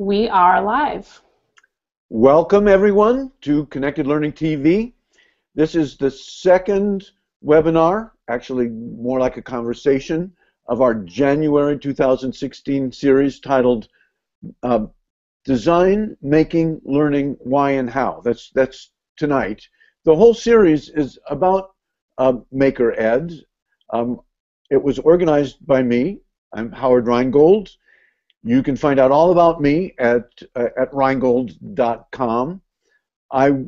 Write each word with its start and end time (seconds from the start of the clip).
We 0.00 0.28
are 0.28 0.62
live. 0.62 1.22
Welcome 2.08 2.68
everyone 2.68 3.32
to 3.40 3.66
Connected 3.66 4.06
Learning 4.06 4.30
TV. 4.30 4.92
This 5.56 5.74
is 5.74 5.96
the 5.96 6.08
second 6.08 7.10
webinar, 7.44 8.12
actually 8.28 8.68
more 8.68 9.18
like 9.18 9.38
a 9.38 9.42
conversation, 9.42 10.32
of 10.68 10.82
our 10.82 10.94
January 10.94 11.76
2016 11.76 12.92
series 12.92 13.40
titled 13.40 13.88
uh, 14.62 14.86
Design, 15.44 16.16
Making, 16.22 16.80
Learning, 16.84 17.36
Why 17.40 17.72
and 17.72 17.90
How. 17.90 18.20
That's, 18.24 18.50
that's 18.50 18.92
tonight. 19.16 19.66
The 20.04 20.14
whole 20.14 20.32
series 20.32 20.90
is 20.90 21.18
about 21.28 21.74
uh, 22.18 22.34
Maker 22.52 22.92
Ed. 23.00 23.32
Um, 23.92 24.20
it 24.70 24.80
was 24.80 25.00
organized 25.00 25.66
by 25.66 25.82
me. 25.82 26.20
I'm 26.52 26.70
Howard 26.70 27.08
Rheingold. 27.08 27.70
You 28.42 28.62
can 28.62 28.76
find 28.76 29.00
out 29.00 29.10
all 29.10 29.32
about 29.32 29.60
me 29.60 29.94
at, 29.98 30.28
uh, 30.54 30.68
at 30.78 30.92
rheingold.com. 30.92 32.62
I 33.32 33.64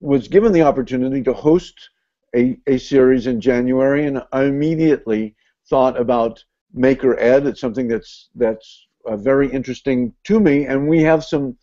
was 0.00 0.28
given 0.28 0.52
the 0.52 0.62
opportunity 0.62 1.22
to 1.22 1.32
host 1.32 1.90
a, 2.34 2.58
a 2.66 2.78
series 2.78 3.26
in 3.26 3.40
January, 3.40 4.06
and 4.06 4.22
I 4.32 4.44
immediately 4.44 5.36
thought 5.70 5.98
about 5.98 6.44
Maker 6.72 7.18
Ed. 7.18 7.46
It's 7.46 7.60
something 7.60 7.88
that's 7.88 8.28
that's 8.34 8.86
uh, 9.06 9.16
very 9.16 9.50
interesting 9.50 10.12
to 10.24 10.40
me, 10.40 10.66
and 10.66 10.88
we 10.88 11.02
have 11.02 11.24
some 11.24 11.56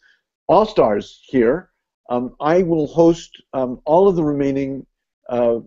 all 0.48 0.66
stars 0.66 1.22
here. 1.28 1.70
Um, 2.10 2.36
I 2.40 2.64
will 2.64 2.88
host 2.88 3.30
um, 3.54 3.82
all 3.86 4.08
of 4.08 4.16
the 4.16 4.24
remaining 4.24 4.86
uh, 5.30 5.60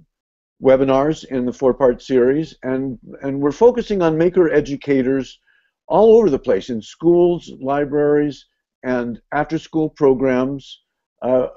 webinars 0.62 1.24
in 1.24 1.44
the 1.46 1.52
four-part 1.52 2.02
series, 2.02 2.56
and 2.62 2.98
and 3.22 3.40
we're 3.40 3.52
focusing 3.52 4.02
on 4.02 4.18
maker 4.18 4.50
educators 4.50 5.38
all 5.86 6.16
over 6.16 6.30
the 6.30 6.38
place 6.38 6.70
in 6.70 6.80
schools, 6.80 7.50
libraries, 7.60 8.46
and 8.82 9.20
after-school 9.32 9.90
programs. 9.90 10.82
Uh, 11.22 11.48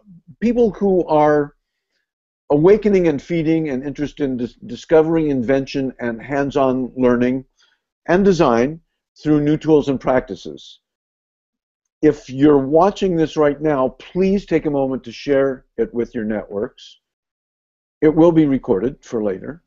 people 0.42 0.72
who 0.72 1.06
are 1.08 1.56
awakening 2.50 3.08
and 3.08 3.22
feeding 3.22 3.70
an 3.70 3.84
interest 3.84 4.20
in 4.20 4.38
dis 4.38 4.54
discovering 4.66 5.30
invention 5.30 5.94
and 6.00 6.22
hands-on 6.22 6.92
learning 6.96 7.44
and 8.08 8.24
design 8.24 8.80
through 9.22 9.42
new 9.42 9.58
tools 9.58 9.90
and 9.90 10.00
practices. 10.00 10.80
If 12.02 12.30
you're 12.30 12.66
watching 12.66 13.16
this 13.16 13.36
right 13.36 13.60
now, 13.60 13.90
please 13.90 14.46
take 14.46 14.66
a 14.66 14.72
moment 14.72 15.04
to 15.06 15.12
share 15.12 15.66
it 15.78 15.94
with 15.94 16.14
your 16.14 16.24
networks. 16.24 17.00
It 18.02 18.14
will 18.14 18.32
be 18.32 18.46
recorded 18.46 19.04
for 19.04 19.24
later. 19.24 19.64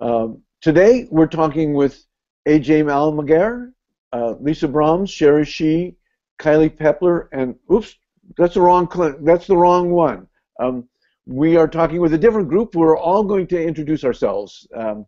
Um, 0.00 0.42
today, 0.60 1.06
we're 1.10 1.28
talking 1.28 1.72
with 1.74 2.04
AJ 2.48 2.84
Almaguer, 2.86 3.72
uh, 4.12 4.34
Lisa 4.40 4.68
Brahms, 4.68 5.10
Sherry 5.10 5.44
Hsi, 5.44 5.96
Kylie 6.38 6.76
Peppler, 6.76 7.28
and 7.32 7.54
oops, 7.72 7.96
that's 8.36 8.54
the 8.54 8.60
wrong 8.60 8.88
that's 9.22 9.46
the 9.46 9.56
wrong 9.56 9.90
one. 9.90 10.26
Um, 10.60 10.88
we 11.26 11.56
are 11.56 11.68
talking 11.68 12.00
with 12.00 12.14
a 12.14 12.18
different 12.18 12.48
group. 12.48 12.74
We're 12.74 12.98
all 12.98 13.22
going 13.24 13.46
to 13.48 13.62
introduce 13.62 14.04
ourselves. 14.04 14.66
Um, 14.74 15.06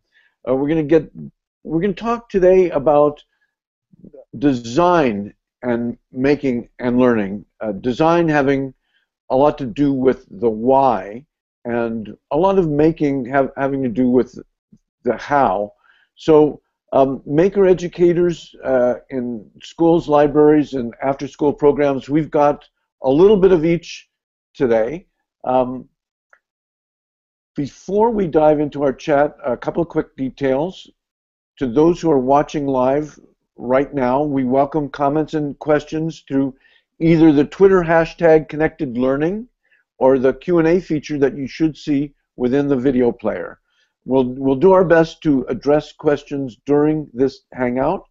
uh, 0.48 0.54
we're 0.54 0.68
going 0.68 0.88
to 0.88 1.00
get 1.00 1.10
we're 1.64 1.80
going 1.80 1.94
to 1.94 2.00
talk 2.00 2.28
today 2.28 2.70
about 2.70 3.22
design 4.38 5.34
and 5.62 5.96
making 6.12 6.68
and 6.78 6.98
learning. 6.98 7.44
Uh, 7.60 7.72
design 7.72 8.28
having 8.28 8.74
a 9.30 9.36
lot 9.36 9.58
to 9.58 9.66
do 9.66 9.92
with 9.92 10.26
the 10.30 10.50
why, 10.50 11.24
and 11.64 12.16
a 12.30 12.36
lot 12.36 12.58
of 12.58 12.68
making 12.68 13.24
have, 13.24 13.50
having 13.56 13.82
to 13.82 13.88
do 13.88 14.08
with 14.08 14.38
the 15.04 15.16
how. 15.16 15.72
So, 16.16 16.60
um, 16.94 17.20
maker 17.26 17.66
educators 17.66 18.54
uh, 18.62 18.94
in 19.10 19.50
schools, 19.60 20.06
libraries, 20.06 20.74
and 20.74 20.94
after-school 21.02 21.52
programs, 21.52 22.08
we've 22.08 22.30
got 22.30 22.68
a 23.02 23.10
little 23.10 23.36
bit 23.36 23.50
of 23.50 23.64
each 23.64 24.08
today. 24.54 25.06
Um, 25.42 25.88
before 27.56 28.10
we 28.10 28.28
dive 28.28 28.60
into 28.60 28.84
our 28.84 28.92
chat, 28.92 29.36
a 29.44 29.56
couple 29.56 29.82
of 29.82 29.88
quick 29.88 30.16
details. 30.16 30.88
To 31.58 31.66
those 31.66 32.00
who 32.00 32.12
are 32.12 32.18
watching 32.18 32.68
live 32.68 33.18
right 33.56 33.92
now, 33.92 34.22
we 34.22 34.44
welcome 34.44 34.88
comments 34.88 35.34
and 35.34 35.58
questions 35.58 36.22
through 36.28 36.54
either 37.00 37.32
the 37.32 37.44
Twitter 37.44 37.82
hashtag 37.82 38.48
connected 38.48 38.96
learning 38.96 39.48
or 39.98 40.20
the 40.20 40.34
Q&A 40.34 40.80
feature 40.80 41.18
that 41.18 41.36
you 41.36 41.48
should 41.48 41.76
see 41.76 42.14
within 42.36 42.68
the 42.68 42.76
video 42.76 43.10
player. 43.10 43.58
We'll, 44.04 44.24
we'll 44.24 44.56
do 44.56 44.72
our 44.72 44.84
best 44.84 45.22
to 45.22 45.46
address 45.48 45.92
questions 45.92 46.58
during 46.66 47.08
this 47.14 47.44
Hangout. 47.52 48.04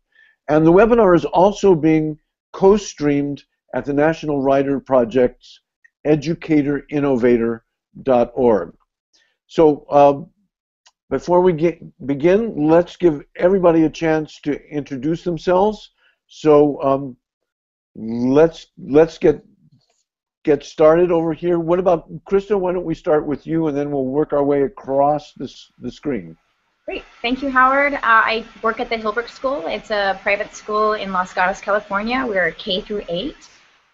And 0.49 0.65
the 0.65 0.71
webinar 0.71 1.15
is 1.15 1.25
also 1.25 1.75
being 1.75 2.17
co-streamed 2.51 3.43
at 3.73 3.85
the 3.85 3.93
National 3.93 4.41
Writer 4.41 4.79
Project's 4.79 5.61
educatorinnovator.org. 6.05 8.73
So 9.47 9.85
um, 9.89 10.29
before 11.09 11.41
we 11.41 11.53
get, 11.53 12.07
begin, 12.07 12.67
let's 12.67 12.97
give 12.97 13.23
everybody 13.35 13.83
a 13.83 13.89
chance 13.89 14.39
to 14.41 14.61
introduce 14.67 15.23
themselves. 15.23 15.91
So 16.27 16.81
um, 16.81 17.17
let's 17.95 18.67
let's 18.77 19.17
get 19.17 19.43
get 20.43 20.63
started 20.63 21.11
over 21.11 21.33
here. 21.33 21.57
What 21.57 21.79
about 21.79 22.11
Krista? 22.25 22.59
Why 22.59 22.73
don't 22.73 22.85
we 22.85 22.95
start 22.95 23.25
with 23.25 23.47
you, 23.47 23.67
and 23.67 23.77
then 23.77 23.91
we'll 23.91 24.05
work 24.05 24.33
our 24.33 24.43
way 24.43 24.63
across 24.63 25.33
this 25.33 25.71
the 25.79 25.91
screen. 25.91 26.37
Great, 26.85 27.03
thank 27.21 27.41
you, 27.41 27.49
Howard. 27.49 27.93
Uh, 27.93 27.99
I 28.03 28.45
work 28.61 28.81
at 28.81 28.89
the 28.89 28.97
Hillbrook 28.97 29.29
School. 29.29 29.67
It's 29.67 29.89
a 29.89 30.19
private 30.21 30.53
school 30.53 30.93
in 30.93 31.13
Los 31.13 31.33
Gatos, 31.33 31.61
California. 31.61 32.25
We're 32.27 32.51
K 32.51 32.81
through 32.81 33.03
8, 33.07 33.35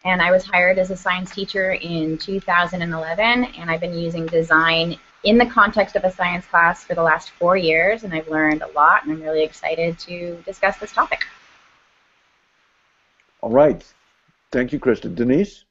and 0.06 0.24
I 0.24 0.32
was 0.32 0.44
hired 0.44 0.80
as 0.80 0.90
a 0.90 0.98
science 0.98 1.30
teacher 1.30 1.74
in 1.74 2.18
2011, 2.18 3.44
and 3.44 3.70
I've 3.70 3.80
been 3.80 3.94
using 3.94 4.26
design 4.26 4.98
in 5.24 5.38
the 5.38 5.46
context 5.46 5.96
of 5.96 6.04
a 6.04 6.12
science 6.12 6.48
class 6.48 6.84
for 6.84 6.96
the 6.96 7.04
last 7.04 7.30
four 7.32 7.56
years, 7.56 8.04
and 8.04 8.14
I've 8.14 8.28
learned 8.28 8.64
a 8.64 8.68
lot, 8.72 9.04
and 9.04 9.12
I'm 9.12 9.22
really 9.22 9.44
excited 9.44 10.00
to 10.00 10.42
discuss 10.46 10.78
this 10.78 10.92
topic. 10.92 11.26
All 13.42 13.52
right. 13.52 13.86
Thank 14.52 14.74
you, 14.74 14.80
Kristen. 14.80 15.14
Denise? 15.14 15.66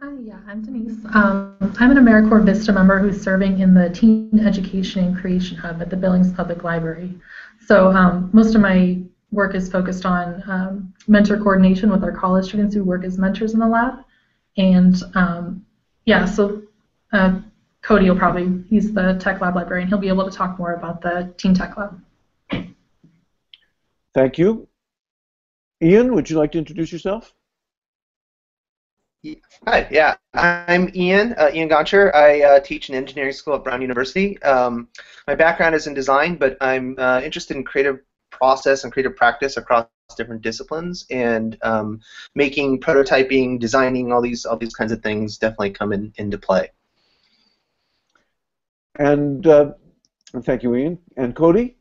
Hi, 0.00 0.12
yeah, 0.22 0.38
I'm 0.46 0.62
Denise. 0.62 1.04
Um, 1.12 1.56
I'm 1.80 1.90
an 1.90 1.96
AmeriCorps 1.96 2.44
Vista 2.44 2.72
member 2.72 3.00
who's 3.00 3.20
serving 3.20 3.58
in 3.58 3.74
the 3.74 3.90
Teen 3.90 4.38
Education 4.46 5.02
and 5.04 5.18
Creation 5.18 5.56
Hub 5.56 5.82
at 5.82 5.90
the 5.90 5.96
Billings 5.96 6.32
Public 6.32 6.62
Library. 6.62 7.14
So 7.66 7.90
um, 7.90 8.30
most 8.32 8.54
of 8.54 8.60
my 8.60 9.00
work 9.32 9.56
is 9.56 9.68
focused 9.68 10.06
on 10.06 10.42
um, 10.46 10.94
mentor 11.08 11.36
coordination 11.38 11.90
with 11.90 12.04
our 12.04 12.12
college 12.12 12.46
students 12.46 12.76
who 12.76 12.84
work 12.84 13.02
as 13.02 13.18
mentors 13.18 13.54
in 13.54 13.58
the 13.58 13.66
lab. 13.66 14.04
And 14.56 14.94
um, 15.16 15.66
yeah, 16.04 16.26
so 16.26 16.62
uh, 17.12 17.40
Cody 17.82 18.08
will 18.08 18.18
probably, 18.18 18.62
he's 18.68 18.92
the 18.92 19.14
tech 19.14 19.40
lab 19.40 19.56
librarian. 19.56 19.88
He'll 19.88 19.98
be 19.98 20.08
able 20.08 20.30
to 20.30 20.36
talk 20.36 20.60
more 20.60 20.74
about 20.74 21.00
the 21.00 21.34
Teen 21.38 21.54
Tech 21.54 21.76
Lab. 21.76 22.00
Thank 24.14 24.38
you. 24.38 24.68
Ian, 25.82 26.14
would 26.14 26.30
you 26.30 26.38
like 26.38 26.52
to 26.52 26.58
introduce 26.58 26.92
yourself? 26.92 27.34
Hi, 29.66 29.88
yeah, 29.90 30.14
I'm 30.32 30.94
Ian, 30.94 31.34
uh, 31.36 31.50
Ian 31.52 31.68
Gonsher. 31.68 32.14
I 32.14 32.40
uh, 32.42 32.60
teach 32.60 32.88
in 32.88 32.94
engineering 32.94 33.32
school 33.32 33.56
at 33.56 33.64
Brown 33.64 33.82
University. 33.82 34.40
Um, 34.42 34.86
my 35.26 35.34
background 35.34 35.74
is 35.74 35.88
in 35.88 35.94
design, 35.94 36.36
but 36.36 36.56
I'm 36.60 36.94
uh, 36.98 37.20
interested 37.24 37.56
in 37.56 37.64
creative 37.64 37.98
process 38.30 38.84
and 38.84 38.92
creative 38.92 39.16
practice 39.16 39.56
across 39.56 39.86
different 40.16 40.42
disciplines, 40.42 41.04
and 41.10 41.58
um, 41.62 42.00
making, 42.36 42.80
prototyping, 42.80 43.58
designing, 43.58 44.12
all 44.12 44.22
these 44.22 44.44
all 44.44 44.56
these 44.56 44.74
kinds 44.74 44.92
of 44.92 45.02
things 45.02 45.36
definitely 45.36 45.70
come 45.70 45.92
in, 45.92 46.12
into 46.16 46.38
play. 46.38 46.70
And 49.00 49.44
uh, 49.48 49.72
thank 50.42 50.62
you, 50.62 50.76
Ian. 50.76 50.98
And 51.16 51.34
Cody. 51.34 51.77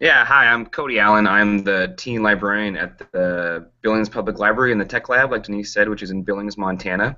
Yeah, 0.00 0.24
hi, 0.24 0.46
I'm 0.46 0.64
Cody 0.66 1.00
Allen. 1.00 1.26
I'm 1.26 1.64
the 1.64 1.92
teen 1.98 2.22
librarian 2.22 2.76
at 2.76 2.98
the 3.10 3.68
Billings 3.82 4.08
Public 4.08 4.38
Library 4.38 4.70
in 4.70 4.78
the 4.78 4.84
Tech 4.84 5.08
Lab, 5.08 5.32
like 5.32 5.42
Denise 5.42 5.72
said, 5.72 5.88
which 5.88 6.04
is 6.04 6.12
in 6.12 6.22
Billings, 6.22 6.56
Montana. 6.56 7.16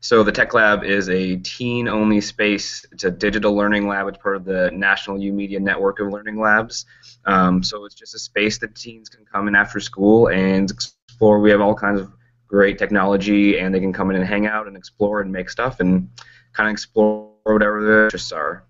So 0.00 0.22
the 0.22 0.32
Tech 0.32 0.54
Lab 0.54 0.82
is 0.82 1.10
a 1.10 1.36
teen-only 1.36 2.22
space. 2.22 2.86
It's 2.90 3.04
a 3.04 3.10
digital 3.10 3.54
learning 3.54 3.86
lab. 3.86 4.08
It's 4.08 4.16
part 4.16 4.36
of 4.36 4.46
the 4.46 4.70
National 4.72 5.18
YOUmedia 5.18 5.60
network 5.60 6.00
of 6.00 6.08
learning 6.08 6.40
labs. 6.40 6.86
Um, 7.26 7.62
so 7.62 7.84
it's 7.84 7.94
just 7.94 8.14
a 8.14 8.18
space 8.18 8.56
that 8.60 8.74
teens 8.76 9.10
can 9.10 9.26
come 9.26 9.46
in 9.46 9.54
after 9.54 9.78
school 9.78 10.28
and 10.28 10.70
explore. 10.70 11.38
We 11.38 11.50
have 11.50 11.60
all 11.60 11.74
kinds 11.74 12.00
of 12.00 12.14
great 12.48 12.78
technology, 12.78 13.58
and 13.58 13.74
they 13.74 13.80
can 13.80 13.92
come 13.92 14.08
in 14.08 14.16
and 14.16 14.24
hang 14.24 14.46
out 14.46 14.66
and 14.66 14.74
explore 14.74 15.20
and 15.20 15.30
make 15.30 15.50
stuff 15.50 15.80
and 15.80 16.08
kind 16.54 16.70
of 16.70 16.72
explore 16.72 17.30
whatever 17.44 17.84
their 17.84 18.04
interests 18.04 18.32
are. 18.32 18.64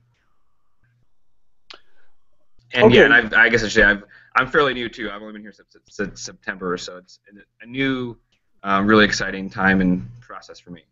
And 2.75 2.85
okay. 2.85 2.97
yeah, 2.97 3.05
and 3.05 3.15
I've, 3.15 3.33
i 3.35 3.49
guess 3.49 3.63
I 3.63 3.67
should 3.67 3.73
say 3.73 3.83
I've, 3.83 4.03
I'm 4.35 4.47
fairly 4.47 4.75
new 4.75 4.89
too. 4.89 5.11
I've 5.11 5.21
only 5.21 5.35
been 5.35 5.43
here 5.43 5.53
since 5.89 6.23
September, 6.23 6.77
so 6.77 6.97
it's 6.97 7.21
a 7.61 7.67
new, 7.67 8.17
um, 8.63 8.87
really 8.87 9.05
exciting 9.05 9.51
time 9.51 9.81
and 9.81 10.09
process 10.21 10.59
for 10.59 10.71
me. 10.71 10.85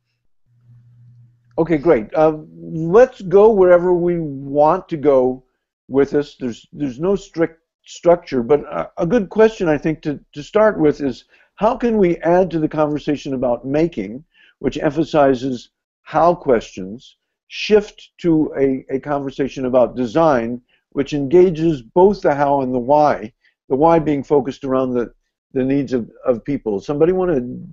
Okay, 1.58 1.78
great. 1.78 2.12
Uh, 2.14 2.38
let's 2.56 3.20
go 3.22 3.50
wherever 3.50 3.92
we 3.94 4.18
want 4.18 4.88
to 4.88 4.96
go 4.96 5.44
with 5.88 6.10
this. 6.10 6.36
There's 6.36 6.66
there's 6.72 7.00
no 7.00 7.16
strict 7.16 7.60
structure, 7.84 8.42
but 8.42 8.60
a, 8.60 8.90
a 8.98 9.06
good 9.06 9.28
question 9.28 9.68
I 9.68 9.78
think 9.78 10.02
to, 10.02 10.20
to 10.32 10.42
start 10.42 10.78
with 10.78 11.00
is 11.00 11.24
how 11.56 11.76
can 11.76 11.98
we 11.98 12.16
add 12.18 12.50
to 12.50 12.58
the 12.58 12.68
conversation 12.68 13.34
about 13.34 13.66
making, 13.66 14.24
which 14.60 14.78
emphasizes 14.78 15.70
how 16.02 16.34
questions, 16.34 17.16
shift 17.48 18.10
to 18.18 18.52
a, 18.58 18.84
a 18.94 19.00
conversation 19.00 19.66
about 19.66 19.96
design, 19.96 20.62
which 20.90 21.12
engages 21.12 21.82
both 21.82 22.20
the 22.20 22.34
how 22.34 22.62
and 22.62 22.74
the 22.74 22.78
why, 22.78 23.32
the 23.68 23.76
why 23.76 23.98
being 23.98 24.22
focused 24.22 24.64
around 24.64 24.92
the, 24.92 25.12
the 25.52 25.64
needs 25.64 25.92
of, 25.92 26.10
of 26.24 26.44
people. 26.44 26.80
Somebody 26.80 27.12
want 27.12 27.30
to 27.34 27.68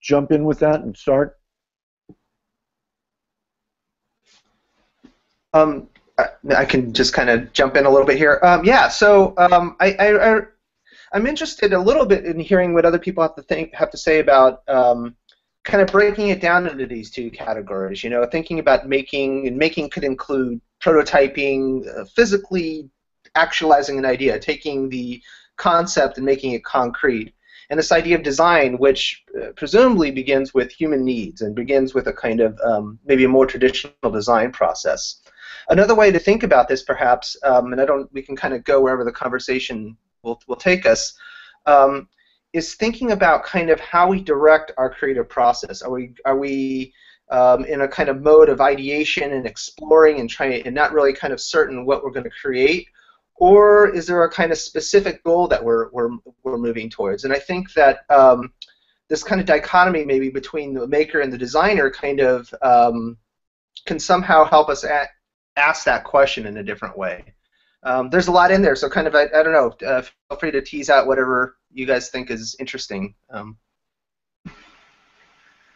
jump 0.00 0.32
in 0.32 0.44
with 0.44 0.58
that 0.60 0.80
and 0.80 0.96
start? 0.96 1.38
Um, 5.54 5.88
I 6.56 6.64
can 6.64 6.92
just 6.92 7.12
kind 7.12 7.30
of 7.30 7.52
jump 7.52 7.76
in 7.76 7.86
a 7.86 7.90
little 7.90 8.06
bit 8.06 8.16
here. 8.16 8.40
Um, 8.42 8.64
yeah, 8.64 8.88
so 8.88 9.34
um, 9.36 9.76
I, 9.80 9.92
I, 9.94 10.40
am 11.14 11.26
interested 11.26 11.72
a 11.72 11.78
little 11.78 12.06
bit 12.06 12.24
in 12.24 12.38
hearing 12.38 12.74
what 12.74 12.84
other 12.84 12.98
people 12.98 13.22
have 13.22 13.34
to 13.36 13.42
think, 13.42 13.74
have 13.74 13.90
to 13.90 13.98
say 13.98 14.20
about 14.20 14.62
um, 14.68 15.16
kind 15.64 15.82
of 15.82 15.88
breaking 15.88 16.28
it 16.28 16.40
down 16.40 16.66
into 16.66 16.86
these 16.86 17.10
two 17.10 17.30
categories. 17.30 18.02
You 18.02 18.10
know, 18.10 18.24
thinking 18.26 18.58
about 18.58 18.88
making, 18.88 19.46
and 19.46 19.56
making 19.56 19.90
could 19.90 20.04
include 20.04 20.60
prototyping, 20.82 21.86
uh, 21.96 22.04
physically 22.04 22.88
actualizing 23.34 23.98
an 23.98 24.04
idea, 24.04 24.38
taking 24.38 24.88
the 24.88 25.22
concept 25.56 26.16
and 26.16 26.26
making 26.26 26.52
it 26.52 26.64
concrete. 26.64 27.32
And 27.70 27.78
this 27.78 27.92
idea 27.92 28.16
of 28.16 28.22
design, 28.22 28.76
which 28.76 29.24
uh, 29.40 29.52
presumably 29.56 30.10
begins 30.10 30.52
with 30.52 30.70
human 30.70 31.04
needs 31.04 31.40
and 31.40 31.54
begins 31.54 31.94
with 31.94 32.06
a 32.08 32.12
kind 32.12 32.40
of 32.40 32.58
um, 32.60 32.98
maybe 33.06 33.24
a 33.24 33.28
more 33.28 33.46
traditional 33.46 34.10
design 34.12 34.52
process. 34.52 35.22
Another 35.68 35.94
way 35.94 36.10
to 36.10 36.18
think 36.18 36.42
about 36.42 36.68
this, 36.68 36.82
perhaps, 36.82 37.36
um, 37.44 37.72
and 37.72 37.80
I 37.80 37.86
don't, 37.86 38.12
we 38.12 38.20
can 38.20 38.36
kind 38.36 38.52
of 38.52 38.64
go 38.64 38.80
wherever 38.80 39.04
the 39.04 39.12
conversation 39.12 39.96
will, 40.22 40.42
will 40.48 40.56
take 40.56 40.84
us, 40.84 41.14
um, 41.66 42.08
is 42.52 42.74
thinking 42.74 43.12
about 43.12 43.44
kind 43.44 43.70
of 43.70 43.80
how 43.80 44.08
we 44.08 44.20
direct 44.20 44.72
our 44.76 44.92
creative 44.92 45.28
process. 45.28 45.82
Are 45.82 45.90
we, 45.90 46.14
are 46.24 46.36
we 46.36 46.92
um, 47.30 47.64
in 47.64 47.80
a 47.80 47.88
kind 47.88 48.08
of 48.08 48.20
mode 48.20 48.48
of 48.48 48.60
ideation 48.60 49.32
and 49.32 49.46
exploring 49.46 50.20
and 50.20 50.28
trying, 50.28 50.66
and 50.66 50.74
not 50.74 50.92
really 50.92 51.14
kind 51.14 51.32
of 51.32 51.40
certain 51.40 51.86
what 51.86 52.04
we're 52.04 52.10
going 52.10 52.24
to 52.24 52.30
create, 52.30 52.86
or 53.36 53.88
is 53.88 54.06
there 54.06 54.22
a 54.24 54.30
kind 54.30 54.52
of 54.52 54.58
specific 54.58 55.24
goal 55.24 55.48
that 55.48 55.64
we're, 55.64 55.90
we're, 55.90 56.10
we're 56.44 56.58
moving 56.58 56.90
towards? 56.90 57.24
And 57.24 57.32
I 57.32 57.38
think 57.38 57.72
that 57.72 58.00
um, 58.10 58.52
this 59.08 59.22
kind 59.22 59.40
of 59.40 59.46
dichotomy 59.46 60.04
maybe 60.04 60.28
between 60.28 60.74
the 60.74 60.86
maker 60.86 61.20
and 61.20 61.32
the 61.32 61.38
designer 61.38 61.90
kind 61.90 62.20
of 62.20 62.52
um, 62.62 63.16
can 63.86 63.98
somehow 63.98 64.44
help 64.44 64.68
us 64.68 64.84
at, 64.84 65.08
ask 65.56 65.84
that 65.84 66.04
question 66.04 66.46
in 66.46 66.58
a 66.58 66.62
different 66.62 66.96
way. 66.96 67.34
Um, 67.82 68.10
there's 68.10 68.28
a 68.28 68.32
lot 68.32 68.52
in 68.52 68.62
there, 68.62 68.76
so 68.76 68.88
kind 68.88 69.06
of 69.06 69.14
I, 69.14 69.24
I 69.24 69.42
don't 69.42 69.52
know. 69.52 69.86
Uh, 69.86 70.02
feel 70.02 70.38
free 70.38 70.50
to 70.52 70.62
tease 70.62 70.88
out 70.88 71.06
whatever 71.06 71.56
you 71.72 71.86
guys 71.86 72.10
think 72.10 72.30
is 72.30 72.56
interesting. 72.58 73.14
Um, 73.30 73.56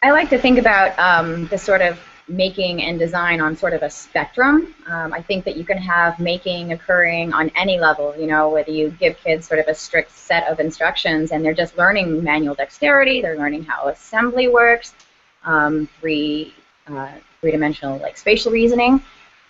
I 0.03 0.11
like 0.11 0.29
to 0.29 0.37
think 0.37 0.59
about 0.59 0.97
um, 0.99 1.47
the 1.47 1.57
sort 1.57 1.81
of 1.81 1.99
making 2.27 2.83
and 2.83 2.99
design 2.99 3.39
on 3.39 3.55
sort 3.55 3.73
of 3.73 3.81
a 3.83 3.89
spectrum. 3.89 4.75
Um, 4.87 5.13
I 5.13 5.21
think 5.21 5.45
that 5.45 5.55
you 5.55 5.63
can 5.63 5.77
have 5.77 6.19
making 6.19 6.73
occurring 6.73 7.33
on 7.33 7.49
any 7.55 7.79
level, 7.79 8.13
you 8.17 8.27
know, 8.27 8.49
whether 8.49 8.71
you 8.71 8.89
give 8.99 9.17
kids 9.17 9.47
sort 9.47 9.59
of 9.59 9.67
a 9.67 9.73
strict 9.73 10.11
set 10.11 10.47
of 10.47 10.59
instructions 10.59 11.31
and 11.31 11.43
they're 11.43 11.53
just 11.53 11.77
learning 11.77 12.23
manual 12.23 12.53
dexterity, 12.53 13.21
they're 13.21 13.37
learning 13.37 13.63
how 13.63 13.87
assembly 13.87 14.47
works, 14.49 14.93
um, 15.45 15.87
three, 15.99 16.53
uh, 16.87 17.11
three-dimensional 17.41 17.97
like 17.99 18.17
spatial 18.17 18.51
reasoning. 18.51 19.01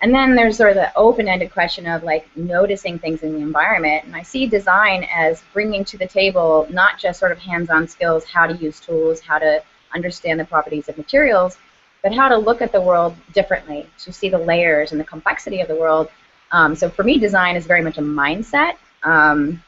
And 0.01 0.13
then 0.13 0.35
there's 0.35 0.57
sort 0.57 0.69
of 0.69 0.75
the 0.75 0.95
open-ended 0.95 1.51
question 1.51 1.88
of 1.88 2.03
like 2.03 2.27
noticing 2.35 2.99
things 2.99 3.23
in 3.23 3.33
the 3.33 3.39
environment. 3.39 4.05
And 4.05 4.15
I 4.15 4.21
see 4.21 4.45
design 4.45 5.07
as 5.11 5.41
bringing 5.53 5.83
to 5.85 5.97
the 5.97 6.07
table 6.07 6.67
not 6.69 6.99
just 6.99 7.19
sort 7.19 7.31
of 7.31 7.39
hands-on 7.39 7.88
skills, 7.88 8.23
how 8.23 8.45
to 8.45 8.55
use 8.55 8.79
tools, 8.79 9.19
how 9.19 9.39
to 9.39 9.63
understand 9.94 10.39
the 10.39 10.45
properties 10.45 10.88
of 10.88 10.97
materials, 10.97 11.57
but 12.03 12.13
how 12.13 12.29
to 12.29 12.38
look 12.38 12.61
at 12.61 12.71
the 12.71 12.81
world 12.81 13.15
differently, 13.33 13.88
to 13.97 14.13
see 14.13 14.29
the 14.29 14.38
layers 14.38 14.91
and 14.91 15.01
the 15.01 15.05
complexity 15.05 15.61
of 15.61 15.67
the 15.67 15.75
world. 15.75 16.09
Um, 16.51 16.75
so 16.75 16.89
for 16.89 17.03
me, 17.03 17.17
design 17.17 17.55
is 17.55 17.65
very 17.65 17.81
much 17.81 17.97
a 17.97 18.01
mindset. 18.01 18.73
Um, 19.03 19.63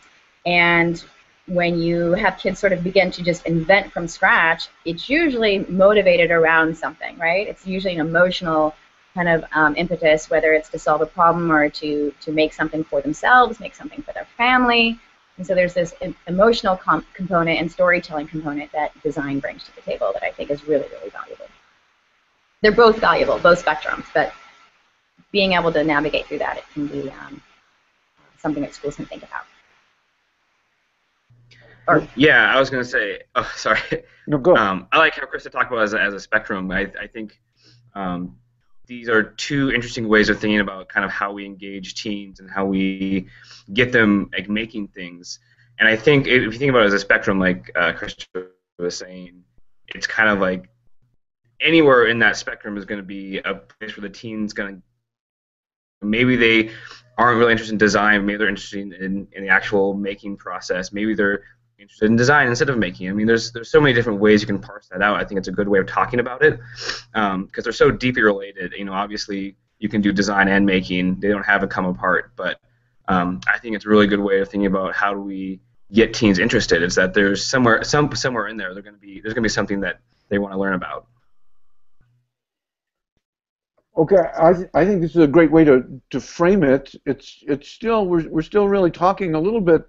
and 0.46 1.04
when 1.48 1.80
you 1.80 2.12
have 2.12 2.38
kids 2.38 2.60
sort 2.60 2.72
of 2.72 2.84
begin 2.84 3.10
to 3.12 3.24
just 3.24 3.46
invent 3.48 3.92
from 3.92 4.08
scratch, 4.08 4.68
it's 4.86 5.10
usually 5.10 5.66
motivated 5.68 6.30
around 6.30 6.78
something, 6.78 7.18
right? 7.18 7.48
It's 7.48 7.66
usually 7.66 7.96
an 7.96 8.02
emotional 8.02 8.76
kind 9.20 9.28
of 9.28 9.44
um, 9.52 9.76
impetus, 9.76 10.30
whether 10.30 10.54
it's 10.54 10.70
to 10.70 10.80
solve 10.80 11.02
a 11.02 11.06
problem 11.06 11.52
or 11.52 11.68
to, 11.68 12.14
to 12.22 12.32
make 12.32 12.54
something 12.54 12.86
for 12.86 13.02
themselves, 13.02 13.60
make 13.60 13.76
something 13.76 14.02
for 14.02 14.14
their 14.14 14.28
family. 14.38 14.98
And 15.36 15.46
so 15.46 15.54
there's 15.54 15.74
this 15.74 15.94
emotional 16.28 16.80
component 17.14 17.60
and 17.60 17.70
storytelling 17.70 18.30
component 18.30 18.72
that 18.72 18.92
design 19.04 19.40
brings 19.40 19.66
to 19.66 19.76
the 19.76 19.82
table 19.82 20.12
that 20.14 20.24
I 20.24 20.32
think 20.32 20.52
is 20.52 20.66
really, 20.66 20.88
really 20.90 21.10
valuable. 21.10 21.48
They're 22.62 22.72
both 22.72 22.98
valuable, 22.98 23.38
both 23.40 23.64
spectrums, 23.64 24.06
but 24.14 24.32
being 25.34 25.52
able 25.52 25.74
to 25.74 25.84
navigate 25.84 26.26
through 26.28 26.40
that, 26.40 26.58
it 26.58 26.64
can 26.74 26.88
be 26.88 27.10
um, 27.10 27.42
something 28.38 28.64
that 28.64 28.74
schools 28.74 28.96
can 28.96 29.06
think 29.06 29.24
about. 29.24 29.44
Or, 31.90 32.08
yeah, 32.16 32.54
I 32.54 32.58
was 32.58 32.70
going 32.70 32.84
to 32.86 32.90
say, 32.90 33.20
oh, 33.36 33.52
sorry. 33.58 33.82
No, 34.28 34.38
go. 34.38 34.56
Um, 34.56 34.88
I 34.94 34.98
like 34.98 35.16
how 35.16 35.26
Krista 35.26 35.52
talked 35.52 35.74
about 35.74 35.84
as 35.84 35.94
a, 35.94 36.02
as 36.02 36.14
a 36.14 36.22
spectrum. 36.22 36.72
I, 36.72 36.90
I 37.02 37.08
think 37.08 37.38
um, 37.96 38.38
these 38.90 39.08
are 39.08 39.22
two 39.22 39.72
interesting 39.72 40.08
ways 40.08 40.30
of 40.30 40.40
thinking 40.40 40.60
about 40.60 40.90
kind 40.90 41.06
of 41.06 41.12
how 41.12 41.32
we 41.32 41.46
engage 41.46 41.94
teens 41.94 42.40
and 42.40 42.50
how 42.50 42.66
we 42.66 43.28
get 43.72 43.92
them 43.92 44.30
like 44.34 44.50
making 44.50 44.88
things. 44.88 45.40
And 45.78 45.88
I 45.88 45.96
think 45.96 46.26
if 46.26 46.42
you 46.42 46.52
think 46.52 46.72
about 46.72 46.82
it 46.82 46.88
as 46.88 46.94
a 46.94 47.00
spectrum, 47.00 47.40
like 47.40 47.72
uh, 47.76 47.94
Christopher 47.94 48.56
was 48.80 48.98
saying, 48.98 49.44
it's 49.90 50.08
kind 50.08 50.28
of 50.28 50.40
like 50.40 50.70
anywhere 51.62 52.08
in 52.08 52.18
that 52.20 52.36
spectrum 52.36 52.78
is 52.78 52.86
going 52.86 53.00
to 53.00 53.06
be 53.06 53.38
a 53.38 53.54
place 53.54 53.96
where 53.96 54.02
the 54.02 54.14
teen's 54.14 54.54
going 54.54 54.78
to 54.78 54.82
maybe 56.02 56.36
they 56.36 56.72
aren't 57.18 57.38
really 57.38 57.52
interested 57.52 57.74
in 57.74 57.78
design, 57.78 58.26
maybe 58.26 58.38
they're 58.38 58.50
interested 58.50 58.94
in, 58.94 59.28
in 59.34 59.44
the 59.44 59.50
actual 59.50 59.94
making 59.94 60.36
process, 60.36 60.92
maybe 60.92 61.14
they're 61.14 61.44
interested 61.82 62.10
in 62.10 62.16
design 62.16 62.48
instead 62.48 62.70
of 62.70 62.78
making. 62.78 63.10
I 63.10 63.14
mean, 63.14 63.28
there's 63.28 63.52
there's 63.52 63.72
so 63.72 63.80
many 63.80 63.94
different 63.94 64.20
ways 64.20 64.42
you 64.42 64.48
can 64.48 64.60
parse 64.60 64.88
that 64.90 65.02
out. 65.02 65.18
I 65.18 65.26
think 65.26 65.38
it's 65.38 65.48
a 65.48 65.52
good 65.52 65.68
way 65.68 65.80
of 65.80 65.88
talking 65.88 66.20
about 66.20 66.44
it 66.44 66.60
because 67.12 67.34
um, 67.34 67.50
they're 67.64 67.72
so 67.74 67.92
deeply 67.92 68.22
related. 68.22 68.74
You 68.78 68.86
know, 68.86 68.94
obviously 68.94 69.56
you 69.80 69.90
can 69.90 70.02
do 70.02 70.12
design 70.12 70.48
and 70.48 70.66
making; 70.66 71.20
they 71.20 71.30
don't 71.30 71.46
have 71.46 71.62
to 71.62 71.68
come 71.68 71.86
apart. 71.86 72.32
But 72.36 72.60
um, 73.08 73.42
I 73.48 73.58
think 73.60 73.76
it's 73.76 73.86
a 73.86 73.90
really 73.90 74.08
good 74.08 74.20
way 74.20 74.40
of 74.40 74.50
thinking 74.50 74.68
about 74.68 74.96
how 74.96 75.14
do 75.14 75.20
we 75.20 75.60
get 75.92 76.14
teens 76.14 76.40
interested. 76.40 76.84
Is 76.84 76.96
that 76.96 77.14
there's 77.14 77.46
somewhere 77.46 77.84
some 77.84 78.14
somewhere 78.16 78.48
in 78.48 78.58
there 78.58 78.74
they're 78.74 78.84
going 78.84 78.96
to 78.96 79.02
be 79.02 79.22
there's 79.22 79.34
going 79.34 79.44
to 79.44 79.48
be 79.48 79.50
something 79.50 79.82
that 79.82 80.00
they 80.30 80.38
want 80.38 80.54
to 80.54 80.60
learn 80.60 80.74
about. 80.74 81.08
Okay, 83.98 84.24
I, 84.40 84.54
th- 84.54 84.70
I 84.74 84.86
think 84.86 85.02
this 85.02 85.12
is 85.12 85.24
a 85.24 85.28
great 85.28 85.52
way 85.52 85.66
to, 85.66 86.02
to 86.12 86.22
frame 86.22 86.64
it. 86.64 86.96
It's 87.06 87.44
it's 87.48 87.68
still 87.68 88.06
we're, 88.06 88.30
we're 88.30 88.42
still 88.42 88.66
really 88.66 88.92
talking 88.92 89.36
a 89.36 89.40
little 89.40 89.60
bit 89.60 89.86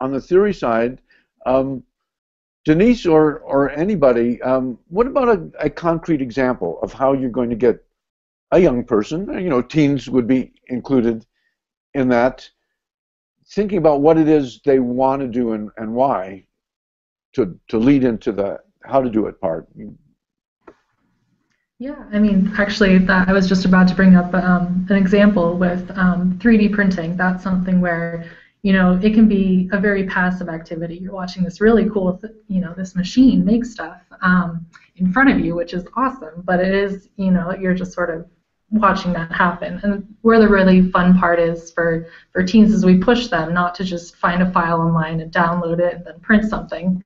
on 0.00 0.12
the 0.12 0.20
theory 0.20 0.54
side, 0.54 1.00
um, 1.46 1.82
Denise 2.64 3.06
or, 3.06 3.38
or 3.38 3.70
anybody, 3.70 4.40
um, 4.42 4.78
what 4.88 5.06
about 5.06 5.28
a, 5.28 5.50
a 5.60 5.70
concrete 5.70 6.20
example 6.20 6.78
of 6.82 6.92
how 6.92 7.12
you're 7.12 7.30
going 7.30 7.50
to 7.50 7.56
get 7.56 7.82
a 8.52 8.58
young 8.58 8.84
person, 8.84 9.26
you 9.40 9.48
know, 9.48 9.62
teens 9.62 10.10
would 10.10 10.26
be 10.26 10.52
included 10.66 11.24
in 11.94 12.08
that, 12.08 12.48
thinking 13.48 13.78
about 13.78 14.00
what 14.00 14.18
it 14.18 14.28
is 14.28 14.60
they 14.64 14.78
want 14.78 15.22
to 15.22 15.28
do 15.28 15.52
and, 15.52 15.70
and 15.76 15.92
why 15.92 16.44
to, 17.34 17.58
to 17.68 17.78
lead 17.78 18.04
into 18.04 18.32
the 18.32 18.58
how 18.82 19.00
to 19.02 19.10
do 19.10 19.26
it 19.26 19.40
part. 19.40 19.68
Yeah, 21.78 22.04
I 22.12 22.18
mean, 22.18 22.52
actually, 22.58 22.98
that, 22.98 23.28
I 23.28 23.32
was 23.32 23.48
just 23.48 23.64
about 23.64 23.88
to 23.88 23.94
bring 23.94 24.14
up 24.14 24.34
um, 24.34 24.86
an 24.90 24.96
example 24.96 25.56
with 25.56 25.90
um, 25.96 26.38
3D 26.42 26.72
printing. 26.72 27.16
That's 27.16 27.42
something 27.42 27.80
where 27.80 28.30
you 28.62 28.72
know, 28.72 28.98
it 29.02 29.14
can 29.14 29.26
be 29.28 29.68
a 29.72 29.80
very 29.80 30.06
passive 30.06 30.48
activity. 30.48 30.96
You're 30.96 31.14
watching 31.14 31.42
this 31.42 31.60
really 31.60 31.88
cool, 31.88 32.20
you 32.48 32.60
know, 32.60 32.74
this 32.74 32.94
machine 32.94 33.44
make 33.44 33.64
stuff 33.64 34.00
um, 34.20 34.66
in 34.96 35.12
front 35.12 35.30
of 35.30 35.40
you, 35.40 35.54
which 35.54 35.72
is 35.72 35.86
awesome. 35.96 36.42
But 36.44 36.60
it 36.60 36.74
is, 36.74 37.08
you 37.16 37.30
know, 37.30 37.54
you're 37.54 37.74
just 37.74 37.92
sort 37.92 38.10
of 38.10 38.26
watching 38.70 39.12
that 39.14 39.32
happen. 39.32 39.80
And 39.82 40.06
where 40.20 40.38
the 40.38 40.48
really 40.48 40.90
fun 40.90 41.18
part 41.18 41.38
is 41.38 41.70
for 41.72 42.06
for 42.32 42.42
teens 42.42 42.72
is 42.72 42.84
we 42.84 42.98
push 42.98 43.28
them 43.28 43.54
not 43.54 43.74
to 43.76 43.84
just 43.84 44.16
find 44.16 44.42
a 44.42 44.52
file 44.52 44.80
online 44.80 45.20
and 45.20 45.32
download 45.32 45.80
it 45.80 45.94
and 45.94 46.04
then 46.04 46.20
print 46.20 46.48
something. 46.48 47.02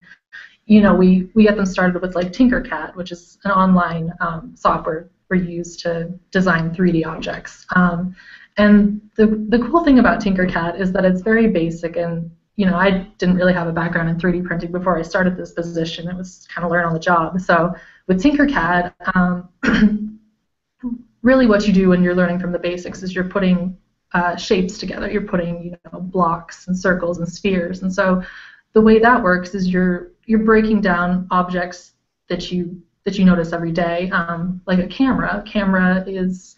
You 0.66 0.80
know, 0.80 0.94
we 0.94 1.30
we 1.34 1.44
get 1.44 1.56
them 1.56 1.66
started 1.66 2.02
with 2.02 2.16
like 2.16 2.32
Tinkercad, 2.32 2.96
which 2.96 3.12
is 3.12 3.38
an 3.44 3.52
online 3.52 4.12
um, 4.20 4.54
software 4.56 5.08
we 5.30 5.40
use 5.40 5.76
to 5.78 6.12
design 6.30 6.74
3D 6.74 7.06
objects. 7.06 7.66
Um, 7.74 8.14
and 8.56 9.00
the, 9.16 9.26
the 9.48 9.58
cool 9.70 9.84
thing 9.84 9.98
about 9.98 10.20
Tinkercad 10.20 10.80
is 10.80 10.92
that 10.92 11.04
it's 11.04 11.22
very 11.22 11.48
basic 11.48 11.96
and 11.96 12.30
you 12.56 12.66
know, 12.66 12.76
I 12.76 13.08
didn't 13.18 13.34
really 13.34 13.52
have 13.52 13.66
a 13.66 13.72
background 13.72 14.08
in 14.08 14.16
3D 14.16 14.44
printing 14.44 14.70
before 14.70 14.96
I 14.96 15.02
started 15.02 15.36
this 15.36 15.50
position. 15.50 16.08
It 16.08 16.16
was 16.16 16.46
kind 16.54 16.64
of 16.64 16.70
learn 16.70 16.84
on 16.84 16.92
the 16.92 17.00
job. 17.00 17.40
So 17.40 17.74
with 18.06 18.22
Tinkercad, 18.22 18.92
um, 19.14 19.48
really 21.22 21.46
what 21.46 21.66
you 21.66 21.72
do 21.72 21.88
when 21.88 22.02
you're 22.02 22.14
learning 22.14 22.38
from 22.38 22.52
the 22.52 22.58
basics 22.58 23.02
is 23.02 23.14
you're 23.14 23.28
putting 23.28 23.76
uh, 24.12 24.36
shapes 24.36 24.78
together. 24.78 25.10
You're 25.10 25.22
putting 25.22 25.64
you 25.64 25.76
know 25.92 26.00
blocks 26.00 26.68
and 26.68 26.78
circles 26.78 27.18
and 27.18 27.28
spheres, 27.28 27.82
and 27.82 27.92
so 27.92 28.22
the 28.72 28.80
way 28.80 29.00
that 29.00 29.22
works 29.22 29.54
is 29.54 29.68
you're 29.68 30.12
you're 30.26 30.44
breaking 30.44 30.80
down 30.80 31.26
objects 31.32 31.94
that 32.28 32.52
you 32.52 32.80
that 33.04 33.18
you 33.18 33.24
notice 33.24 33.52
every 33.52 33.72
day, 33.72 34.08
um, 34.10 34.60
like 34.66 34.78
a 34.78 34.86
camera. 34.86 35.42
A 35.44 35.50
camera 35.50 36.04
is 36.06 36.54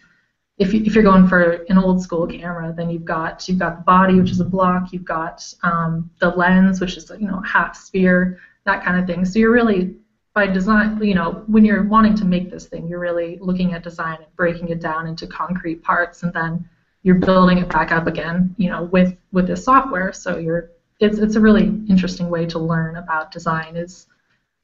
if, 0.59 0.73
you, 0.73 0.83
if 0.85 0.95
you're 0.95 1.05
going 1.05 1.29
for 1.29 1.65
an 1.69 1.79
old 1.79 2.01
school 2.01 2.27
camera, 2.27 2.73
then 2.77 2.89
you've 2.89 3.05
got 3.05 3.47
you've 3.49 3.59
got 3.59 3.77
the 3.77 3.83
body, 3.83 4.19
which 4.21 4.31
is 4.31 4.41
a 4.41 4.45
block. 4.45 4.93
You've 4.93 5.05
got 5.05 5.43
um, 5.63 6.11
the 6.21 6.31
lens, 6.31 6.81
which 6.81 6.97
is 6.97 7.11
you 7.19 7.27
know 7.27 7.41
half 7.41 7.77
sphere, 7.77 8.39
that 8.65 8.83
kind 8.83 8.99
of 8.99 9.07
thing. 9.07 9.25
So 9.25 9.39
you're 9.39 9.53
really 9.53 9.97
by 10.37 10.47
design, 10.47 11.03
you 11.03 11.15
know, 11.15 11.43
when 11.47 11.65
you're 11.65 11.83
wanting 11.85 12.15
to 12.15 12.25
make 12.27 12.51
this 12.51 12.67
thing, 12.67 12.87
you're 12.87 13.01
really 13.01 13.39
looking 13.41 13.73
at 13.73 13.83
design 13.83 14.17
and 14.17 14.37
breaking 14.37 14.69
it 14.69 14.81
down 14.81 15.07
into 15.07 15.27
concrete 15.27 15.83
parts, 15.83 16.23
and 16.23 16.33
then 16.35 16.69
you're 17.03 17.15
building 17.15 17.57
it 17.57 17.71
back 17.71 17.91
up 17.91 18.07
again, 18.07 18.55
you 18.59 18.69
know, 18.69 18.85
with 18.85 19.17
with 19.33 19.47
this 19.47 19.65
software. 19.65 20.13
So 20.13 20.39
you're 20.39 20.71
it's 21.01 21.19
it's 21.19 21.37
a 21.37 21.41
really 21.41 21.65
interesting 21.89 22.29
way 22.29 22.47
to 22.47 22.59
learn 22.59 22.97
about 22.97 23.31
design 23.31 23.77
is 23.77 24.07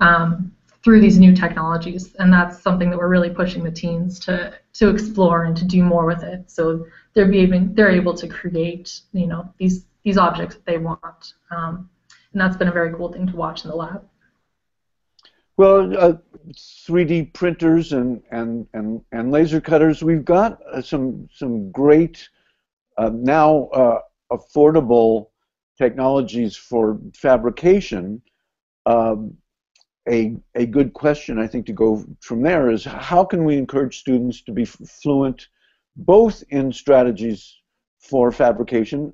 um, 0.01 0.53
through 0.83 1.01
these 1.01 1.19
new 1.19 1.35
technologies, 1.35 2.15
and 2.19 2.33
that's 2.33 2.61
something 2.61 2.91
that 2.91 2.99
we're 2.99 3.09
really 3.09 3.31
pushing 3.31 3.63
the 3.63 3.71
teens 3.71 4.19
to 4.21 4.55
to 4.75 4.89
explore 4.89 5.45
and 5.45 5.57
to 5.57 5.65
do 5.65 5.83
more 5.83 6.07
with 6.07 6.23
it. 6.23 6.51
So 6.51 6.87
they're 7.15 7.29
being 7.29 7.75
they're 7.75 7.91
able 7.91 8.15
to 8.15 8.29
create 8.29 9.01
you 9.13 9.27
know 9.27 9.53
these 9.59 9.87
these 10.03 10.19
objects 10.19 10.57
that 10.57 10.67
they 10.67 10.79
want, 10.79 11.35
um, 11.51 11.89
and 12.33 12.41
that's 12.41 12.57
been 12.57 12.69
a 12.69 12.73
very 12.73 12.93
cool 12.95 13.13
thing 13.13 13.27
to 13.27 13.37
watch 13.37 13.65
in 13.65 13.71
the 13.71 13.77
lab. 13.77 14.05
Well, 15.57 15.97
uh, 15.97 16.15
3D 16.57 17.35
printers 17.35 17.93
and, 17.93 18.23
and, 18.31 18.67
and, 18.73 19.03
and 19.13 19.31
laser 19.31 19.61
cutters, 19.61 20.03
we've 20.03 20.25
got 20.25 20.61
uh, 20.67 20.81
some 20.81 21.29
some 21.33 21.71
great 21.71 22.29
uh, 22.97 23.11
now 23.13 23.69
uh, 23.69 24.01
affordable 24.33 25.29
technologies 25.79 26.57
for 26.57 26.99
fabrication. 27.15 28.23
Um, 28.87 29.37
a, 30.09 30.37
a 30.55 30.67
good 30.67 30.93
question, 30.93 31.39
I 31.39 31.47
think, 31.47 31.67
to 31.67 31.73
go 31.73 32.05
from 32.21 32.43
there 32.43 32.71
is 32.71 32.85
how 32.85 33.25
can 33.25 33.45
we 33.45 33.57
encourage 33.57 33.99
students 33.99 34.43
to 34.43 34.53
be 34.53 34.65
fluent 34.65 35.49
both 35.97 36.43
in 36.49 36.73
strategies 36.73 37.57
for 38.01 38.33
fabrication, 38.33 39.13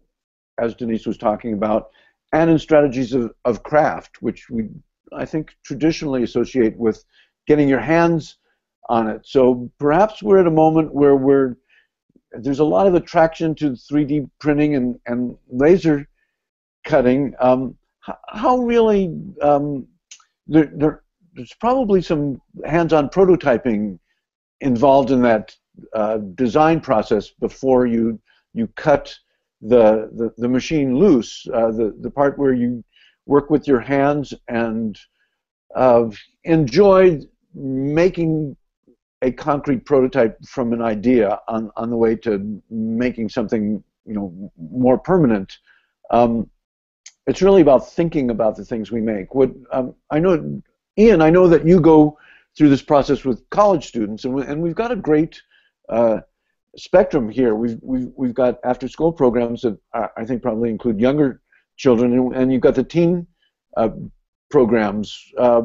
as 0.59 0.75
Denise 0.75 1.07
was 1.07 1.19
talking 1.19 1.53
about, 1.53 1.91
and 2.33 2.51
in 2.51 2.59
strategies 2.59 3.13
of, 3.13 3.33
of 3.45 3.63
craft, 3.63 4.23
which 4.23 4.49
we, 4.49 4.69
I 5.13 5.25
think, 5.25 5.55
traditionally 5.65 6.23
associate 6.23 6.77
with 6.77 7.05
getting 7.47 7.69
your 7.69 7.81
hands 7.81 8.39
on 8.89 9.09
it. 9.09 9.27
So 9.27 9.71
perhaps 9.79 10.23
we're 10.23 10.39
at 10.39 10.47
a 10.47 10.51
moment 10.51 10.95
where 10.95 11.17
we're 11.17 11.57
there's 12.33 12.59
a 12.59 12.65
lot 12.65 12.87
of 12.87 12.95
attraction 12.95 13.55
to 13.55 13.71
3D 13.71 14.29
printing 14.39 14.75
and, 14.75 15.01
and 15.07 15.37
laser 15.51 16.07
cutting. 16.85 17.35
Um, 17.41 17.77
how 18.29 18.59
really 18.59 19.15
um, 19.41 19.87
there, 20.49 20.71
there, 20.75 21.03
there's 21.35 21.55
probably 21.55 22.03
some 22.03 22.41
hands-on 22.65 23.09
prototyping 23.11 23.99
involved 24.61 25.11
in 25.11 25.23
that 25.23 25.55
uh, 25.95 26.19
design 26.35 26.81
process 26.81 27.31
before 27.31 27.87
you 27.87 28.21
you 28.55 28.67
cut 28.75 29.15
the 29.61 30.11
the, 30.17 30.33
the 30.39 30.49
machine 30.49 30.99
loose. 30.99 31.47
Uh, 31.55 31.71
the 31.71 31.95
the 32.01 32.11
part 32.11 32.39
where 32.39 32.53
you 32.53 32.83
work 33.27 33.51
with 33.51 33.69
your 33.69 33.81
hands 33.81 34.35
and 34.49 34.99
uh, 35.77 36.07
enjoy 36.45 37.21
making 37.55 38.57
a 39.23 39.31
concrete 39.31 39.85
prototype 39.85 40.37
from 40.47 40.73
an 40.73 40.81
idea 40.81 41.39
on, 41.49 41.71
on 41.77 41.91
the 41.91 41.97
way 41.97 42.15
to 42.15 42.63
making 42.71 43.29
something 43.29 43.83
you 44.07 44.15
know 44.15 44.51
more 44.57 44.99
permanent. 44.99 45.59
Um, 46.11 46.51
it's 47.29 47.43
really 47.43 47.61
about 47.61 47.91
thinking 47.91 48.31
about 48.31 48.57
the 48.57 48.65
things 48.65 48.91
we 48.91 49.03
make. 49.03 49.35
What 49.35 49.51
um, 49.71 49.95
I 50.11 50.19
know, 50.19 50.63
Ian, 50.97 51.21
I 51.21 51.29
know 51.29 51.47
that 51.47 51.67
you 51.67 51.79
go 51.79 52.19
through 52.57 52.71
this 52.71 52.83
process 52.83 53.23
with 53.23 53.49
college 53.51 53.87
students, 53.87 54.25
and, 54.25 54.33
we, 54.35 54.43
and 54.45 54.63
we've 54.63 54.75
got 54.75 54.91
a 54.91 54.97
great 54.97 55.41
uh, 55.91 56.21
spectrum 56.77 57.29
here. 57.29 57.55
We've, 57.55 57.79
we've, 57.83 58.11
we've 58.17 58.35
got 58.35 58.59
after 58.65 58.89
school 58.89 59.13
programs 59.13 59.61
that 59.61 59.79
I 59.93 60.25
think 60.25 60.41
probably 60.41 60.71
include 60.71 60.99
younger 60.99 61.43
children, 61.77 62.15
and, 62.15 62.35
and 62.35 62.51
you've 62.51 62.63
got 62.63 62.75
the 62.75 62.83
teen 62.83 63.27
uh, 63.77 63.91
programs. 64.51 65.31
Uh, 65.37 65.63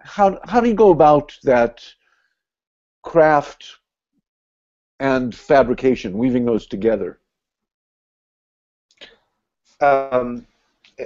how, 0.00 0.38
how 0.44 0.60
do 0.60 0.68
you 0.68 0.74
go 0.74 0.90
about 0.90 1.36
that 1.44 1.82
craft 3.02 3.78
and 5.00 5.34
fabrication, 5.34 6.18
weaving 6.18 6.44
those 6.44 6.66
together? 6.66 7.18
Um, 9.80 10.46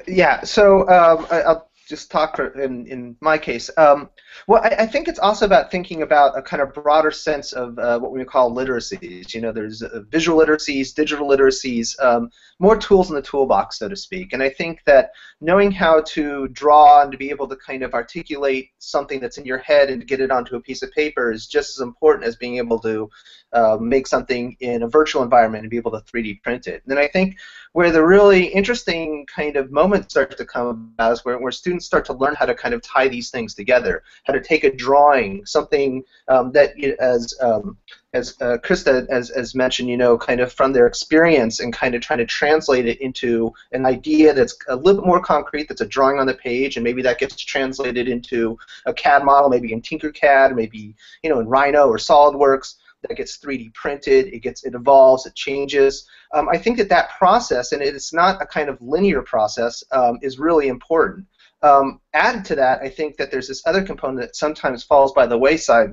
yeah, 0.07 0.43
so 0.43 0.89
um, 0.89 1.27
I, 1.31 1.57
just 1.93 2.11
talk 2.11 2.39
in, 2.39 2.87
in 2.87 3.15
my 3.21 3.37
case. 3.37 3.71
Um, 3.77 4.09
well, 4.47 4.63
I, 4.65 4.85
I, 4.85 4.87
think 4.87 5.09
it's 5.09 5.19
also 5.19 5.45
about 5.45 5.71
thinking 5.71 6.01
about 6.01 6.39
a 6.39 6.41
kind 6.41 6.63
of 6.63 6.73
broader 6.73 7.11
sense 7.11 7.53
of 7.53 7.79
uh, 7.79 7.99
what 7.99 8.13
we 8.13 8.25
call 8.25 8.51
literacies. 8.51 9.35
You 9.35 9.43
know, 9.43 9.53
there's 9.53 9.83
uh, 9.83 10.01
visual 10.09 10.41
literacies, 10.41 10.95
digital 10.95 11.29
literacies, 11.29 12.03
um, 12.03 12.31
more 12.59 12.79
tools 12.79 13.11
in 13.11 13.15
the 13.15 13.21
toolbox, 13.21 13.79
so 13.79 13.91
to 13.91 13.97
speak. 13.97 14.33
And 14.33 14.43
I 14.43 14.49
think 14.49 14.81
that 14.87 15.11
knowing 15.43 15.71
how 15.71 16.01
to 16.15 16.49
draw 16.49 17.03
and 17.03 17.13
to 17.13 17.19
be 17.19 17.29
able 17.29 17.47
to 17.49 17.57
kind 17.57 17.83
of 17.83 17.93
articulate 17.93 18.71
something 18.79 19.21
that's 19.21 19.37
in 19.37 19.45
your 19.45 19.59
head 19.59 19.91
and 19.91 20.07
get 20.07 20.21
it 20.21 20.31
onto 20.31 20.57
a 20.57 20.61
piece 20.61 20.83
of 20.83 20.91
paper 20.93 21.31
is 21.31 21.47
just 21.47 21.77
as 21.77 21.83
important 21.83 22.27
as 22.27 22.37
being 22.37 22.57
able 22.57 22.79
to 22.79 23.11
uh, 23.53 23.77
make 23.79 24.07
something 24.07 24.57
in 24.61 24.83
a 24.83 24.89
virtual 24.89 25.23
environment 25.23 25.63
and 25.63 25.71
be 25.71 25.77
able 25.77 25.91
to 25.91 25.99
3D 25.99 26.43
print 26.43 26.67
it. 26.67 26.83
And 26.89 26.99
I 26.99 27.07
think 27.07 27.37
where 27.73 27.91
the 27.91 28.05
really 28.05 28.45
interesting 28.47 29.27
kind 29.27 29.57
of 29.57 29.71
moment 29.71 30.11
starts 30.11 30.37
to 30.37 30.45
come 30.45 30.93
about 30.95 31.13
is 31.13 31.25
where, 31.25 31.39
where 31.39 31.53
students 31.53 31.82
start 31.83 32.05
to 32.07 32.13
learn 32.13 32.35
how 32.35 32.47
to 32.47 32.55
kind 32.55 32.75
of 32.75 32.83
tie 32.83 33.09
these 33.09 33.31
things 33.31 33.55
together, 33.55 34.03
how 34.25 34.33
to 34.33 34.41
take 34.41 34.65
a 34.65 34.75
drawing, 34.75 35.45
something 35.47 36.03
um, 36.29 36.53
that, 36.53 36.73
as 36.99 37.35
um, 37.41 37.77
as 38.15 38.37
uh, 38.43 38.59
Krista 38.63 39.11
has, 39.11 39.31
has 39.31 39.55
mentioned, 39.55 39.89
you 39.89 39.97
know, 39.97 40.19
kind 40.19 40.41
of 40.41 40.53
from 40.53 40.73
their 40.73 40.87
experience 40.87 41.61
and 41.61 41.73
kind 41.73 41.95
of 41.95 42.03
trying 42.03 42.19
to 42.19 42.27
translate 42.27 42.87
it 42.87 43.01
into 43.01 43.53
an 43.73 43.87
idea 43.87 44.35
that's 44.35 44.55
a 44.69 44.77
little 44.77 45.01
bit 45.01 45.07
more 45.07 45.21
concrete, 45.21 45.69
that's 45.69 45.81
a 45.81 45.87
drawing 45.87 46.19
on 46.19 46.27
the 46.27 46.35
page, 46.35 46.77
and 46.77 46.85
maybe 46.85 47.01
that 47.03 47.19
gets 47.19 47.37
translated 47.37 48.09
into 48.09 48.59
a 48.87 48.93
CAD 48.93 49.25
model, 49.25 49.49
maybe 49.49 49.73
in 49.73 49.81
Tinkercad, 49.81 50.55
maybe 50.55 50.95
you 51.23 51.31
know 51.31 51.41
in 51.41 51.49
Rhino 51.49 51.89
or 51.89 51.97
SolidWorks 51.97 52.75
that 53.09 53.17
gets 53.17 53.39
3D 53.39 53.75
printed, 53.75 54.27
it 54.27 54.41
gets 54.41 54.65
it 54.65 54.75
evolves, 54.75 55.27
it 55.27 55.35
changes. 55.35 56.09
Um, 56.33 56.49
I 56.49 56.57
think 56.57 56.79
that 56.79 56.89
that 56.89 57.11
process, 57.19 57.73
and 57.73 57.83
it's 57.83 58.13
not 58.13 58.41
a 58.41 58.47
kind 58.47 58.69
of 58.69 58.81
linear 58.81 59.23
process, 59.23 59.83
um, 59.93 60.19
is 60.23 60.39
really 60.39 60.69
important. 60.69 61.27
Um, 61.63 62.01
added 62.13 62.45
to 62.47 62.55
that, 62.57 62.83
I 62.83 62.89
think 62.89 63.17
that 63.17 63.31
there's 63.31 63.49
this 63.49 63.63
other 63.67 63.83
component 63.85 64.21
that 64.21 64.37
sometimes 64.37 64.83
falls 64.83 65.13
by 65.13 65.27
the 65.27 65.39
wayside 65.39 65.91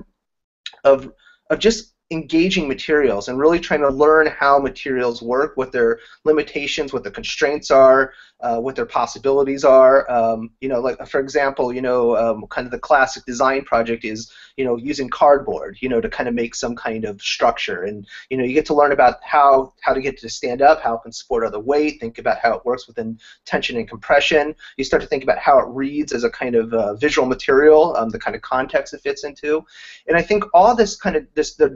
of 0.83 1.11
of 1.49 1.59
just 1.59 1.93
engaging 2.11 2.67
materials 2.67 3.27
and 3.27 3.37
really 3.37 3.59
trying 3.59 3.81
to 3.81 3.89
learn 3.89 4.27
how 4.27 4.57
materials 4.57 5.21
work, 5.21 5.55
what 5.57 5.71
their 5.71 5.99
limitations, 6.25 6.91
what 6.91 7.03
the 7.03 7.11
constraints 7.11 7.69
are, 7.69 8.13
uh, 8.41 8.57
what 8.57 8.75
their 8.75 8.85
possibilities 8.85 9.63
are. 9.63 10.09
Um, 10.09 10.51
you 10.61 10.69
know, 10.69 10.79
like 10.79 11.05
for 11.07 11.19
example, 11.19 11.73
you 11.73 11.81
know, 11.81 12.15
um, 12.15 12.45
kind 12.49 12.65
of 12.65 12.71
the 12.71 12.79
classic 12.79 13.25
design 13.25 13.63
project 13.63 14.05
is 14.05 14.31
you 14.55 14.65
know 14.65 14.75
using 14.77 15.09
cardboard, 15.09 15.77
you 15.81 15.89
know, 15.89 16.01
to 16.01 16.09
kind 16.09 16.29
of 16.29 16.35
make 16.35 16.55
some 16.55 16.75
kind 16.75 17.05
of 17.05 17.21
structure, 17.21 17.83
and 17.83 18.07
you 18.29 18.37
know 18.37 18.43
you 18.43 18.53
get 18.53 18.65
to 18.67 18.73
learn 18.73 18.91
about 18.91 19.17
how 19.23 19.73
how 19.81 19.93
to 19.93 20.01
get 20.01 20.17
to 20.19 20.29
stand 20.29 20.61
up, 20.61 20.81
how 20.81 20.95
it 20.95 21.01
can 21.03 21.11
support 21.11 21.43
other 21.43 21.59
weight, 21.59 21.99
think 21.99 22.17
about 22.17 22.39
how 22.39 22.53
it 22.53 22.65
works 22.65 22.87
within 22.87 23.19
tension 23.45 23.77
and 23.77 23.89
compression. 23.89 24.55
You 24.77 24.83
start 24.83 25.01
to 25.01 25.07
think 25.07 25.23
about 25.23 25.37
how 25.37 25.59
it 25.59 25.67
reads 25.67 26.13
as 26.13 26.23
a 26.23 26.29
kind 26.29 26.55
of 26.55 26.73
uh, 26.73 26.95
visual 26.95 27.27
material, 27.27 27.95
um, 27.97 28.09
the 28.09 28.19
kind 28.19 28.35
of 28.35 28.41
context 28.41 28.93
it 28.93 29.01
fits 29.01 29.25
into, 29.25 29.65
and 30.07 30.15
I 30.15 30.21
think 30.21 30.45
all 30.53 30.75
this 30.75 30.95
kind 30.95 31.17
of 31.17 31.27
this 31.35 31.55
the 31.55 31.69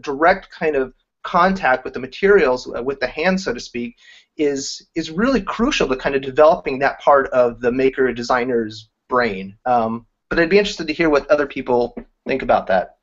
kind 0.49 0.75
of 0.75 0.93
contact 1.23 1.83
with 1.83 1.93
the 1.93 1.99
materials, 1.99 2.67
uh, 2.67 2.83
with 2.83 2.99
the 2.99 3.07
hand, 3.07 3.39
so 3.39 3.53
to 3.53 3.59
speak, 3.59 3.97
is 4.37 4.87
is 4.95 5.11
really 5.11 5.41
crucial 5.41 5.87
to 5.87 5.95
kind 5.95 6.15
of 6.15 6.21
developing 6.21 6.79
that 6.79 6.99
part 6.99 7.27
of 7.27 7.61
the 7.61 7.71
maker 7.71 8.11
designer's 8.13 8.89
brain. 9.09 9.57
Um, 9.65 10.05
but 10.29 10.39
I'd 10.39 10.49
be 10.49 10.57
interested 10.57 10.87
to 10.87 10.93
hear 10.93 11.09
what 11.09 11.29
other 11.29 11.45
people 11.45 11.95
think 12.27 12.41
about 12.41 12.67
that. 12.67 12.97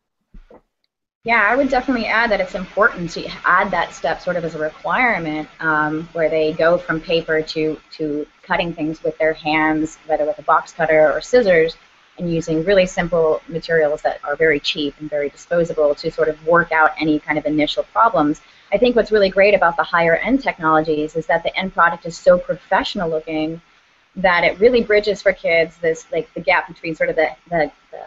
Yeah, 1.23 1.47
I 1.47 1.55
would 1.55 1.69
definitely 1.69 2.07
add 2.07 2.31
that 2.31 2.41
it's 2.41 2.55
important 2.55 3.11
to 3.11 3.31
add 3.45 3.71
that 3.73 3.93
step 3.93 4.23
sort 4.23 4.37
of 4.37 4.45
as 4.45 4.55
a 4.55 4.59
requirement 4.59 5.51
um, 5.61 6.09
where 6.15 6.31
they 6.31 6.55
go 6.55 6.79
from 6.79 6.99
paper 6.99 7.43
to, 7.43 7.79
to 7.99 8.27
cutting 8.43 8.73
things 8.73 9.03
with 9.03 9.19
their 9.19 9.35
hands, 9.35 9.99
whether 10.07 10.25
with 10.25 10.39
a 10.39 10.43
box 10.43 10.73
cutter 10.73 11.13
or 11.13 11.21
scissors, 11.21 11.77
and 12.19 12.33
using 12.33 12.65
really 12.65 12.87
simple 12.87 13.41
materials 13.49 14.03
that 14.03 14.21
are 14.25 14.37
very 14.37 14.61
cheap 14.61 14.95
and 15.01 15.09
very 15.09 15.31
disposable 15.31 15.95
to 15.95 16.11
sort 16.11 16.29
of 16.29 16.47
work 16.47 16.73
out 16.73 16.91
any 17.01 17.19
kind 17.19 17.39
of 17.39 17.47
initial 17.47 17.83
problems. 17.85 18.41
I 18.73 18.79
think 18.79 18.95
what's 18.95 19.11
really 19.11 19.31
great 19.31 19.55
about 19.55 19.77
the 19.77 19.83
higher 19.83 20.17
end 20.17 20.43
technologies 20.43 21.17
is 21.17 21.27
that 21.27 21.43
the 21.43 21.57
end 21.57 21.73
product 21.75 22.07
is 22.07 22.17
so 22.17 22.39
professional 22.39 23.09
looking 23.09 23.61
that 24.17 24.45
it 24.45 24.59
really 24.59 24.83
bridges 24.83 25.23
for 25.23 25.33
kids 25.33 25.77
this 25.79 26.07
like 26.11 26.33
the 26.35 26.41
gap 26.41 26.67
between 26.69 26.95
sort 26.95 27.11
of 27.11 27.17
the 27.17 27.31
the, 27.49 27.71
the, 27.93 28.05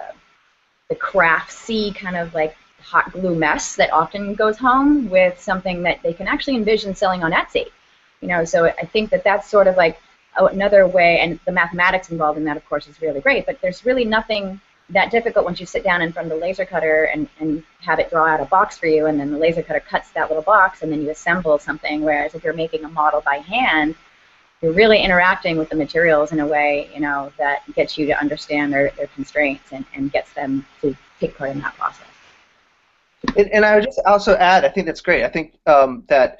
the 0.89 0.95
craftsy 0.95 1.95
kind 1.95 2.17
of 2.17 2.33
like 2.33 2.55
hot 2.83 3.11
glue 3.13 3.35
mess 3.35 3.75
that 3.77 3.91
often 3.91 4.35
goes 4.35 4.57
home 4.57 5.09
with 5.09 5.39
something 5.39 5.83
that 5.83 6.01
they 6.03 6.13
can 6.13 6.27
actually 6.27 6.55
envision 6.55 6.93
selling 6.93 7.23
on 7.23 7.31
Etsy. 7.31 7.67
You 8.21 8.27
know, 8.27 8.45
so 8.45 8.65
I 8.65 8.85
think 8.85 9.09
that 9.11 9.23
that's 9.23 9.49
sort 9.49 9.67
of 9.67 9.75
like 9.77 9.99
another 10.37 10.87
way, 10.87 11.19
and 11.19 11.39
the 11.45 11.51
mathematics 11.51 12.09
involved 12.09 12.37
in 12.37 12.45
that, 12.45 12.57
of 12.57 12.65
course, 12.67 12.87
is 12.87 13.01
really 13.01 13.21
great. 13.21 13.45
But 13.45 13.59
there's 13.61 13.85
really 13.85 14.05
nothing 14.05 14.59
that 14.89 15.11
difficult 15.11 15.45
once 15.45 15.59
you 15.59 15.65
sit 15.65 15.83
down 15.83 16.01
in 16.01 16.11
front 16.11 16.31
of 16.31 16.37
the 16.37 16.45
laser 16.45 16.65
cutter 16.65 17.05
and, 17.05 17.27
and 17.39 17.63
have 17.79 17.99
it 17.99 18.09
draw 18.09 18.25
out 18.25 18.41
a 18.41 18.45
box 18.45 18.77
for 18.77 18.87
you, 18.87 19.05
and 19.05 19.19
then 19.19 19.31
the 19.31 19.37
laser 19.37 19.63
cutter 19.63 19.79
cuts 19.79 20.11
that 20.11 20.29
little 20.29 20.43
box, 20.43 20.81
and 20.81 20.91
then 20.91 21.01
you 21.01 21.09
assemble 21.09 21.57
something. 21.57 22.01
Whereas 22.01 22.35
if 22.35 22.43
you're 22.43 22.53
making 22.53 22.83
a 22.83 22.89
model 22.89 23.21
by 23.21 23.37
hand, 23.37 23.95
you're 24.61 24.73
really 24.73 24.99
interacting 24.99 25.57
with 25.57 25.69
the 25.69 25.75
materials 25.75 26.31
in 26.31 26.39
a 26.39 26.47
way, 26.47 26.89
you 26.93 27.01
know, 27.01 27.31
that 27.37 27.61
gets 27.73 27.97
you 27.97 28.05
to 28.05 28.19
understand 28.19 28.71
their, 28.71 28.91
their 28.91 29.07
constraints 29.07 29.73
and, 29.73 29.85
and 29.93 30.11
gets 30.11 30.33
them 30.33 30.65
to 30.81 30.95
take 31.19 31.37
part 31.37 31.51
in 31.51 31.59
that 31.59 31.75
process. 31.75 32.07
And, 33.37 33.49
and 33.51 33.65
I 33.65 33.75
would 33.75 33.85
just 33.85 34.01
also 34.05 34.35
add, 34.35 34.63
I 34.65 34.69
think 34.69 34.85
that's 34.85 35.01
great. 35.01 35.23
I 35.23 35.29
think 35.29 35.55
um, 35.65 36.03
that 36.07 36.39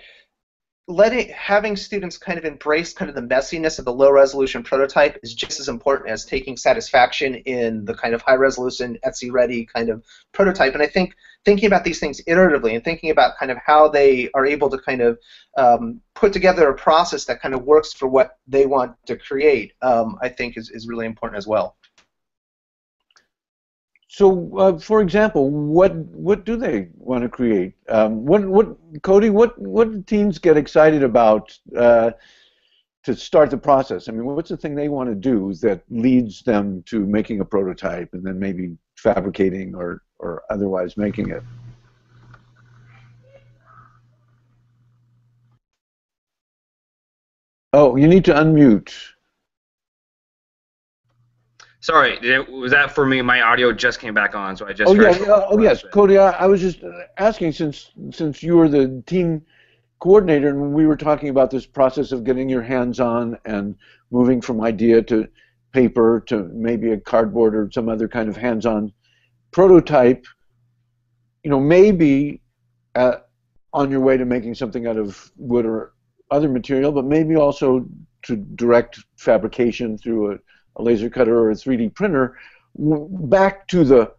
letting 0.88 1.30
having 1.30 1.78
students 1.78 2.18
kind 2.18 2.38
of 2.38 2.44
embrace 2.44 2.94
kind 2.94 3.08
of 3.08 3.16
the 3.16 3.22
messiness 3.22 3.80
of 3.80 3.86
the 3.86 3.94
low 3.94 4.12
resolution 4.12 4.62
prototype 4.64 5.18
is 5.24 5.34
just 5.34 5.60
as 5.60 5.70
important 5.70 6.10
as 6.10 6.26
taking 6.26 6.58
satisfaction 6.58 7.36
in 7.36 7.86
the 7.86 7.94
kind 7.94 8.14
of 8.14 8.22
high 8.22 8.36
resolution 8.36 8.98
Etsy 9.06 9.32
ready 9.32 9.66
kind 9.66 9.90
of 9.90 10.04
prototype. 10.34 10.74
And 10.74 10.84
I 10.84 10.88
think 10.88 11.16
thinking 11.46 11.68
about 11.68 11.86
these 11.86 12.00
things 12.00 12.22
iteratively 12.28 12.76
and 12.76 12.84
thinking 12.84 13.12
about 13.12 13.38
kind 13.38 13.50
of 13.50 13.58
how 13.66 13.88
they 13.88 14.30
are 14.34 14.46
able 14.46 14.70
to 14.70 14.78
kind 14.78 15.02
of 15.02 15.18
um, 15.58 16.02
put 16.16 16.34
together 16.34 16.68
a 16.68 16.76
process 16.76 17.24
that 17.26 17.42
kind 17.42 17.56
of 17.56 17.64
works 17.64 17.94
for 17.94 18.08
what 18.08 18.38
they 18.46 18.66
want 18.66 18.94
to 19.06 19.16
create, 19.16 19.74
um, 19.82 20.18
I 20.22 20.28
think 20.28 20.58
is, 20.58 20.70
is 20.70 20.88
really 20.88 21.06
important 21.06 21.38
as 21.38 21.48
well. 21.48 21.78
So, 24.14 24.56
uh, 24.60 24.78
for 24.78 25.02
example, 25.02 25.50
what 25.50 25.96
what 25.96 26.46
do 26.46 26.56
they 26.56 26.90
want 26.94 27.24
to 27.24 27.30
create? 27.30 27.74
Um, 27.90 28.28
what 28.28 28.46
what 28.46 28.78
Cody? 29.02 29.32
What 29.32 29.58
what 29.58 29.92
do 29.92 30.04
teens 30.04 30.38
get 30.38 30.56
excited 30.56 31.02
about 31.02 31.58
uh, 31.76 32.12
to 33.06 33.16
start 33.16 33.50
the 33.50 33.58
process? 33.58 34.08
I 34.08 34.12
mean, 34.12 34.26
what's 34.26 34.52
the 34.52 34.58
thing 34.58 34.76
they 34.76 34.88
want 34.88 35.10
to 35.10 35.16
do 35.16 35.56
that 35.62 35.82
leads 35.90 36.44
them 36.44 36.84
to 36.90 37.08
making 37.08 37.40
a 37.40 37.46
prototype 37.46 38.14
and 38.14 38.24
then 38.24 38.38
maybe 38.38 38.78
fabricating 38.98 39.74
or 39.74 40.04
or 40.20 40.44
otherwise 40.52 40.96
making 40.96 41.32
it? 41.32 41.42
Oh, 47.74 47.96
you 47.96 48.08
need 48.08 48.26
to 48.26 48.34
unmute. 48.36 48.94
Sorry, 51.84 52.18
was 52.50 52.72
that 52.72 52.96
for 52.96 53.06
me? 53.06 53.22
My 53.22 53.42
audio 53.42 53.74
just 53.74 54.00
came 54.00 54.14
back 54.14 54.36
on, 54.36 54.56
so 54.56 54.66
I 54.66 54.72
just. 54.72 54.90
Oh 54.90 54.94
yeah, 54.94 55.18
oh 55.50 55.60
yes, 55.60 55.84
Cody. 55.92 56.18
I, 56.18 56.30
I, 56.30 56.46
was 56.46 56.62
just 56.62 56.80
asking 57.18 57.52
since 57.52 57.92
since 58.10 58.42
you 58.42 58.56
were 58.56 58.70
the 58.70 59.04
team 59.06 59.42
coordinator, 60.00 60.48
and 60.48 60.74
we 60.74 60.88
were 60.88 60.96
talking 60.96 61.28
about 61.28 61.52
this 61.52 61.66
process 61.66 62.14
of 62.14 62.24
getting 62.24 62.48
your 62.48 62.62
hands 62.62 63.02
on 63.02 63.38
and 63.44 63.76
moving 64.12 64.40
from 64.40 64.62
idea 64.62 65.02
to 65.02 65.28
paper 65.74 66.24
to 66.28 66.50
maybe 66.54 66.94
a 66.94 66.98
cardboard 66.98 67.54
or 67.54 67.70
some 67.70 67.90
other 67.90 68.08
kind 68.08 68.30
of 68.30 68.38
hands-on 68.38 68.94
prototype. 69.52 70.26
You 71.44 71.52
know, 71.52 71.60
maybe 71.60 72.40
uh, 72.96 73.18
on 73.74 73.92
your 73.92 74.00
way 74.00 74.16
to 74.16 74.24
making 74.24 74.56
something 74.56 74.88
out 74.88 74.96
of 74.96 75.34
wood 75.36 75.66
or 75.66 75.92
other 76.32 76.48
material, 76.48 76.94
but 76.94 77.04
maybe 77.04 77.36
also 77.36 77.86
to 78.22 78.38
direct 78.38 79.00
fabrication 79.18 79.98
through 79.98 80.32
a 80.32 80.38
a 80.76 80.84
laser 80.84 81.10
cutter 81.10 81.38
or 81.38 81.52
a 81.52 81.56
3D 81.56 81.94
printer, 81.96 82.38
back 82.76 83.68
to 83.68 83.84
the 83.84 84.14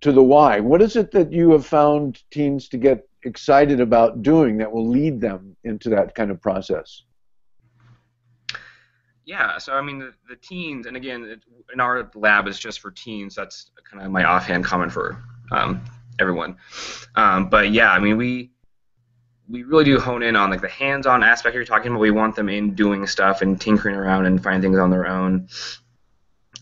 to 0.00 0.12
the 0.12 0.22
why. 0.22 0.60
What 0.60 0.82
is 0.82 0.96
it 0.96 1.10
that 1.12 1.32
you 1.32 1.50
have 1.52 1.64
found 1.64 2.22
teens 2.30 2.68
to 2.70 2.76
get 2.76 3.08
excited 3.24 3.80
about 3.80 4.22
doing 4.22 4.56
that 4.58 4.70
will 4.70 4.88
lead 4.88 5.20
them 5.20 5.56
into 5.64 5.88
that 5.90 6.14
kind 6.14 6.30
of 6.30 6.40
process? 6.40 7.02
Yeah, 9.24 9.58
so 9.58 9.74
I 9.74 9.82
mean, 9.82 9.98
the, 9.98 10.12
the 10.28 10.36
teens, 10.36 10.86
and 10.86 10.96
again, 10.96 11.24
it, 11.24 11.40
in 11.72 11.80
our 11.80 12.10
lab 12.14 12.46
is 12.46 12.58
just 12.58 12.80
for 12.80 12.92
teens. 12.92 13.34
That's 13.34 13.72
kind 13.90 14.04
of 14.04 14.12
my 14.12 14.24
offhand 14.24 14.64
comment 14.64 14.92
for 14.92 15.20
um, 15.50 15.82
everyone. 16.20 16.56
Um, 17.16 17.48
but 17.48 17.72
yeah, 17.72 17.90
I 17.90 17.98
mean, 17.98 18.16
we 18.16 18.52
we 19.48 19.64
really 19.64 19.84
do 19.84 19.98
hone 19.98 20.22
in 20.22 20.36
on 20.36 20.50
like 20.50 20.60
the 20.60 20.68
hands-on 20.68 21.24
aspect 21.24 21.54
you're 21.56 21.64
talking 21.64 21.90
about. 21.90 22.00
We 22.00 22.12
want 22.12 22.36
them 22.36 22.48
in 22.48 22.74
doing 22.74 23.06
stuff 23.06 23.42
and 23.42 23.60
tinkering 23.60 23.96
around 23.96 24.26
and 24.26 24.42
finding 24.42 24.62
things 24.62 24.78
on 24.78 24.90
their 24.90 25.06
own. 25.06 25.48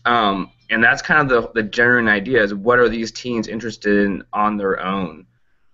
Um, 0.05 0.51
and 0.69 0.83
that's 0.83 1.01
kind 1.01 1.31
of 1.31 1.53
the, 1.53 1.61
the 1.61 1.67
genuine 1.67 2.07
idea 2.07 2.43
is 2.43 2.53
what 2.53 2.79
are 2.79 2.89
these 2.89 3.11
teens 3.11 3.47
interested 3.47 4.05
in 4.05 4.23
on 4.33 4.57
their 4.57 4.83
own? 4.83 5.25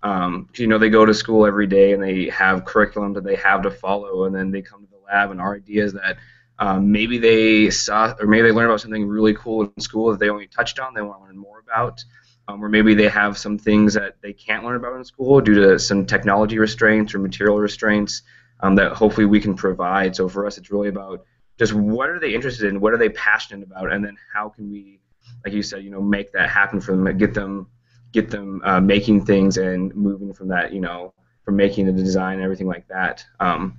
Um, 0.02 0.48
you 0.56 0.66
know, 0.66 0.78
they 0.78 0.90
go 0.90 1.06
to 1.06 1.14
school 1.14 1.46
every 1.46 1.66
day 1.66 1.92
and 1.92 2.02
they 2.02 2.28
have 2.30 2.64
curriculum 2.64 3.12
that 3.14 3.24
they 3.24 3.36
have 3.36 3.62
to 3.62 3.70
follow, 3.70 4.24
and 4.24 4.34
then 4.34 4.50
they 4.50 4.62
come 4.62 4.82
to 4.82 4.90
the 4.90 4.98
lab, 5.06 5.30
and 5.30 5.40
our 5.40 5.54
idea 5.54 5.84
is 5.84 5.92
that 5.92 6.16
um, 6.58 6.92
maybe 6.92 7.18
they 7.18 7.70
saw 7.70 8.14
or 8.20 8.26
maybe 8.26 8.42
they 8.42 8.52
learned 8.52 8.70
about 8.70 8.80
something 8.80 9.06
really 9.06 9.34
cool 9.34 9.62
in 9.62 9.80
school 9.80 10.10
that 10.10 10.18
they 10.18 10.28
only 10.28 10.46
touched 10.46 10.78
on, 10.78 10.94
they 10.94 11.02
want 11.02 11.20
to 11.20 11.24
learn 11.26 11.38
more 11.38 11.60
about, 11.60 12.04
um, 12.48 12.62
or 12.62 12.68
maybe 12.68 12.94
they 12.94 13.08
have 13.08 13.38
some 13.38 13.58
things 13.58 13.94
that 13.94 14.16
they 14.22 14.32
can't 14.32 14.64
learn 14.64 14.76
about 14.76 14.96
in 14.96 15.04
school 15.04 15.40
due 15.40 15.54
to 15.54 15.78
some 15.78 16.04
technology 16.04 16.58
restraints 16.58 17.14
or 17.14 17.18
material 17.18 17.58
restraints 17.58 18.22
um, 18.60 18.74
that 18.74 18.92
hopefully 18.92 19.26
we 19.26 19.40
can 19.40 19.54
provide. 19.54 20.14
So 20.16 20.28
for 20.28 20.46
us, 20.46 20.58
it's 20.58 20.70
really 20.70 20.88
about 20.88 21.24
just 21.62 21.74
what 21.74 22.10
are 22.10 22.18
they 22.18 22.34
interested 22.34 22.68
in, 22.68 22.80
what 22.80 22.92
are 22.92 22.96
they 22.96 23.10
passionate 23.10 23.64
about, 23.64 23.92
and 23.92 24.04
then 24.04 24.16
how 24.34 24.48
can 24.48 24.68
we, 24.68 24.98
like 25.44 25.54
you 25.54 25.62
said, 25.62 25.84
you 25.84 25.90
know, 25.90 26.02
make 26.02 26.32
that 26.32 26.50
happen 26.50 26.80
for 26.80 26.90
them, 26.90 27.16
get 27.16 27.34
them, 27.34 27.68
get 28.10 28.30
them 28.30 28.60
uh, 28.64 28.80
making 28.80 29.24
things 29.24 29.58
and 29.58 29.94
moving 29.94 30.32
from 30.32 30.48
that, 30.48 30.72
you 30.72 30.80
know, 30.80 31.14
from 31.44 31.54
making 31.54 31.86
the 31.86 31.92
design 31.92 32.34
and 32.34 32.42
everything 32.42 32.66
like 32.66 32.88
that. 32.88 33.24
Um, 33.38 33.78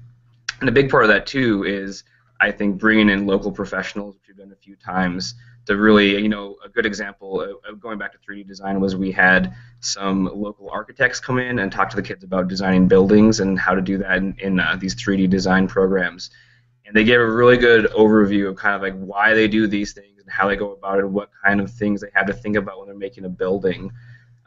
and 0.62 0.70
a 0.70 0.72
big 0.72 0.90
part 0.90 1.04
of 1.04 1.10
that 1.10 1.28
too 1.28 1.66
is 1.66 2.06
I 2.40 2.52
think 2.52 2.80
bringing 2.80 3.10
in 3.10 3.28
local 3.28 3.52
professionals, 3.52 4.16
which 4.16 4.30
we've 4.30 4.38
done 4.38 4.54
a 4.54 4.64
few 4.64 4.78
times, 4.78 5.36
to 5.66 5.76
really, 5.76 6.22
you 6.22 6.30
know, 6.30 6.56
a 6.64 6.70
good 6.70 6.86
example 6.86 7.42
of 7.42 7.82
going 7.82 7.98
back 7.98 8.14
to 8.14 8.18
3D 8.18 8.48
design 8.48 8.80
was 8.80 8.96
we 8.96 9.12
had 9.12 9.54
some 9.82 10.30
local 10.34 10.70
architects 10.70 11.20
come 11.20 11.38
in 11.38 11.60
and 11.60 11.70
talk 11.70 11.90
to 11.90 11.98
the 11.98 12.02
kids 12.02 12.24
about 12.24 12.48
designing 12.48 12.88
buildings 12.88 13.42
and 13.42 13.60
how 13.60 13.76
to 13.76 13.82
do 13.82 13.98
that 13.98 14.18
in, 14.20 14.36
in 14.40 14.62
uh, 14.62 14.78
these 14.80 14.96
3D 14.96 15.30
design 15.30 15.68
programs 15.68 16.30
and 16.86 16.96
they 16.96 17.04
gave 17.04 17.20
a 17.20 17.32
really 17.32 17.58
good 17.58 17.86
overview 17.92 18.50
of 18.50 18.56
kind 18.56 18.76
of 18.76 18.82
like 18.82 18.94
why 18.96 19.34
they 19.34 19.48
do 19.48 19.68
these 19.68 19.94
things 19.94 20.20
and 20.20 20.30
how 20.30 20.48
they 20.48 20.56
go 20.56 20.72
about 20.72 21.00
it, 21.00 21.06
and 21.06 21.14
what 21.14 21.30
kind 21.44 21.60
of 21.60 21.72
things 21.72 22.02
they 22.02 22.10
have 22.14 22.26
to 22.28 22.34
think 22.34 22.56
about 22.56 22.80
when 22.80 22.88
they're 22.88 22.96
making 22.96 23.26
a 23.26 23.30
building, 23.30 23.92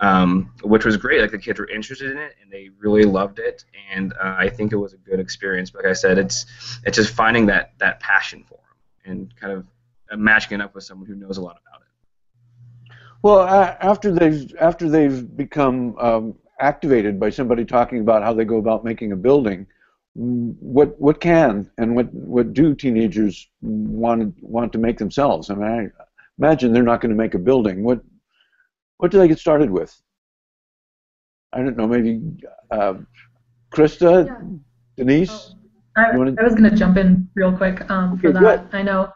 um, 0.00 0.52
which 0.62 0.84
was 0.84 0.96
great. 0.96 1.20
Like 1.20 1.30
the 1.30 1.38
kids 1.38 1.58
were 1.58 1.68
interested 1.68 2.12
in 2.12 2.18
it 2.18 2.34
and 2.42 2.50
they 2.50 2.70
really 2.78 3.04
loved 3.04 3.38
it, 3.38 3.64
and 3.92 4.12
uh, 4.14 4.36
I 4.38 4.48
think 4.48 4.72
it 4.72 4.76
was 4.76 4.92
a 4.92 4.98
good 4.98 5.20
experience. 5.20 5.70
But 5.70 5.84
like 5.84 5.90
I 5.90 5.94
said, 5.94 6.18
it's 6.18 6.46
it's 6.84 6.96
just 6.96 7.14
finding 7.14 7.46
that 7.46 7.72
that 7.78 8.00
passion 8.00 8.44
for 8.48 8.58
them 9.04 9.12
and 9.12 9.36
kind 9.36 9.52
of 9.52 9.66
matching 10.18 10.60
it 10.60 10.62
up 10.62 10.74
with 10.74 10.84
someone 10.84 11.06
who 11.06 11.14
knows 11.14 11.38
a 11.38 11.42
lot 11.42 11.58
about 11.66 11.80
it. 11.80 11.86
Well, 13.22 13.40
uh, 13.40 13.76
after 13.80 14.12
they've 14.12 14.54
after 14.60 14.88
they've 14.88 15.36
become 15.36 15.96
um, 15.98 16.34
activated 16.60 17.18
by 17.18 17.30
somebody 17.30 17.64
talking 17.64 18.00
about 18.00 18.22
how 18.22 18.32
they 18.32 18.44
go 18.44 18.58
about 18.58 18.84
making 18.84 19.12
a 19.12 19.16
building 19.16 19.66
what 20.16 20.98
what 20.98 21.20
can 21.20 21.70
and 21.76 21.94
what 21.94 22.12
what 22.14 22.54
do 22.54 22.74
teenagers 22.74 23.48
want 23.60 24.34
want 24.42 24.72
to 24.72 24.78
make 24.78 24.96
themselves? 24.96 25.50
I 25.50 25.54
mean, 25.54 25.64
I 25.64 26.04
imagine 26.38 26.72
they're 26.72 26.82
not 26.82 27.02
going 27.02 27.10
to 27.10 27.16
make 27.16 27.34
a 27.34 27.38
building. 27.38 27.84
What 27.84 28.00
what 28.96 29.10
do 29.10 29.18
they 29.18 29.28
get 29.28 29.38
started 29.38 29.70
with? 29.70 29.94
I 31.52 31.58
don't 31.58 31.76
know. 31.76 31.86
Maybe 31.86 32.22
uh, 32.70 32.94
Krista, 33.74 34.26
yeah. 34.26 34.40
Denise. 34.96 35.30
Oh, 35.30 36.02
I, 36.02 36.10
I, 36.10 36.44
was 36.44 36.54
going 36.54 36.70
to 36.70 36.76
jump 36.76 36.98
in 36.98 37.28
real 37.34 37.56
quick 37.56 37.90
um, 37.90 38.14
okay, 38.14 38.28
for 38.28 38.32
that. 38.32 38.66
I 38.72 38.82
know 38.82 39.10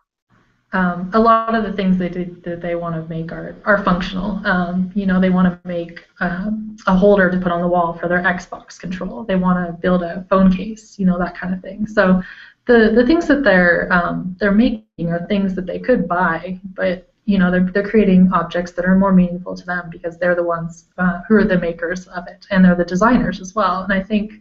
um, 0.73 1.11
a 1.15 1.19
lot 1.19 1.55
of 1.55 1.65
the 1.65 1.73
things 1.73 1.99
they 1.99 2.09
that 2.09 2.61
they 2.63 2.77
want 2.77 2.95
to 2.95 3.09
make 3.09 3.33
are, 3.33 3.57
are 3.65 3.83
functional. 3.83 4.41
Um, 4.47 4.93
you 4.95 5.05
know, 5.05 5.21
they 5.21 5.31
want 5.31 5.49
to 5.49 5.69
make 5.69 6.05
uh, 6.21 6.51
a 6.87 6.97
holder 6.97 7.29
to 7.31 7.39
put 7.39 7.51
on 7.51 7.61
the 7.61 7.67
wall 7.67 7.95
for 7.95 8.07
their 8.09 8.23
Xbox 8.23 8.79
control. 8.79 9.25
They 9.25 9.35
want 9.37 9.67
to 9.67 9.73
build 9.73 10.03
a 10.03 10.25
phone 10.31 10.53
case, 10.53 10.97
you 10.99 11.07
know, 11.07 11.19
that 11.19 11.37
kind 11.37 11.53
of 11.53 11.61
thing. 11.61 11.87
So 11.87 12.23
the, 12.67 12.93
the 12.95 13.05
things 13.05 13.27
that 13.27 13.43
they're 13.43 13.93
um, 13.93 14.37
they're 14.39 14.53
making 14.53 15.09
are 15.09 15.27
things 15.27 15.55
that 15.57 15.67
they 15.67 15.81
could 15.81 16.07
buy, 16.07 16.61
but 16.75 17.09
you 17.25 17.39
know, 17.39 17.51
they're, 17.51 17.71
they're 17.73 17.89
creating 17.89 18.31
objects 18.33 18.73
that 18.73 18.85
are 18.85 18.97
more 18.97 19.13
meaningful 19.13 19.57
to 19.57 19.65
them 19.65 19.89
because 19.91 20.19
they're 20.19 20.35
the 20.35 20.43
ones 20.43 20.87
uh, 20.99 21.21
who 21.29 21.37
are 21.37 21.45
the 21.45 21.59
makers 21.59 22.07
of 22.09 22.27
it, 22.29 22.47
and 22.51 22.65
they're 22.65 22.77
the 22.77 22.85
designers 22.85 23.41
as 23.41 23.55
well. 23.55 23.83
And 23.83 23.93
I 23.93 24.03
think 24.03 24.35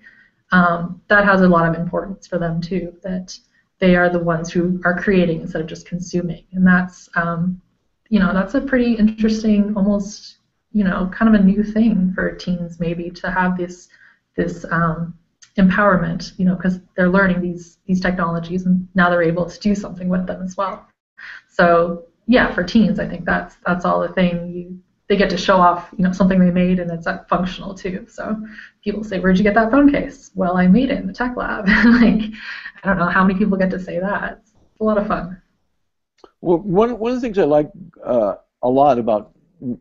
um, 0.52 1.02
that 1.08 1.26
has 1.26 1.42
a 1.42 1.48
lot 1.48 1.68
of 1.68 1.80
importance 1.80 2.28
for 2.28 2.38
them 2.38 2.62
too. 2.62 2.96
That 3.04 3.38
they 3.80 3.96
are 3.96 4.10
the 4.10 4.20
ones 4.20 4.52
who 4.52 4.82
are 4.86 5.00
creating 5.00 5.42
instead 5.42 5.62
of 5.62 5.68
just 5.68 5.88
consuming, 5.88 6.44
and 6.52 6.66
that's 6.66 7.10
um, 7.16 7.62
you 8.10 8.20
know 8.20 8.34
that's 8.34 8.56
a 8.56 8.62
pretty 8.62 8.94
interesting, 8.94 9.76
almost 9.76 10.38
you 10.72 10.84
know 10.84 11.10
kind 11.14 11.34
of 11.34 11.40
a 11.40 11.44
new 11.44 11.64
thing 11.64 12.14
for 12.14 12.32
teens 12.32 12.80
maybe 12.80 13.10
to 13.10 13.32
have 13.32 13.58
this 13.58 13.90
this 14.36 14.66
um, 14.72 15.14
empowerment, 15.58 16.38
you 16.38 16.46
know, 16.46 16.56
because 16.56 16.80
they're 16.96 17.10
learning 17.10 17.42
these 17.42 17.78
these 17.86 18.00
technologies 18.00 18.66
and 18.66 18.88
now 18.96 19.10
they're 19.10 19.24
able 19.24 19.46
to 19.46 19.60
do 19.60 19.76
something 19.76 20.10
with 20.10 20.26
them 20.26 20.42
as 20.42 20.56
well. 20.58 20.88
So 21.50 22.06
yeah, 22.28 22.54
for 22.54 22.64
teens, 22.64 23.00
I 23.00 23.08
think 23.08 23.26
that's 23.26 23.58
that's 23.66 23.86
all 23.86 24.00
the 24.02 24.14
thing 24.14 24.52
you 24.54 24.80
they 25.10 25.18
get 25.18 25.30
to 25.32 25.38
show 25.38 25.58
off, 25.58 25.90
you 25.98 26.04
know, 26.04 26.12
something 26.12 26.40
they 26.40 26.52
made 26.52 26.80
and 26.80 26.90
it's 26.92 27.08
uh, 27.08 27.24
functional 27.28 27.74
too. 27.74 28.06
So 28.08 28.40
people 28.84 29.04
say, 29.04 29.20
"Where'd 29.20 29.38
you 29.38 29.44
get 29.44 29.56
that 29.56 29.72
phone 29.72 29.92
case?" 29.92 30.32
Well, 30.36 30.56
I 30.56 30.68
made 30.68 30.92
it 30.92 31.00
in 31.00 31.08
the 31.08 31.14
tech 31.14 31.36
lab. 31.36 31.68
like, 31.68 32.32
I 32.84 32.88
don't 32.88 33.00
know 33.00 33.10
how 33.10 33.26
many 33.26 33.38
people 33.38 33.58
get 33.58 33.72
to 33.72 33.80
say 33.80 34.00
that. 34.00 34.42
It's 34.44 34.80
a 34.80 34.84
lot 34.84 35.00
of 35.00 35.08
fun. 35.08 35.42
Well, 36.42 36.60
one 36.60 37.00
one 37.00 37.12
of 37.12 37.18
the 37.18 37.22
things 37.22 37.40
I 37.40 37.46
like 37.46 37.72
uh, 38.06 38.36
a 38.62 38.70
lot 38.70 39.00
about 39.00 39.32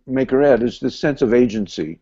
Maker 0.07 0.43
Ed 0.43 0.63
is 0.63 0.81
the 0.81 0.91
sense 0.91 1.21
of 1.21 1.35
agency, 1.35 2.01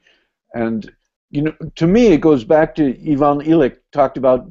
and 0.55 0.91
you 1.31 1.43
know, 1.43 1.55
to 1.75 1.87
me, 1.89 2.07
it 2.07 2.21
goes 2.21 2.45
back 2.45 2.77
to 2.77 2.85
Ivan 3.12 3.41
Illich 3.41 3.79
talked 3.91 4.17
about 4.17 4.49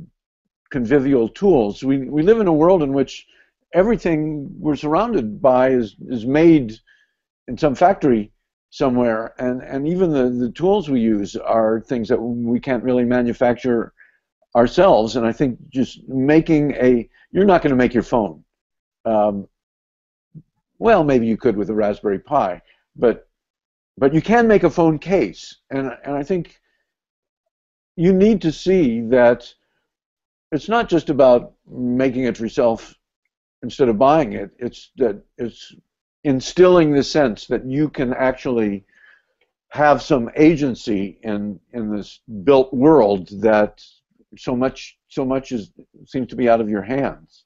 convivial 0.70 1.30
tools. 1.30 1.82
We 1.82 2.10
we 2.10 2.24
live 2.24 2.42
in 2.42 2.48
a 2.48 2.54
world 2.54 2.84
in 2.84 2.92
which 2.92 3.26
everything 3.74 4.50
we're 4.60 4.76
surrounded 4.76 5.42
by 5.42 5.70
is 5.70 5.96
is 6.10 6.26
made 6.26 6.74
in 7.48 7.58
some 7.58 7.74
factory 7.74 8.34
somewhere, 8.76 9.34
and 9.40 9.62
and 9.62 9.88
even 9.88 10.12
the 10.12 10.30
the 10.30 10.52
tools 10.52 10.90
we 10.90 11.00
use 11.00 11.38
are 11.38 11.80
things 11.80 12.10
that 12.10 12.22
we 12.22 12.60
can't 12.60 12.84
really 12.84 13.06
manufacture 13.06 13.94
ourselves. 14.54 15.16
And 15.16 15.26
I 15.26 15.32
think 15.32 15.58
just 15.70 16.06
making 16.10 16.74
a 16.74 17.10
you're 17.32 17.46
not 17.46 17.62
going 17.62 17.72
to 17.72 17.78
make 17.78 17.94
your 17.94 18.04
phone. 18.04 18.44
Um, 19.06 19.48
well, 20.78 21.06
maybe 21.06 21.26
you 21.26 21.38
could 21.38 21.56
with 21.56 21.70
a 21.70 21.74
Raspberry 21.74 22.20
Pi, 22.20 22.62
but 22.98 23.30
but 23.98 24.14
you 24.14 24.22
can 24.22 24.46
make 24.46 24.64
a 24.64 24.70
phone 24.70 25.00
case, 25.00 25.56
and 25.70 25.98
and 26.04 26.14
I 26.14 26.24
think 26.24 26.60
you 27.96 28.12
need 28.12 28.42
to 28.42 28.52
see 28.52 29.00
that 29.08 29.54
it's 30.52 30.68
not 30.68 30.90
just 30.90 31.10
about 31.10 31.54
making 31.66 32.26
it 32.26 32.40
yourself 32.42 32.94
instead 33.64 33.88
of 33.88 33.98
buying 33.98 34.34
it. 34.34 34.52
It's 34.60 34.92
that 34.98 35.24
it's 35.38 35.74
instilling 36.26 36.92
the 36.92 37.04
sense 37.04 37.46
that 37.46 37.66
you 37.66 37.88
can 37.88 38.12
actually 38.14 38.84
have 39.70 40.02
some 40.02 40.30
agency 40.36 41.20
in 41.22 41.60
in 41.74 41.96
this 41.96 42.22
built 42.44 42.74
world 42.74 43.30
that 43.42 43.84
so 44.38 44.56
much 44.56 44.98
so 45.08 45.24
much 45.24 45.52
is 45.52 45.72
seems 46.06 46.28
to 46.28 46.36
be 46.36 46.50
out 46.50 46.60
of 46.62 46.70
your 46.70 46.82
hands. 46.82 47.44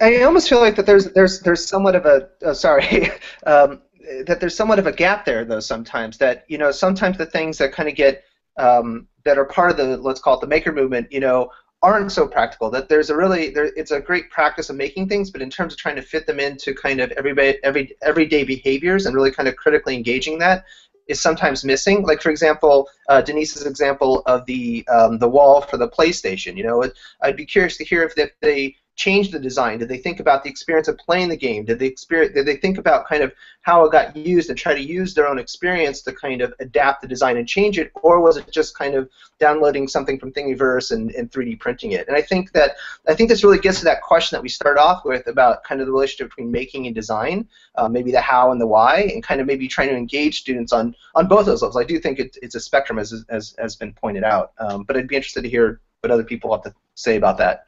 I 0.00 0.22
almost 0.22 0.48
feel 0.48 0.60
like 0.60 0.76
that 0.76 0.86
there's 0.86 1.06
there's 1.12 1.40
there's 1.40 1.66
somewhat 1.66 1.94
of 1.96 2.06
a 2.06 2.28
oh, 2.42 2.52
sorry 2.52 3.10
um, 3.46 3.82
that 4.26 4.38
there's 4.38 4.56
somewhat 4.56 4.78
of 4.78 4.86
a 4.86 4.92
gap 4.92 5.24
there 5.24 5.44
though 5.44 5.60
sometimes 5.60 6.16
that 6.18 6.44
you 6.48 6.58
know 6.58 6.70
sometimes 6.70 7.18
the 7.18 7.26
things 7.26 7.58
that 7.58 7.72
kind 7.72 7.88
of 7.88 7.96
get 7.96 8.22
um, 8.56 9.08
that 9.24 9.38
are 9.38 9.44
part 9.44 9.70
of 9.70 9.76
the 9.76 9.96
let's 9.96 10.20
call 10.20 10.34
it 10.34 10.40
the 10.40 10.46
maker 10.46 10.72
movement 10.72 11.08
you 11.10 11.20
know 11.20 11.50
aren't 11.82 12.10
so 12.10 12.26
practical 12.26 12.70
that 12.70 12.88
there's 12.88 13.08
a 13.08 13.16
really 13.16 13.50
there, 13.50 13.70
it's 13.76 13.92
a 13.92 14.00
great 14.00 14.30
practice 14.30 14.68
of 14.68 14.74
making 14.74 15.08
things 15.08 15.30
but 15.30 15.40
in 15.40 15.48
terms 15.48 15.72
of 15.72 15.78
trying 15.78 15.94
to 15.94 16.02
fit 16.02 16.26
them 16.26 16.40
into 16.40 16.74
kind 16.74 17.00
of 17.00 17.10
every 17.12 17.62
every 17.62 17.96
everyday 18.02 18.42
behaviors 18.42 19.06
and 19.06 19.14
really 19.14 19.30
kind 19.30 19.48
of 19.48 19.54
critically 19.54 19.94
engaging 19.94 20.38
that 20.38 20.64
is 21.08 21.20
sometimes 21.20 21.64
missing. 21.64 22.02
Like 22.02 22.20
for 22.20 22.30
example, 22.30 22.88
uh, 23.08 23.22
Denise's 23.22 23.66
example 23.66 24.22
of 24.26 24.44
the 24.46 24.86
um, 24.88 25.18
the 25.18 25.28
wall 25.28 25.62
for 25.62 25.76
the 25.76 25.88
PlayStation. 25.88 26.56
You 26.56 26.64
know, 26.64 26.84
I'd 27.22 27.36
be 27.36 27.46
curious 27.46 27.76
to 27.78 27.84
hear 27.84 28.02
if 28.02 28.14
they 28.14 28.76
change 28.98 29.30
the 29.30 29.38
design? 29.38 29.78
Did 29.78 29.88
they 29.88 29.96
think 29.96 30.18
about 30.18 30.42
the 30.42 30.50
experience 30.50 30.88
of 30.88 30.98
playing 30.98 31.28
the 31.28 31.36
game? 31.36 31.64
Did 31.64 31.78
they 31.78 31.86
experience, 31.86 32.34
Did 32.34 32.46
they 32.46 32.56
think 32.56 32.78
about 32.78 33.06
kind 33.08 33.22
of 33.22 33.32
how 33.62 33.84
it 33.84 33.92
got 33.92 34.16
used 34.16 34.50
and 34.50 34.58
try 34.58 34.74
to 34.74 34.80
use 34.80 35.14
their 35.14 35.28
own 35.28 35.38
experience 35.38 36.02
to 36.02 36.12
kind 36.12 36.42
of 36.42 36.52
adapt 36.58 37.00
the 37.00 37.06
design 37.06 37.36
and 37.36 37.46
change 37.46 37.78
it, 37.78 37.92
or 38.02 38.20
was 38.20 38.36
it 38.36 38.50
just 38.50 38.76
kind 38.76 38.96
of 38.96 39.08
downloading 39.38 39.86
something 39.86 40.18
from 40.18 40.32
Thingiverse 40.32 40.90
and, 40.90 41.12
and 41.12 41.30
3D 41.30 41.60
printing 41.60 41.92
it? 41.92 42.08
And 42.08 42.16
I 42.16 42.22
think 42.22 42.50
that 42.52 42.72
I 43.08 43.14
think 43.14 43.30
this 43.30 43.44
really 43.44 43.60
gets 43.60 43.78
to 43.78 43.84
that 43.84 44.02
question 44.02 44.34
that 44.34 44.42
we 44.42 44.48
started 44.48 44.80
off 44.80 45.04
with 45.04 45.28
about 45.28 45.62
kind 45.62 45.80
of 45.80 45.86
the 45.86 45.92
relationship 45.92 46.30
between 46.30 46.50
making 46.50 46.86
and 46.86 46.94
design, 46.94 47.48
uh, 47.76 47.88
maybe 47.88 48.10
the 48.10 48.20
how 48.20 48.50
and 48.50 48.60
the 48.60 48.66
why, 48.66 49.02
and 49.14 49.22
kind 49.22 49.40
of 49.40 49.46
maybe 49.46 49.68
trying 49.68 49.90
to 49.90 49.96
engage 49.96 50.40
students 50.40 50.72
on 50.72 50.96
on 51.14 51.28
both 51.28 51.46
those 51.46 51.62
levels. 51.62 51.76
I 51.76 51.84
do 51.84 52.00
think 52.00 52.18
it, 52.18 52.36
it's 52.42 52.56
a 52.56 52.60
spectrum, 52.60 52.98
as 52.98 53.24
as 53.28 53.54
has 53.60 53.76
been 53.76 53.92
pointed 53.92 54.24
out, 54.24 54.54
um, 54.58 54.82
but 54.82 54.96
I'd 54.96 55.06
be 55.06 55.14
interested 55.14 55.42
to 55.42 55.48
hear 55.48 55.80
what 56.00 56.10
other 56.10 56.24
people 56.24 56.50
have 56.52 56.62
to 56.62 56.74
say 56.94 57.16
about 57.16 57.38
that. 57.38 57.67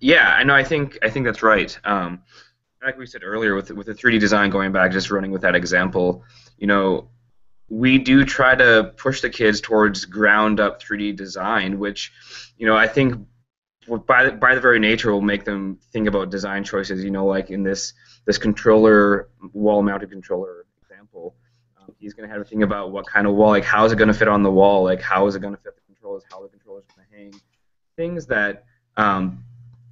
Yeah, 0.00 0.28
I 0.28 0.44
know. 0.44 0.54
I 0.54 0.64
think 0.64 0.98
I 1.02 1.10
think 1.10 1.26
that's 1.26 1.42
right. 1.42 1.78
Um, 1.84 2.22
like 2.82 2.96
we 2.96 3.06
said 3.06 3.22
earlier, 3.22 3.54
with 3.54 3.70
with 3.70 3.86
the 3.86 3.94
3D 3.94 4.18
design 4.18 4.50
going 4.50 4.72
back, 4.72 4.92
just 4.92 5.10
running 5.10 5.30
with 5.30 5.42
that 5.42 5.54
example, 5.54 6.24
you 6.58 6.66
know, 6.66 7.10
we 7.68 7.98
do 7.98 8.24
try 8.24 8.54
to 8.54 8.92
push 8.96 9.20
the 9.20 9.30
kids 9.30 9.60
towards 9.60 10.04
ground 10.06 10.58
up 10.58 10.82
3D 10.82 11.16
design, 11.16 11.78
which, 11.78 12.12
you 12.56 12.66
know, 12.66 12.76
I 12.76 12.88
think 12.88 13.26
by 14.06 14.24
the, 14.24 14.32
by 14.32 14.54
the 14.54 14.60
very 14.60 14.78
nature 14.78 15.12
will 15.12 15.20
make 15.20 15.44
them 15.44 15.78
think 15.92 16.08
about 16.08 16.30
design 16.30 16.64
choices. 16.64 17.04
You 17.04 17.10
know, 17.10 17.26
like 17.26 17.50
in 17.50 17.62
this 17.62 17.92
this 18.24 18.38
controller 18.38 19.28
wall 19.52 19.82
mounted 19.82 20.10
controller 20.10 20.64
example, 20.82 21.36
um, 21.78 21.94
he's 21.98 22.14
going 22.14 22.28
to 22.28 22.34
have 22.34 22.42
to 22.42 22.48
think 22.48 22.62
about 22.62 22.90
what 22.90 23.06
kind 23.06 23.26
of 23.26 23.34
wall, 23.34 23.50
like 23.50 23.64
how 23.64 23.84
is 23.84 23.92
it 23.92 23.96
going 23.96 24.08
to 24.08 24.14
fit 24.14 24.28
on 24.28 24.42
the 24.42 24.50
wall, 24.50 24.82
like 24.82 25.02
how 25.02 25.26
is 25.26 25.34
it 25.34 25.40
going 25.40 25.54
to 25.54 25.60
fit 25.60 25.74
the 25.76 25.82
controllers, 25.82 26.24
how 26.30 26.42
the 26.42 26.48
controllers 26.48 26.84
going 26.94 27.06
to 27.06 27.16
hang, 27.16 27.40
things 27.96 28.26
that 28.26 28.64
um, 28.96 29.44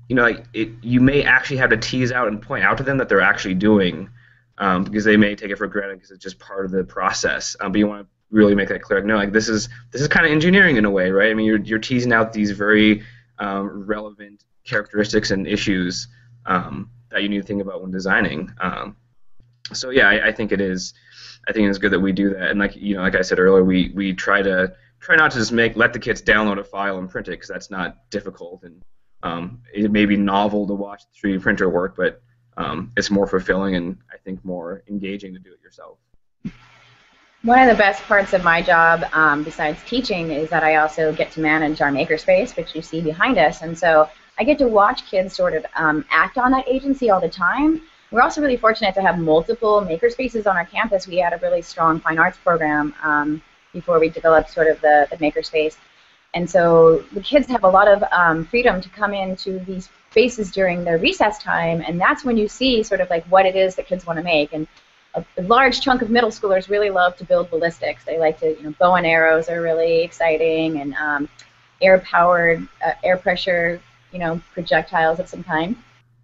you 0.08 0.16
know, 0.16 0.26
it, 0.54 0.70
you 0.82 1.00
may 1.00 1.22
actually 1.22 1.58
have 1.58 1.70
to 1.70 1.76
tease 1.76 2.12
out 2.12 2.28
and 2.28 2.40
point 2.40 2.64
out 2.64 2.78
to 2.78 2.82
them 2.82 2.96
that 2.98 3.08
they're 3.08 3.20
actually 3.20 3.54
doing, 3.54 4.08
um, 4.56 4.84
because 4.84 5.04
they 5.04 5.16
may 5.16 5.34
take 5.34 5.50
it 5.50 5.58
for 5.58 5.66
granted 5.66 5.96
because 5.96 6.10
it's 6.10 6.22
just 6.22 6.38
part 6.38 6.64
of 6.64 6.70
the 6.70 6.82
process. 6.82 7.56
Um, 7.60 7.72
but 7.72 7.78
you 7.78 7.86
want 7.86 8.02
to 8.02 8.08
really 8.30 8.54
make 8.54 8.68
that 8.68 8.82
clear. 8.82 9.02
No, 9.02 9.16
like 9.16 9.32
this 9.32 9.48
is 9.48 9.68
this 9.92 10.00
is 10.00 10.08
kind 10.08 10.24
of 10.26 10.32
engineering 10.32 10.76
in 10.76 10.84
a 10.84 10.90
way, 10.90 11.10
right? 11.10 11.30
I 11.30 11.34
mean, 11.34 11.46
you're 11.46 11.60
you're 11.60 11.78
teasing 11.78 12.12
out 12.12 12.32
these 12.32 12.50
very 12.52 13.02
um, 13.38 13.86
relevant 13.86 14.44
characteristics 14.64 15.30
and 15.30 15.46
issues 15.46 16.08
um, 16.46 16.90
that 17.10 17.22
you 17.22 17.28
need 17.28 17.40
to 17.40 17.46
think 17.46 17.62
about 17.62 17.82
when 17.82 17.90
designing. 17.90 18.50
Um, 18.60 18.96
so 19.72 19.90
yeah, 19.90 20.08
I, 20.08 20.28
I 20.28 20.32
think 20.32 20.52
it 20.52 20.60
is. 20.60 20.94
I 21.46 21.52
think 21.52 21.68
it's 21.68 21.78
good 21.78 21.92
that 21.92 22.00
we 22.00 22.12
do 22.12 22.30
that. 22.30 22.50
And 22.50 22.58
like 22.58 22.76
you 22.76 22.96
know, 22.96 23.02
like 23.02 23.14
I 23.14 23.22
said 23.22 23.38
earlier, 23.38 23.62
we 23.62 23.92
we 23.94 24.14
try 24.14 24.40
to 24.40 24.72
try 25.00 25.16
not 25.16 25.30
to 25.32 25.38
just 25.38 25.52
make 25.52 25.76
let 25.76 25.92
the 25.92 25.98
kids 25.98 26.22
download 26.22 26.58
a 26.58 26.64
file 26.64 26.98
and 26.98 27.10
print 27.10 27.28
it 27.28 27.32
because 27.32 27.48
that's 27.48 27.70
not 27.70 28.10
difficult 28.10 28.62
and 28.64 28.82
um, 29.22 29.60
it 29.72 29.90
may 29.90 30.06
be 30.06 30.16
novel 30.16 30.66
to 30.66 30.74
watch 30.74 31.02
the 31.04 31.28
3D 31.28 31.42
printer 31.42 31.68
work, 31.68 31.96
but 31.96 32.22
um, 32.56 32.92
it's 32.96 33.10
more 33.10 33.26
fulfilling 33.26 33.76
and 33.76 33.96
I 34.12 34.16
think 34.18 34.44
more 34.44 34.82
engaging 34.88 35.32
to 35.34 35.38
do 35.38 35.52
it 35.52 35.60
yourself. 35.62 35.98
One 37.42 37.60
of 37.60 37.68
the 37.68 37.80
best 37.80 38.02
parts 38.02 38.32
of 38.32 38.42
my 38.42 38.60
job, 38.60 39.04
um, 39.12 39.44
besides 39.44 39.78
teaching, 39.86 40.32
is 40.32 40.50
that 40.50 40.64
I 40.64 40.76
also 40.76 41.12
get 41.12 41.30
to 41.32 41.40
manage 41.40 41.80
our 41.80 41.90
makerspace, 41.90 42.56
which 42.56 42.74
you 42.74 42.82
see 42.82 43.00
behind 43.00 43.38
us, 43.38 43.62
and 43.62 43.78
so 43.78 44.08
I 44.38 44.44
get 44.44 44.58
to 44.58 44.68
watch 44.68 45.06
kids 45.06 45.36
sort 45.36 45.54
of 45.54 45.64
um, 45.76 46.04
act 46.10 46.36
on 46.36 46.50
that 46.50 46.68
agency 46.68 47.10
all 47.10 47.20
the 47.20 47.28
time. 47.28 47.82
We're 48.10 48.22
also 48.22 48.40
really 48.40 48.56
fortunate 48.56 48.94
to 48.94 49.02
have 49.02 49.18
multiple 49.18 49.82
makerspaces 49.82 50.46
on 50.46 50.56
our 50.56 50.64
campus. 50.64 51.06
We 51.06 51.18
had 51.18 51.32
a 51.32 51.38
really 51.38 51.62
strong 51.62 52.00
fine 52.00 52.18
arts 52.18 52.38
program 52.38 52.94
um, 53.02 53.42
before 53.72 54.00
we 54.00 54.08
developed 54.08 54.50
sort 54.50 54.66
of 54.66 54.80
the, 54.80 55.06
the 55.10 55.16
makerspace. 55.18 55.76
And 56.34 56.48
so 56.48 56.98
the 57.12 57.20
kids 57.20 57.46
have 57.48 57.64
a 57.64 57.68
lot 57.68 57.88
of 57.88 58.04
um, 58.12 58.44
freedom 58.44 58.80
to 58.80 58.88
come 58.90 59.14
into 59.14 59.58
these 59.60 59.88
spaces 60.10 60.50
during 60.50 60.84
their 60.84 60.98
recess 60.98 61.38
time, 61.38 61.82
and 61.86 62.00
that's 62.00 62.24
when 62.24 62.36
you 62.36 62.48
see 62.48 62.82
sort 62.82 63.00
of 63.00 63.08
like 63.10 63.24
what 63.26 63.46
it 63.46 63.56
is 63.56 63.76
that 63.76 63.86
kids 63.86 64.06
want 64.06 64.18
to 64.18 64.22
make. 64.22 64.52
And 64.52 64.66
a, 65.14 65.24
a, 65.36 65.42
large 65.42 65.80
chunk 65.80 66.02
of 66.02 66.10
middle 66.10 66.30
schoolers 66.30 66.68
really 66.68 66.90
love 66.90 67.16
to 67.16 67.24
build 67.24 67.50
ballistics. 67.50 68.04
They 68.04 68.18
like 68.18 68.38
to, 68.40 68.56
you 68.56 68.62
know, 68.62 68.74
bow 68.78 68.96
and 68.96 69.06
arrows 69.06 69.48
are 69.48 69.62
really 69.62 70.02
exciting, 70.02 70.80
and 70.80 70.94
um, 70.94 71.28
air-powered, 71.80 72.66
uh, 72.84 72.92
air 73.04 73.16
pressure, 73.16 73.80
you 74.12 74.18
know, 74.18 74.40
projectiles 74.52 75.18
of 75.20 75.28
some 75.28 75.42
kind. 75.44 75.76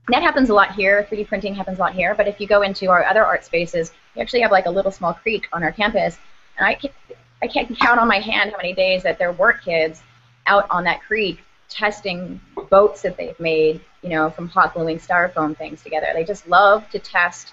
that 0.09 0.23
happens 0.23 0.51
a 0.51 0.55
lot 0.55 0.75
here. 0.75 1.07
3D 1.11 1.27
printing 1.29 1.55
happens 1.55 1.79
a 1.79 1.81
lot 1.81 1.95
here. 1.95 2.15
But 2.15 2.29
if 2.29 2.41
you 2.41 2.47
go 2.47 2.63
into 2.63 2.91
our 2.91 3.05
other 3.05 3.25
art 3.25 3.45
spaces, 3.45 3.93
we 4.15 4.23
actually 4.23 4.41
have 4.41 4.51
like 4.51 4.67
a 4.67 4.71
little 4.71 4.93
small 4.93 5.15
creek 5.15 5.47
on 5.53 5.63
our 5.63 5.73
campus, 5.73 6.19
and 6.59 6.67
I 6.67 6.75
I 7.45 7.47
can't 7.47 7.79
count 7.79 8.01
on 8.01 8.09
my 8.09 8.21
hand 8.21 8.53
how 8.53 8.57
many 8.57 8.73
days 8.73 9.03
that 9.03 9.19
there 9.19 9.31
weren't 9.31 9.63
kids 9.63 10.03
out 10.47 10.67
on 10.71 10.85
that 10.85 11.03
creek 11.03 11.41
testing 11.69 12.41
boats 12.71 13.03
that 13.03 13.19
they've 13.19 13.39
made, 13.39 13.83
you 14.03 14.09
know, 14.09 14.31
from 14.31 14.49
hot 14.49 14.73
gluing 14.73 14.99
styrofoam 14.99 15.55
things 15.55 15.83
together. 15.83 16.07
They 16.15 16.25
just 16.25 16.49
love 16.49 16.89
to 16.89 16.99
test 16.99 17.53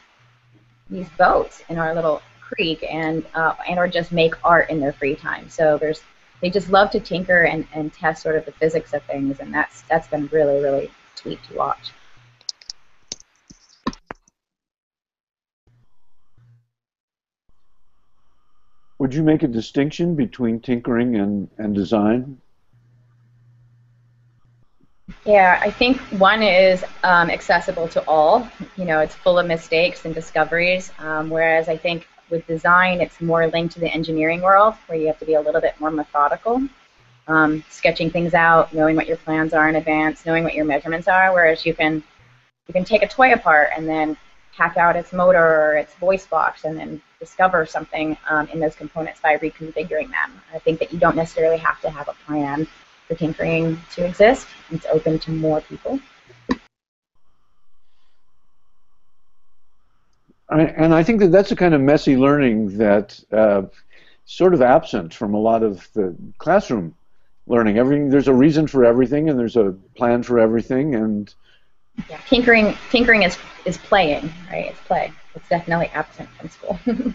these 0.90 1.10
boats 1.18 1.62
in 1.68 1.78
our 1.78 1.94
little 1.94 2.22
creek 2.40 2.86
and 2.90 3.26
uh, 3.36 3.54
and 3.68 3.78
or 3.78 3.90
just 3.90 4.14
make 4.14 4.34
art 4.46 4.70
in 4.70 4.80
their 4.80 4.94
free 4.94 5.16
time. 5.16 5.50
So 5.50 5.78
there's 5.78 6.02
they 6.40 6.50
just 6.50 6.70
love 6.70 6.92
to 6.92 7.02
tinker 7.02 7.44
and, 7.44 7.68
and 7.74 7.94
test 7.94 8.24
sort 8.24 8.38
of 8.38 8.46
the 8.46 8.54
physics 8.54 8.94
of 8.94 9.04
things 9.04 9.42
and 9.42 9.54
that's 9.54 9.82
that's 9.90 10.08
been 10.08 10.28
really, 10.28 10.62
really 10.64 10.90
sweet 11.16 11.44
to 11.50 11.56
watch. 11.56 11.92
Would 19.02 19.16
you 19.16 19.24
make 19.24 19.42
a 19.42 19.48
distinction 19.48 20.14
between 20.14 20.60
tinkering 20.60 21.16
and, 21.16 21.50
and 21.58 21.74
design? 21.74 22.38
Yeah, 25.26 25.60
I 25.60 25.72
think 25.72 25.98
one 26.20 26.44
is 26.44 26.86
um, 27.04 27.32
accessible 27.32 27.88
to 27.88 28.08
all. 28.08 28.48
You 28.78 28.86
know, 28.86 29.00
it's 29.00 29.16
full 29.16 29.40
of 29.40 29.48
mistakes 29.48 30.06
and 30.06 30.14
discoveries, 30.14 30.92
um, 31.00 31.32
whereas 31.32 31.68
I 31.68 31.78
think 31.78 32.08
with 32.30 32.46
design, 32.46 33.02
it's 33.02 33.20
more 33.20 33.48
linked 33.48 33.74
to 33.74 33.80
the 33.80 33.92
engineering 33.92 34.42
world, 34.42 34.76
where 34.86 35.00
you 35.00 35.08
have 35.08 35.18
to 35.18 35.26
be 35.26 35.34
a 35.34 35.42
little 35.42 35.62
bit 35.62 35.80
more 35.80 35.90
methodical. 35.90 36.62
um, 37.28 37.64
sketching 37.70 38.10
things 38.10 38.34
out, 38.34 38.74
knowing 38.74 38.96
what 38.96 39.08
your 39.08 39.18
plans 39.18 39.54
are 39.54 39.70
in 39.70 39.76
advance, 39.76 40.26
knowing 40.26 40.44
what 40.44 40.54
your 40.54 40.66
measurements 40.66 41.08
are. 41.08 41.34
Whereas 41.34 41.66
you 41.66 41.74
can 41.74 42.04
you 42.68 42.74
can 42.74 42.84
take 42.84 43.04
a 43.04 43.08
toy 43.08 43.34
apart 43.34 43.70
and 43.76 43.88
then 43.88 44.18
hack 44.56 44.78
out 44.78 44.96
its 44.96 45.14
motor 45.14 45.44
or 45.44 45.78
its 45.78 45.94
voice 45.96 46.26
box 46.26 46.66
and 46.66 46.78
then 46.78 47.02
discover 47.20 47.66
something 47.66 48.18
um, 48.30 48.48
in 48.50 48.60
those 48.60 48.76
components 48.76 49.20
by 49.22 49.38
reconfiguring 49.38 50.10
them. 50.10 50.42
I 50.54 50.60
think 50.60 50.80
that 50.80 50.92
you 50.92 51.00
don't 51.00 51.16
necessarily 51.16 51.58
have 51.58 51.80
to 51.82 51.90
have 51.90 52.10
a 52.10 52.14
plan 52.26 52.68
for 53.08 53.16
tinkering 53.16 53.80
to 53.96 54.06
exist. 54.06 54.48
It's 54.72 54.86
open 54.86 55.20
to 55.20 55.32
more 55.32 55.62
people. 55.62 56.00
and 60.52 60.94
I 60.94 61.04
think 61.04 61.22
that 61.22 61.32
that's 61.32 61.52
a 61.52 61.56
kind 61.56 61.74
of 61.74 61.82
messy 61.82 62.18
learning 62.18 62.78
that 62.78 63.18
uh, 63.32 63.64
sort 64.26 64.54
of 64.54 64.62
absent 64.62 65.14
from 65.14 65.34
a 65.34 65.40
lot 65.40 65.64
of 65.64 65.88
the 65.94 66.16
classroom 66.38 66.96
learning. 67.48 67.78
Everything 67.78 68.10
there's 68.10 68.28
a 68.28 68.34
reason 68.34 68.68
for 68.68 68.84
everything, 68.84 69.30
and 69.30 69.40
there's 69.40 69.56
a 69.56 69.76
plan 69.96 70.24
for 70.24 70.40
everything, 70.40 70.96
and 70.96 71.34
yeah, 72.10 72.20
tinkering 72.28 72.78
tinkering 72.90 73.24
is 73.24 73.38
is 73.66 73.78
playing, 73.78 74.32
right? 74.52 74.68
It's 74.68 74.80
play. 74.82 75.12
It's 75.36 75.48
definitely 75.50 75.88
absent 75.88 76.30
from 76.30 76.50
school. 76.50 76.80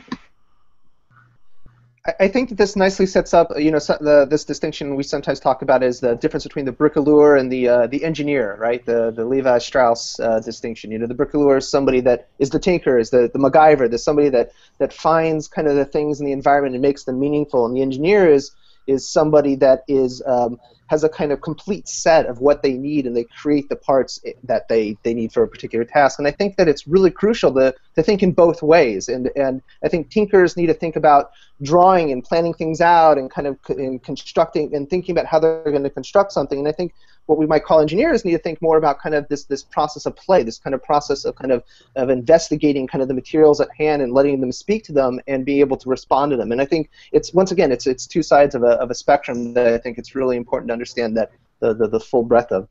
I 2.20 2.28
think 2.28 2.56
this 2.56 2.76
nicely 2.76 3.06
sets 3.06 3.34
up, 3.34 3.50
you 3.56 3.70
know, 3.70 3.78
the, 3.78 4.26
this 4.28 4.44
distinction 4.44 4.94
we 4.94 5.02
sometimes 5.02 5.40
talk 5.40 5.62
about 5.62 5.82
is 5.82 6.00
the 6.00 6.14
difference 6.14 6.44
between 6.44 6.64
the 6.64 6.72
bricoleur 6.72 7.38
and 7.38 7.50
the 7.50 7.68
uh, 7.68 7.86
the 7.88 8.04
engineer, 8.04 8.56
right? 8.60 8.84
The 8.84 9.10
the 9.10 9.22
Lévi-Strauss 9.22 10.20
uh, 10.20 10.40
distinction. 10.40 10.90
You 10.92 10.98
know, 10.98 11.06
the 11.06 11.14
bricoleur 11.14 11.58
is 11.58 11.68
somebody 11.68 12.00
that 12.02 12.28
is 12.38 12.50
the 12.50 12.60
tinker, 12.60 12.98
is 12.98 13.10
the 13.10 13.28
the 13.32 13.38
MacGyver, 13.38 13.88
there's 13.88 14.04
somebody 14.04 14.28
that 14.28 14.52
that 14.78 14.92
finds 14.92 15.48
kind 15.48 15.66
of 15.66 15.74
the 15.74 15.84
things 15.84 16.20
in 16.20 16.26
the 16.26 16.32
environment 16.32 16.74
and 16.74 16.82
makes 16.82 17.04
them 17.04 17.18
meaningful, 17.18 17.66
and 17.66 17.76
the 17.76 17.82
engineer 17.82 18.30
is 18.30 18.52
is 18.86 19.08
somebody 19.08 19.56
that 19.56 19.82
is 19.88 20.22
um, 20.26 20.60
has 20.88 21.04
a 21.04 21.08
kind 21.08 21.32
of 21.32 21.40
complete 21.40 21.88
set 21.88 22.26
of 22.26 22.40
what 22.40 22.62
they 22.62 22.74
need 22.74 23.06
and 23.06 23.16
they 23.16 23.24
create 23.24 23.68
the 23.68 23.76
parts 23.76 24.20
that 24.44 24.68
they, 24.68 24.96
they 25.02 25.14
need 25.14 25.32
for 25.32 25.42
a 25.42 25.48
particular 25.48 25.84
task. 25.84 26.18
And 26.18 26.28
I 26.28 26.30
think 26.30 26.56
that 26.56 26.68
it's 26.68 26.86
really 26.86 27.10
crucial 27.10 27.52
to, 27.54 27.74
to 27.94 28.02
think 28.02 28.22
in 28.22 28.32
both 28.32 28.62
ways. 28.62 29.08
And, 29.08 29.30
and 29.36 29.62
I 29.82 29.88
think 29.88 30.10
tinkers 30.10 30.56
need 30.56 30.66
to 30.66 30.74
think 30.74 30.96
about 30.96 31.30
drawing 31.62 32.12
and 32.12 32.22
planning 32.22 32.54
things 32.54 32.80
out 32.80 33.18
and 33.18 33.30
kind 33.30 33.46
of 33.46 33.58
and 33.68 34.02
constructing 34.02 34.74
and 34.74 34.88
thinking 34.88 35.12
about 35.12 35.26
how 35.26 35.38
they're 35.38 35.62
going 35.64 35.82
to 35.82 35.90
construct 35.90 36.32
something. 36.32 36.58
And 36.58 36.68
I 36.68 36.72
think 36.72 36.92
what 37.26 37.38
we 37.38 37.46
might 37.46 37.64
call 37.64 37.80
engineers 37.80 38.24
need 38.24 38.32
to 38.32 38.38
think 38.38 38.62
more 38.62 38.76
about 38.76 39.00
kind 39.00 39.14
of 39.14 39.26
this 39.28 39.44
this 39.44 39.62
process 39.62 40.06
of 40.06 40.14
play, 40.16 40.42
this 40.42 40.58
kind 40.58 40.74
of 40.74 40.82
process 40.82 41.24
of 41.24 41.34
kind 41.34 41.50
of 41.50 41.62
of 41.96 42.08
investigating 42.08 42.86
kind 42.86 43.02
of 43.02 43.08
the 43.08 43.14
materials 43.14 43.60
at 43.60 43.68
hand 43.76 44.02
and 44.02 44.12
letting 44.12 44.40
them 44.40 44.52
speak 44.52 44.84
to 44.84 44.92
them 44.92 45.20
and 45.26 45.44
be 45.44 45.60
able 45.60 45.76
to 45.76 45.88
respond 45.88 46.30
to 46.30 46.36
them. 46.36 46.52
And 46.52 46.60
I 46.60 46.64
think 46.64 46.90
it's 47.12 47.32
once 47.34 47.50
again 47.50 47.72
it's 47.72 47.86
it's 47.86 48.06
two 48.06 48.22
sides 48.22 48.54
of 48.54 48.62
a 48.62 48.72
of 48.80 48.90
a 48.90 48.94
spectrum 48.94 49.54
that 49.54 49.66
I 49.66 49.78
think 49.78 49.98
it's 49.98 50.14
really 50.14 50.36
important 50.36 50.68
to 50.68 50.74
understand 50.76 51.16
that 51.16 51.30
the 51.60 51.74
the, 51.74 51.88
the 51.88 52.00
full 52.00 52.22
breadth 52.22 52.52
of. 52.52 52.68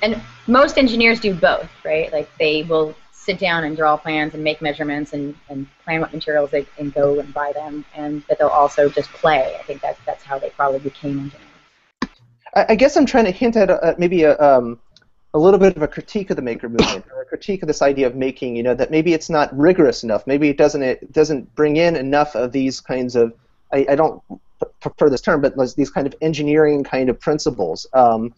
And 0.00 0.20
most 0.46 0.78
engineers 0.78 1.18
do 1.18 1.34
both, 1.34 1.68
right? 1.84 2.12
Like 2.12 2.28
they 2.38 2.62
will 2.62 2.94
sit 3.28 3.38
down 3.38 3.64
and 3.64 3.76
draw 3.76 3.96
plans 3.96 4.32
and 4.34 4.42
make 4.42 4.62
measurements 4.62 5.12
and, 5.12 5.34
and 5.50 5.66
plan 5.84 6.00
what 6.00 6.14
materials 6.14 6.50
they 6.50 6.64
can 6.76 6.88
go 6.90 7.18
and 7.20 7.34
buy 7.34 7.52
them, 7.52 7.84
and 7.94 8.26
but 8.26 8.38
they'll 8.38 8.48
also 8.62 8.88
just 8.88 9.10
play. 9.10 9.56
I 9.58 9.62
think 9.64 9.82
that's 9.82 10.00
that's 10.06 10.24
how 10.24 10.38
they 10.38 10.50
probably 10.50 10.78
became 10.78 11.18
engineers. 11.18 11.44
I, 12.54 12.66
I 12.70 12.74
guess 12.74 12.96
I'm 12.96 13.06
trying 13.06 13.26
to 13.26 13.30
hint 13.30 13.56
at 13.56 13.70
a, 13.70 13.94
maybe 13.98 14.22
a, 14.22 14.38
um, 14.38 14.78
a 15.34 15.38
little 15.38 15.60
bit 15.60 15.76
of 15.76 15.82
a 15.82 15.88
critique 15.88 16.30
of 16.30 16.36
the 16.36 16.42
maker 16.42 16.68
movement, 16.68 17.04
or 17.14 17.22
a 17.22 17.26
critique 17.26 17.62
of 17.62 17.66
this 17.66 17.82
idea 17.82 18.06
of 18.06 18.14
making. 18.14 18.56
You 18.56 18.62
know, 18.62 18.74
that 18.74 18.90
maybe 18.90 19.12
it's 19.12 19.28
not 19.28 19.54
rigorous 19.56 20.04
enough. 20.04 20.26
Maybe 20.26 20.48
it 20.48 20.56
doesn't 20.56 20.82
it 20.82 21.12
doesn't 21.12 21.54
bring 21.54 21.76
in 21.76 21.96
enough 21.96 22.34
of 22.34 22.52
these 22.52 22.80
kinds 22.80 23.14
of 23.14 23.34
I, 23.72 23.86
I 23.90 23.94
don't 23.94 24.22
prefer 24.80 25.10
this 25.10 25.20
term, 25.20 25.40
but 25.40 25.54
these 25.76 25.90
kind 25.90 26.06
of 26.06 26.14
engineering 26.20 26.84
kind 26.84 27.08
of 27.08 27.20
principles. 27.20 27.86
Um, 27.92 28.34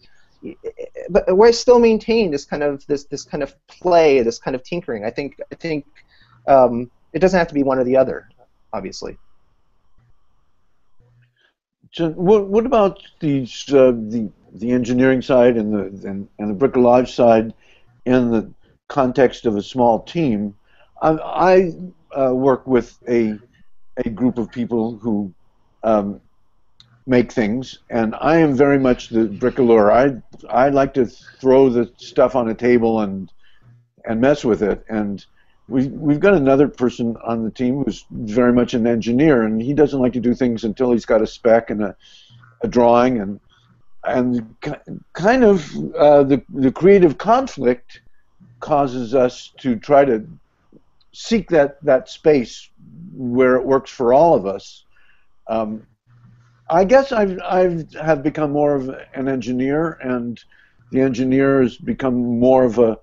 but 1.09 1.37
we 1.37 1.51
still 1.51 1.79
maintain 1.79 2.31
this 2.31 2.45
kind 2.45 2.63
of 2.63 2.85
this 2.87 3.05
this 3.05 3.23
kind 3.23 3.43
of 3.43 3.55
play, 3.67 4.21
this 4.21 4.39
kind 4.39 4.55
of 4.55 4.63
tinkering. 4.63 5.05
I 5.05 5.11
think 5.11 5.39
I 5.51 5.55
think 5.55 5.85
um, 6.47 6.89
it 7.13 7.19
doesn't 7.19 7.37
have 7.37 7.47
to 7.49 7.53
be 7.53 7.63
one 7.63 7.77
or 7.77 7.83
the 7.83 7.97
other, 7.97 8.29
obviously. 8.73 9.17
So 11.93 12.09
what, 12.09 12.47
what 12.47 12.65
about 12.65 13.01
these 13.19 13.65
uh, 13.71 13.91
the 13.91 14.29
the 14.53 14.71
engineering 14.71 15.21
side 15.21 15.57
and 15.57 15.73
the 15.73 16.09
and, 16.09 16.27
and 16.39 16.49
the 16.49 16.67
bricolage 16.67 17.09
side 17.09 17.53
in 18.05 18.31
the 18.31 18.51
context 18.87 19.45
of 19.45 19.55
a 19.57 19.63
small 19.63 20.01
team? 20.01 20.55
I, 21.01 21.09
I 21.11 22.19
uh, 22.19 22.33
work 22.33 22.65
with 22.65 22.97
a 23.07 23.37
a 24.05 24.09
group 24.09 24.37
of 24.37 24.51
people 24.51 24.97
who 24.97 25.33
um, 25.83 26.21
make 27.05 27.31
things, 27.31 27.79
and 27.89 28.15
I 28.19 28.37
am 28.37 28.55
very 28.55 28.79
much 28.79 29.09
the 29.09 29.27
bricoleur. 29.27 29.91
I 29.91 30.21
I 30.49 30.69
like 30.69 30.93
to 30.95 31.05
throw 31.05 31.69
the 31.69 31.91
stuff 31.97 32.35
on 32.35 32.49
a 32.49 32.53
table 32.53 33.01
and 33.01 33.31
and 34.05 34.19
mess 34.21 34.43
with 34.43 34.61
it. 34.63 34.83
And 34.89 35.25
we 35.67 35.87
we've 35.87 36.19
got 36.19 36.33
another 36.33 36.67
person 36.67 37.17
on 37.23 37.43
the 37.43 37.51
team 37.51 37.83
who's 37.83 38.05
very 38.11 38.53
much 38.53 38.73
an 38.73 38.87
engineer, 38.87 39.43
and 39.43 39.61
he 39.61 39.73
doesn't 39.73 39.99
like 39.99 40.13
to 40.13 40.19
do 40.19 40.33
things 40.33 40.63
until 40.63 40.91
he's 40.91 41.05
got 41.05 41.21
a 41.21 41.27
spec 41.27 41.69
and 41.69 41.83
a, 41.83 41.95
a 42.61 42.67
drawing 42.67 43.19
and 43.19 43.39
and 44.03 44.55
kind 45.13 45.43
of 45.43 45.75
uh, 45.95 46.23
the 46.23 46.43
the 46.49 46.71
creative 46.71 47.17
conflict 47.17 48.01
causes 48.59 49.13
us 49.13 49.51
to 49.57 49.75
try 49.75 50.05
to 50.05 50.27
seek 51.13 51.49
that 51.49 51.83
that 51.83 52.09
space 52.09 52.70
where 53.13 53.55
it 53.55 53.65
works 53.65 53.91
for 53.91 54.13
all 54.13 54.33
of 54.35 54.45
us. 54.45 54.85
Um, 55.47 55.85
I 56.69 56.85
guess 56.85 57.11
I've 57.11 57.37
I've 57.43 57.93
have 57.95 58.23
become 58.23 58.51
more 58.51 58.75
of 58.75 58.89
an 59.13 59.27
engineer, 59.27 59.99
and 60.01 60.41
the 60.91 61.01
engineer 61.01 61.61
has 61.61 61.77
become 61.77 62.39
more 62.39 62.63
of 62.63 62.79
a 62.79 62.97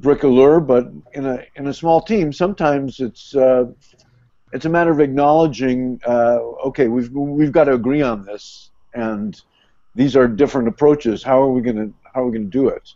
bricoleur. 0.00 0.64
But 0.66 0.90
in 1.14 1.26
a 1.26 1.44
in 1.56 1.66
a 1.68 1.74
small 1.74 2.02
team, 2.02 2.32
sometimes 2.32 3.00
it's 3.00 3.34
uh, 3.34 3.66
it's 4.52 4.66
a 4.66 4.68
matter 4.68 4.90
of 4.90 5.00
acknowledging, 5.00 6.00
uh, 6.06 6.38
okay, 6.66 6.88
we've 6.88 7.10
we've 7.10 7.52
got 7.52 7.64
to 7.64 7.74
agree 7.74 8.02
on 8.02 8.24
this, 8.24 8.70
and 8.94 9.40
these 9.94 10.16
are 10.16 10.28
different 10.28 10.68
approaches. 10.68 11.22
How 11.22 11.42
are 11.42 11.50
we 11.50 11.62
going 11.62 11.76
to 11.76 11.92
how 12.12 12.22
are 12.22 12.26
we 12.26 12.38
going 12.38 12.50
to 12.50 12.58
do 12.58 12.68
it? 12.68 12.94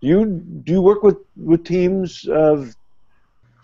Do 0.00 0.08
you 0.08 0.26
do 0.64 0.72
you 0.72 0.82
work 0.82 1.02
with 1.02 1.16
with 1.36 1.64
teams 1.64 2.26
of 2.28 2.76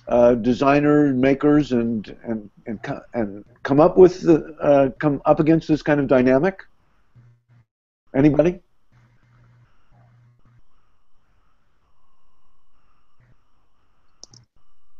uh, 0.08 0.34
designer 0.34 1.14
makers 1.14 1.72
and 1.72 2.16
and 2.24 2.50
and 2.66 2.80
and 3.14 3.44
come 3.62 3.80
up 3.80 3.96
with 3.98 4.22
the 4.22 4.56
uh, 4.60 4.90
come 5.00 5.22
up 5.26 5.40
against 5.40 5.68
this 5.68 5.82
kind 5.82 6.00
of 6.00 6.08
dynamic? 6.08 6.60
Anybody? 8.16 8.60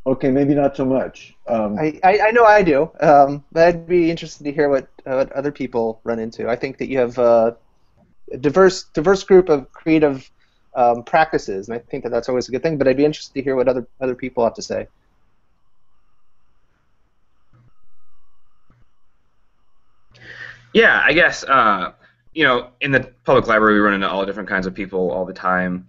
Okay, 0.07 0.31
maybe 0.31 0.55
not 0.55 0.77
so 0.77 0.85
much. 0.85 1.35
Um, 1.47 1.79
I, 1.79 2.01
I, 2.03 2.21
I 2.29 2.31
know 2.33 2.45
I 2.45 2.63
do, 2.63 2.91
um, 3.01 3.45
but 3.53 3.69
I'd 3.69 3.87
be 3.87 4.11
interested 4.11 4.45
to 4.45 4.53
hear 4.53 4.69
what, 4.69 4.89
uh, 5.07 5.15
what 5.17 5.33
other 5.33 5.53
people 5.53 6.01
run 6.05 6.19
into. 6.19 6.49
I 6.49 6.57
think 6.57 6.79
that 6.79 6.89
you 6.89 6.99
have 6.99 7.19
uh, 7.19 7.53
a 8.33 8.39
diverse 8.39 8.85
diverse 8.95 9.25
group 9.25 9.49
of 9.49 9.73
creative 9.73 10.31
um, 10.77 11.05
practices, 11.05 11.69
and 11.69 11.77
I 11.77 11.81
think 11.91 12.05
that 12.05 12.11
that's 12.11 12.29
always 12.29 12.49
a 12.49 12.53
good 12.53 12.63
thing. 12.63 12.79
But 12.79 12.89
I'd 12.89 12.97
be 12.97 13.05
interested 13.05 13.35
to 13.35 13.43
hear 13.43 13.57
what 13.57 13.69
other 13.69 13.87
other 14.01 14.15
people 14.15 14.45
have 14.45 14.55
to 14.55 14.63
say. 14.63 14.89
Yeah, 20.73 21.01
I 21.05 21.13
guess 21.13 21.45
uh, 21.45 21.93
you 22.33 22.45
know 22.45 22.71
in 22.81 22.93
the 22.93 23.13
public 23.25 23.47
library 23.47 23.75
we 23.75 23.81
run 23.81 23.95
into 23.95 24.09
all 24.09 24.25
different 24.27 24.49
kinds 24.49 24.67
of 24.67 24.75
people 24.75 25.11
all 25.11 25.25
the 25.25 25.33
time. 25.33 25.89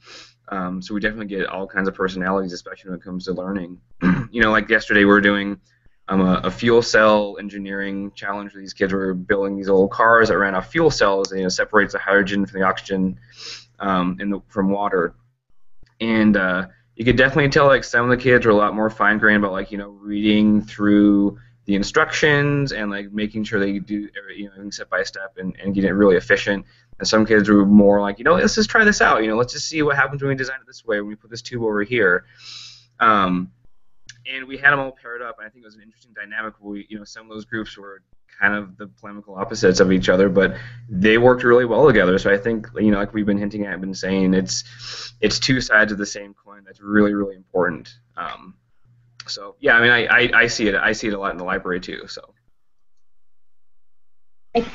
Um, 0.52 0.82
so 0.82 0.94
we 0.96 1.00
definitely 1.00 1.28
get 1.28 1.46
all 1.48 1.68
kinds 1.68 1.88
of 1.88 1.94
personalities, 1.94 2.54
especially 2.54 2.90
when 2.90 3.00
it 3.00 3.04
comes 3.04 3.26
to 3.26 3.34
learning. 3.34 3.80
you 4.32 4.42
know, 4.42 4.52
like 4.52 4.68
yesterday 4.68 5.02
we 5.02 5.06
were 5.06 5.22
doing 5.22 5.60
um, 6.08 6.22
a, 6.22 6.42
a, 6.46 6.50
fuel 6.50 6.82
cell 6.82 7.38
engineering 7.40 8.12
challenge 8.16 8.56
where 8.56 8.62
these 8.62 8.74
kids 8.74 8.92
were 8.92 9.14
building 9.14 9.56
these 9.56 9.70
old 9.70 9.92
cars 9.92 10.30
that 10.30 10.40
ran 10.40 10.56
off 10.56 10.72
fuel 10.72 10.90
cells. 10.90 11.32
And, 11.32 11.40
you 11.40 11.46
know, 11.46 11.50
separates 11.50 11.94
the 11.94 12.00
hydrogen 12.00 12.48
from 12.48 12.62
the 12.62 12.66
oxygen 12.66 13.20
um, 13.80 14.18
the, 14.18 14.42
from 14.48 14.72
water. 14.72 15.14
And 16.02 16.36
uh, 16.36 16.68
you 16.96 17.06
could 17.06 17.16
definitely 17.16 17.50
tell 17.50 17.68
like 17.68 17.84
some 17.84 18.10
of 18.10 18.10
the 18.10 18.22
kids 18.22 18.46
were 18.46 18.52
a 18.52 18.56
lot 18.56 18.76
more 18.76 18.90
fine 18.90 19.18
grained 19.18 19.44
about 19.44 19.54
like 19.54 19.72
you 19.72 19.78
know 19.78 19.90
reading 19.90 20.62
through 20.62 21.38
the 21.70 21.76
instructions 21.76 22.72
and 22.72 22.90
like 22.90 23.12
making 23.12 23.44
sure 23.44 23.60
they 23.60 23.78
do 23.78 24.10
you 24.36 24.46
know 24.46 24.52
everything 24.54 24.72
step 24.72 24.90
by 24.90 25.04
step 25.04 25.36
and, 25.38 25.56
and 25.64 25.76
get 25.76 25.84
it 25.84 25.94
really 25.94 26.16
efficient. 26.16 26.66
And 26.98 27.08
some 27.08 27.28
kids 27.28 27.48
were 27.48 27.64
more 27.64 28.02
like, 28.02 28.18
you 28.18 28.26
know, 28.26 28.34
let's 28.34 28.56
just 28.56 28.72
try 28.72 28.84
this 28.84 29.02
out. 29.02 29.22
You 29.22 29.30
know, 29.30 29.36
let's 29.36 29.54
just 29.54 29.70
see 29.70 29.84
what 29.84 29.96
happens 29.96 30.24
when 30.24 30.30
we 30.30 30.36
design 30.36 30.56
it 30.60 30.66
this 30.66 30.84
way. 30.84 31.00
When 31.00 31.10
we 31.10 31.16
put 31.16 31.30
this 31.30 31.44
tube 31.44 31.62
over 31.62 31.84
here. 31.84 32.26
Um, 33.00 33.52
and 34.26 34.48
we 34.48 34.58
had 34.58 34.72
them 34.72 34.80
all 34.80 34.92
paired 34.92 35.22
up, 35.22 35.38
and 35.38 35.46
I 35.46 35.52
think 35.52 35.64
it 35.64 35.68
was 35.68 35.76
an 35.76 35.84
interesting 35.84 36.14
dynamic. 36.14 36.56
We, 36.60 36.88
you 36.90 36.98
know, 36.98 37.04
some 37.04 37.30
of 37.30 37.30
those 37.30 37.46
groups 37.46 37.78
were 37.78 38.02
kind 38.40 38.56
of 38.56 38.76
the 38.78 38.88
polemical 38.88 39.36
opposites 39.36 39.80
of 39.80 39.92
each 39.92 40.10
other, 40.10 40.28
but 40.28 40.58
they 40.90 41.20
worked 41.20 41.44
really 41.44 41.66
well 41.66 41.86
together. 41.86 42.18
So 42.18 42.34
I 42.34 42.38
think, 42.38 42.68
you 42.78 42.90
know, 42.90 42.98
like 42.98 43.14
we've 43.14 43.28
been 43.28 43.38
hinting 43.38 43.68
at, 43.68 43.80
been 43.80 43.94
saying, 43.94 44.34
it's 44.34 45.14
it's 45.22 45.38
two 45.38 45.62
sides 45.62 45.92
of 45.92 46.00
the 46.00 46.06
same 46.08 46.34
coin. 46.34 46.64
That's 46.66 46.82
really 46.82 47.14
really 47.14 47.36
important. 47.36 47.94
Um, 48.18 48.56
so 49.30 49.56
yeah, 49.60 49.76
I 49.76 49.82
mean, 49.82 49.92
I, 49.92 50.06
I, 50.06 50.30
I 50.42 50.48
see 50.48 50.68
it. 50.68 50.76
I 50.76 50.92
see 50.92 51.08
it 51.08 51.14
a 51.14 51.20
lot 51.20 51.32
in 51.32 51.38
the 51.38 51.44
library 51.44 51.80
too. 51.80 52.08
So. 52.08 52.34
I, 54.56 54.66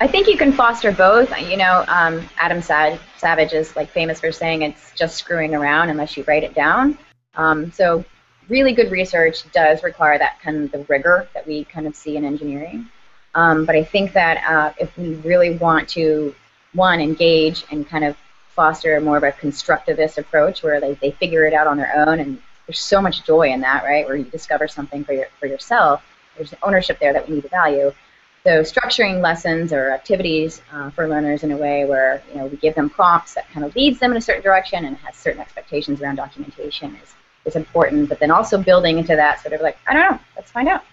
I 0.00 0.06
think 0.06 0.28
you 0.28 0.36
can 0.36 0.52
foster 0.52 0.92
both. 0.92 1.36
You 1.40 1.56
know, 1.56 1.84
um, 1.88 2.28
Adam 2.36 2.60
Savage 2.62 3.52
is 3.52 3.74
like 3.74 3.90
famous 3.90 4.20
for 4.20 4.32
saying 4.32 4.62
it's 4.62 4.92
just 4.92 5.16
screwing 5.16 5.54
around 5.54 5.88
unless 5.88 6.16
you 6.16 6.24
write 6.26 6.44
it 6.44 6.54
down. 6.54 6.98
Um, 7.34 7.72
so 7.72 8.04
really 8.48 8.72
good 8.72 8.90
research 8.90 9.50
does 9.52 9.82
require 9.82 10.18
that 10.18 10.40
kind 10.40 10.64
of 10.64 10.72
the 10.72 10.84
rigor 10.88 11.28
that 11.34 11.46
we 11.46 11.64
kind 11.64 11.86
of 11.86 11.96
see 11.96 12.16
in 12.16 12.24
engineering. 12.24 12.88
Um, 13.34 13.64
but 13.64 13.74
I 13.74 13.82
think 13.82 14.12
that 14.12 14.44
uh, 14.48 14.72
if 14.78 14.96
we 14.96 15.14
really 15.16 15.56
want 15.56 15.88
to, 15.90 16.34
one, 16.72 17.00
engage 17.00 17.64
and 17.70 17.88
kind 17.88 18.04
of 18.04 18.16
foster 18.48 19.00
more 19.00 19.16
of 19.16 19.24
a 19.24 19.32
constructivist 19.32 20.18
approach 20.18 20.62
where 20.62 20.80
they, 20.80 20.94
they 20.94 21.10
figure 21.10 21.44
it 21.44 21.54
out 21.54 21.66
on 21.66 21.76
their 21.76 22.06
own, 22.06 22.20
and 22.20 22.40
there's 22.66 22.80
so 22.80 23.00
much 23.00 23.24
joy 23.24 23.50
in 23.50 23.60
that, 23.60 23.84
right, 23.84 24.06
where 24.06 24.16
you 24.16 24.24
discover 24.24 24.68
something 24.68 25.04
for, 25.04 25.12
your, 25.12 25.26
for 25.38 25.46
yourself. 25.46 26.02
There's 26.36 26.54
ownership 26.62 26.98
there 26.98 27.12
that 27.12 27.28
we 27.28 27.36
need 27.36 27.42
to 27.42 27.48
value. 27.48 27.92
So 28.44 28.60
structuring 28.60 29.22
lessons 29.22 29.72
or 29.72 29.90
activities 29.90 30.60
uh, 30.72 30.90
for 30.90 31.08
learners 31.08 31.44
in 31.44 31.52
a 31.52 31.56
way 31.56 31.86
where 31.86 32.22
you 32.30 32.38
know 32.38 32.46
we 32.46 32.58
give 32.58 32.74
them 32.74 32.90
prompts 32.90 33.34
that 33.34 33.48
kind 33.50 33.64
of 33.64 33.74
leads 33.74 33.98
them 34.00 34.10
in 34.10 34.18
a 34.18 34.20
certain 34.20 34.42
direction 34.42 34.84
and 34.84 34.96
has 34.98 35.16
certain 35.16 35.40
expectations 35.40 36.02
around 36.02 36.16
documentation 36.16 36.94
is, 37.02 37.14
is 37.46 37.56
important. 37.56 38.10
But 38.10 38.20
then 38.20 38.30
also 38.30 38.62
building 38.62 38.98
into 38.98 39.16
that 39.16 39.40
sort 39.40 39.54
of 39.54 39.62
like 39.62 39.78
I 39.86 39.94
don't 39.94 40.10
know, 40.10 40.18
let's 40.36 40.50
find 40.50 40.68
out, 40.68 40.84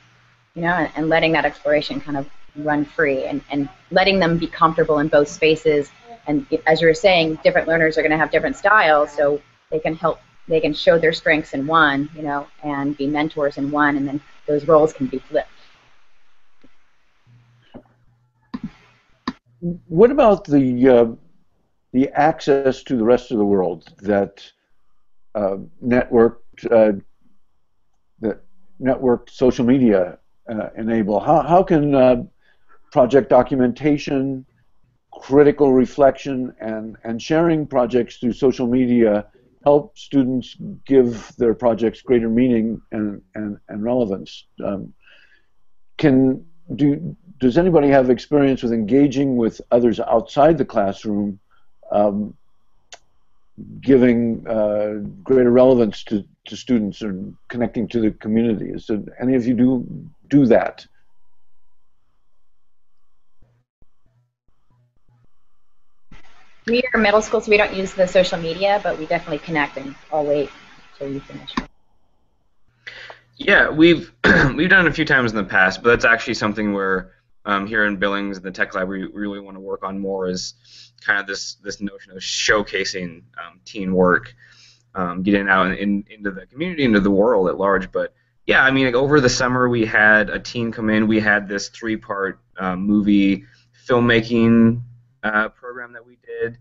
you 0.56 0.62
know, 0.62 0.70
and, 0.70 0.92
and 0.96 1.10
letting 1.10 1.34
that 1.34 1.44
exploration 1.44 2.00
kind 2.00 2.16
of 2.16 2.30
run 2.56 2.86
free 2.86 3.26
and, 3.26 3.42
and 3.50 3.70
letting 3.92 4.20
them 4.20 4.38
be 4.38 4.48
comfortable 4.48 5.00
in 5.00 5.08
both 5.08 5.28
spaces. 5.28 5.92
And 6.28 6.46
as 6.68 6.82
you 6.82 6.88
were 6.88 6.94
saying, 6.94 7.40
different 7.44 7.68
learners 7.68 7.98
are 7.98 8.02
going 8.02 8.12
to 8.12 8.18
have 8.18 8.32
different 8.32 8.56
styles, 8.56 9.12
so 9.12 9.42
they 9.72 9.80
can 9.80 9.96
help, 9.96 10.20
they 10.48 10.60
can 10.60 10.74
show 10.74 10.98
their 10.98 11.14
strengths 11.14 11.54
in 11.54 11.66
one, 11.66 12.10
you 12.16 12.24
know, 12.24 12.48
and 12.64 12.98
be 12.98 13.08
mentors 13.08 13.58
in 13.58 13.72
one, 13.72 13.98
and 13.98 14.08
then 14.08 14.22
those 14.48 14.68
roles 14.68 14.94
can 14.94 15.08
be 15.08 15.20
flipped. 15.20 15.48
what 19.62 20.12
about 20.12 20.46
the 20.46 20.90
uh, 20.90 21.06
the 21.94 22.10
access 22.10 22.84
to 22.84 22.98
the 22.98 23.04
rest 23.04 23.32
of 23.32 23.38
the 23.38 23.46
world 23.46 23.94
that 24.00 24.44
uh, 25.36 25.58
networked 25.84 26.38
uh, 26.72 26.94
that 28.20 28.42
networked 28.82 29.30
social 29.30 29.66
media 29.66 30.18
uh, 30.50 30.70
enable? 30.78 31.20
How 31.20 31.42
how 31.42 31.64
can 31.64 31.94
uh, 31.94 32.24
project 32.92 33.30
documentation, 33.30 34.46
critical 35.14 35.74
reflection, 35.74 36.54
and 36.60 36.98
and 37.04 37.22
sharing 37.22 37.68
projects 37.68 38.18
through 38.18 38.34
social 38.34 38.68
media 38.68 39.28
help 39.64 39.98
students 39.98 40.56
give 40.86 41.32
their 41.38 41.54
projects 41.54 42.02
greater 42.02 42.30
meaning 42.30 42.82
and 42.92 43.22
and, 43.36 43.58
and 43.70 43.84
relevance? 43.84 44.46
Um, 44.64 44.94
can 45.98 46.46
do 46.76 47.16
does 47.42 47.58
anybody 47.58 47.90
have 47.90 48.10
experience 48.10 48.62
with 48.62 48.72
engaging 48.72 49.36
with 49.36 49.60
others 49.72 50.00
outside 50.00 50.60
the 50.60 50.66
classroom, 50.66 51.40
um, 51.92 52.36
giving 53.82 54.48
uh, 54.48 54.94
greater 55.24 55.50
relevance 55.50 56.04
to, 56.04 56.24
to 56.46 56.56
students 56.56 57.02
or 57.02 57.20
connecting 57.50 57.88
to 57.88 58.00
the 58.00 58.12
community? 58.12 58.70
Is 58.70 58.86
there, 58.86 59.02
any 59.20 59.36
of 59.36 59.46
you 59.46 59.56
do 59.56 60.10
do 60.30 60.46
that? 60.46 60.86
We 66.68 66.84
are 66.94 67.00
middle 67.00 67.22
school, 67.22 67.42
so 67.42 67.50
we 67.50 67.58
don't 67.58 67.74
use 67.74 67.94
the 67.94 68.08
social 68.08 68.38
media, 68.38 68.80
but 68.84 69.00
we 69.00 69.08
definitely 69.08 69.40
connect, 69.40 69.78
and 69.78 69.96
I'll 70.14 70.26
wait 70.26 70.50
until 70.94 71.14
you 71.14 71.20
finish. 71.20 71.56
Yeah, 73.36 73.70
we've 73.70 74.12
we've 74.56 74.70
done 74.70 74.86
it 74.86 74.90
a 74.90 74.94
few 74.94 75.06
times 75.06 75.32
in 75.32 75.38
the 75.38 75.44
past, 75.44 75.82
but 75.82 75.90
that's 75.90 76.06
actually 76.06 76.36
something 76.36 76.74
where 76.74 77.14
um, 77.46 77.66
here 77.66 77.86
in 77.86 77.98
Billings, 77.98 78.38
and 78.38 78.46
the 78.46 78.52
tech 78.52 78.76
lab, 78.76 78.88
we 78.88 79.04
really 79.04 79.40
want 79.40 79.58
to 79.58 79.62
work 79.62 79.84
on 79.84 80.00
more 80.00 80.28
is 80.28 80.54
kind 81.04 81.20
of 81.20 81.26
this 81.26 81.56
this 81.56 81.82
notion 81.82 82.12
of 82.12 82.20
showcasing 82.20 83.24
um, 83.44 83.60
teen 83.66 83.94
work, 83.94 84.36
um, 84.94 85.24
getting 85.24 85.50
out 85.50 85.68
in, 85.68 85.74
in, 85.78 86.06
into 86.10 86.32
the 86.32 86.46
community, 86.46 86.84
into 86.84 87.00
the 87.00 87.10
world 87.10 87.48
at 87.48 87.58
large. 87.58 87.92
But 87.92 88.14
yeah, 88.46 88.64
I 88.64 88.70
mean, 88.70 88.86
like 88.86 88.96
over 88.96 89.20
the 89.20 89.30
summer, 89.30 89.68
we 89.68 89.86
had 89.86 90.30
a 90.30 90.40
team 90.40 90.72
come 90.72 90.92
in. 90.92 91.08
We 91.08 91.20
had 91.20 91.48
this 91.48 91.70
three-part 91.70 92.40
um, 92.58 92.82
movie 92.82 93.46
filmmaking 93.88 94.84
uh, 95.24 95.50
program 95.50 95.94
that 95.94 96.06
we 96.06 96.18
did, 96.26 96.58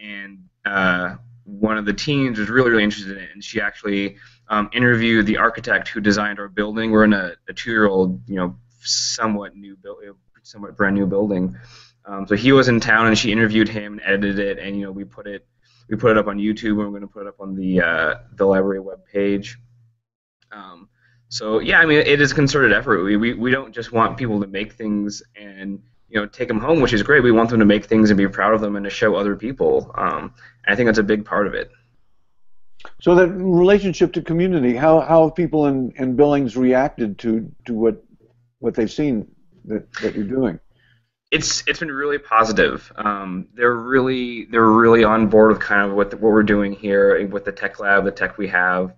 and 0.00 0.48
uh, 0.64 1.16
one 1.44 1.76
of 1.76 1.84
the 1.84 1.92
teens 1.92 2.38
was 2.38 2.48
really 2.48 2.70
really 2.70 2.84
interested 2.84 3.16
in 3.16 3.24
it, 3.24 3.30
and 3.32 3.42
she 3.42 3.60
actually 3.60 4.16
um, 4.48 4.68
interviewed 4.72 5.26
the 5.26 5.38
architect 5.38 5.88
who 5.88 6.00
designed 6.00 6.38
our 6.38 6.48
building. 6.48 6.90
We're 6.90 7.04
in 7.04 7.12
a, 7.12 7.32
a 7.48 7.52
two-year-old, 7.52 8.28
you 8.28 8.36
know, 8.36 8.56
somewhat 8.80 9.56
new 9.56 9.76
building, 9.76 10.12
somewhat 10.42 10.76
brand 10.76 10.94
new 10.94 11.06
building. 11.06 11.56
Um, 12.04 12.26
so 12.26 12.34
he 12.34 12.52
was 12.52 12.68
in 12.68 12.80
town, 12.80 13.06
and 13.06 13.16
she 13.16 13.32
interviewed 13.32 13.68
him 13.68 13.94
and 13.94 14.02
edited 14.04 14.38
it, 14.38 14.58
and 14.58 14.76
you 14.76 14.84
know 14.84 14.92
we 14.92 15.04
put 15.04 15.26
it 15.26 15.46
we 15.88 15.96
put 15.96 16.10
it 16.10 16.18
up 16.18 16.26
on 16.26 16.38
YouTube, 16.38 16.70
and 16.70 16.78
we're 16.78 16.90
going 16.90 17.02
to 17.02 17.08
put 17.08 17.22
it 17.22 17.28
up 17.28 17.40
on 17.40 17.54
the 17.54 17.80
uh, 17.80 18.14
the 18.34 18.44
library 18.44 18.80
web 18.80 19.04
page. 19.06 19.58
Um, 20.50 20.88
so 21.28 21.60
yeah, 21.60 21.78
I 21.80 21.86
mean 21.86 21.98
it 21.98 22.20
is 22.20 22.32
a 22.32 22.34
concerted 22.34 22.72
effort. 22.72 23.02
We, 23.04 23.16
we 23.16 23.34
we 23.34 23.50
don't 23.50 23.72
just 23.72 23.92
want 23.92 24.18
people 24.18 24.40
to 24.40 24.46
make 24.46 24.74
things 24.74 25.22
and 25.34 25.80
you 26.12 26.20
know 26.20 26.26
take 26.26 26.46
them 26.46 26.60
home, 26.60 26.80
which 26.80 26.92
is 26.92 27.02
great. 27.02 27.22
We 27.22 27.32
want 27.32 27.48
them 27.50 27.58
to 27.60 27.64
make 27.64 27.86
things 27.86 28.10
and 28.10 28.18
be 28.18 28.28
proud 28.28 28.52
of 28.52 28.60
them 28.60 28.76
and 28.76 28.84
to 28.84 28.90
show 28.90 29.14
other 29.14 29.34
people. 29.34 29.90
Um, 29.96 30.34
I 30.68 30.76
think 30.76 30.86
that's 30.86 30.98
a 30.98 31.02
big 31.02 31.24
part 31.24 31.46
of 31.46 31.54
it. 31.54 31.70
So 33.00 33.14
that 33.14 33.28
relationship 33.28 34.12
to 34.14 34.22
community, 34.22 34.74
how, 34.74 35.00
how 35.00 35.24
have 35.24 35.34
people 35.34 35.66
in, 35.66 35.92
in 35.96 36.16
Billings 36.16 36.56
reacted 36.56 37.18
to, 37.20 37.50
to 37.66 37.72
what 37.72 38.04
what 38.58 38.74
they've 38.74 38.90
seen 38.90 39.26
that, 39.64 39.90
that 39.94 40.14
you're 40.14 40.24
doing? 40.24 40.60
It's 41.30 41.64
it's 41.66 41.78
been 41.78 41.90
really 41.90 42.18
positive. 42.18 42.92
Um, 42.96 43.48
they're 43.54 43.74
really 43.74 44.44
they're 44.44 44.70
really 44.70 45.04
on 45.04 45.28
board 45.28 45.52
with 45.52 45.60
kind 45.60 45.88
of 45.88 45.96
what 45.96 46.10
the, 46.10 46.16
what 46.18 46.32
we're 46.32 46.42
doing 46.42 46.72
here 46.72 47.26
with 47.26 47.46
the 47.46 47.52
tech 47.52 47.80
lab, 47.80 48.04
the 48.04 48.10
tech 48.10 48.36
we 48.36 48.48
have, 48.48 48.92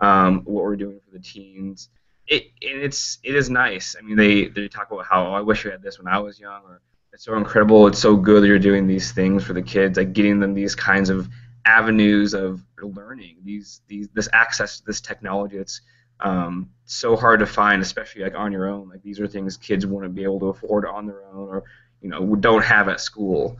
um, 0.00 0.42
what 0.44 0.62
we're 0.62 0.76
doing 0.76 1.00
for 1.04 1.10
the 1.10 1.22
teens. 1.22 1.88
It 2.26 2.44
it's 2.60 3.18
it 3.22 3.34
is 3.34 3.50
nice. 3.50 3.96
I 3.98 4.02
mean, 4.02 4.16
they 4.16 4.46
they 4.48 4.68
talk 4.68 4.90
about 4.90 5.06
how 5.06 5.26
oh, 5.26 5.32
I 5.32 5.40
wish 5.40 5.66
I 5.66 5.70
had 5.70 5.82
this 5.82 5.98
when 5.98 6.08
I 6.08 6.18
was 6.18 6.38
young, 6.38 6.62
or 6.64 6.80
it's 7.12 7.24
so 7.24 7.36
incredible. 7.36 7.86
It's 7.86 7.98
so 7.98 8.16
good 8.16 8.42
that 8.42 8.46
you're 8.46 8.58
doing 8.58 8.86
these 8.86 9.12
things 9.12 9.44
for 9.44 9.52
the 9.52 9.62
kids, 9.62 9.98
like 9.98 10.12
getting 10.12 10.38
them 10.40 10.54
these 10.54 10.74
kinds 10.74 11.10
of 11.10 11.28
avenues 11.64 12.34
of 12.34 12.62
learning, 12.82 13.36
these 13.44 13.80
these 13.88 14.08
this 14.14 14.28
access 14.32 14.78
to 14.78 14.86
this 14.86 15.00
technology 15.00 15.58
that's 15.58 15.80
um, 16.20 16.70
so 16.84 17.16
hard 17.16 17.40
to 17.40 17.46
find, 17.46 17.82
especially 17.82 18.22
like 18.22 18.34
on 18.34 18.52
your 18.52 18.68
own. 18.68 18.88
Like 18.88 19.02
these 19.02 19.20
are 19.20 19.26
things 19.26 19.56
kids 19.56 19.86
wouldn't 19.86 20.14
be 20.14 20.22
able 20.22 20.40
to 20.40 20.46
afford 20.46 20.86
on 20.86 21.06
their 21.06 21.24
own, 21.24 21.48
or 21.48 21.64
you 22.00 22.08
know 22.08 22.36
don't 22.36 22.64
have 22.64 22.88
at 22.88 23.00
school. 23.00 23.56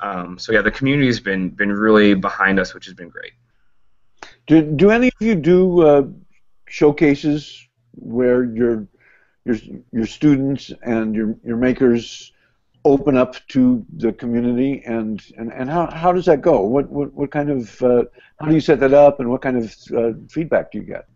Um, 0.00 0.38
so 0.38 0.52
yeah, 0.52 0.62
the 0.62 0.70
community's 0.70 1.20
been 1.20 1.50
been 1.50 1.72
really 1.72 2.14
behind 2.14 2.60
us, 2.60 2.74
which 2.74 2.86
has 2.86 2.94
been 2.94 3.08
great. 3.08 3.32
Do 4.46 4.62
do 4.62 4.90
any 4.90 5.08
of 5.08 5.14
you 5.20 5.34
do 5.34 5.80
uh, 5.82 6.06
showcases 6.68 7.68
where 7.94 8.44
your 8.44 8.86
your 9.44 9.56
your 9.92 10.06
students 10.06 10.72
and 10.82 11.14
your 11.14 11.36
your 11.44 11.56
makers 11.56 12.32
open 12.84 13.16
up 13.16 13.36
to 13.48 13.84
the 13.96 14.12
community 14.12 14.82
and, 14.84 15.22
and, 15.36 15.52
and 15.52 15.70
how, 15.70 15.88
how 15.90 16.12
does 16.12 16.24
that 16.26 16.42
go? 16.42 16.62
What, 16.62 16.88
what, 16.90 17.12
what 17.12 17.30
kind 17.30 17.50
of, 17.50 17.82
uh, 17.82 18.04
how 18.40 18.46
do 18.46 18.54
you 18.54 18.60
set 18.60 18.80
that 18.80 18.92
up 18.92 19.20
and 19.20 19.30
what 19.30 19.40
kind 19.40 19.56
of 19.56 19.76
uh, 19.96 20.18
feedback 20.28 20.72
do 20.72 20.78
you 20.78 20.84
get? 20.84 21.06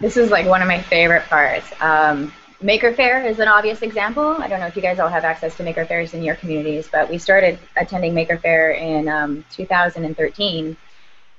This 0.00 0.16
is 0.16 0.30
like 0.30 0.46
one 0.46 0.60
of 0.60 0.68
my 0.68 0.82
favorite 0.82 1.24
parts. 1.24 1.66
Um, 1.80 2.32
Maker 2.60 2.92
Faire 2.92 3.24
is 3.24 3.38
an 3.38 3.48
obvious 3.48 3.82
example. 3.82 4.36
I 4.38 4.48
don't 4.48 4.60
know 4.60 4.66
if 4.66 4.76
you 4.76 4.82
guys 4.82 4.98
all 4.98 5.08
have 5.08 5.24
access 5.24 5.56
to 5.56 5.62
Maker 5.62 5.84
Faires 5.84 6.14
in 6.14 6.22
your 6.22 6.34
communities, 6.34 6.88
but 6.90 7.10
we 7.10 7.18
started 7.18 7.58
attending 7.76 8.14
Maker 8.14 8.38
Faire 8.38 8.72
in 8.72 9.08
um, 9.08 9.44
2013, 9.50 10.76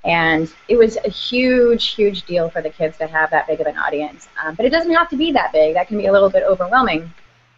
and 0.06 0.54
it 0.68 0.78
was 0.78 0.98
a 0.98 1.10
huge, 1.10 1.94
huge 1.94 2.24
deal 2.26 2.50
for 2.50 2.62
the 2.62 2.70
kids 2.70 2.98
to 3.00 3.08
have 3.08 3.32
that 3.32 3.48
big 3.48 3.60
of 3.60 3.68
an 3.68 3.78
audience. 3.78 4.30
Um, 4.44 4.56
but 4.56 4.66
it 4.66 4.70
doesn't 4.70 4.94
have 4.94 5.10
to 5.10 5.18
be 5.18 5.32
that 5.34 5.52
big. 5.52 5.74
That 5.74 5.88
can 5.88 5.98
be 5.98 6.06
a 6.06 6.12
little 6.12 6.30
bit 6.30 6.44
overwhelming. 6.44 7.12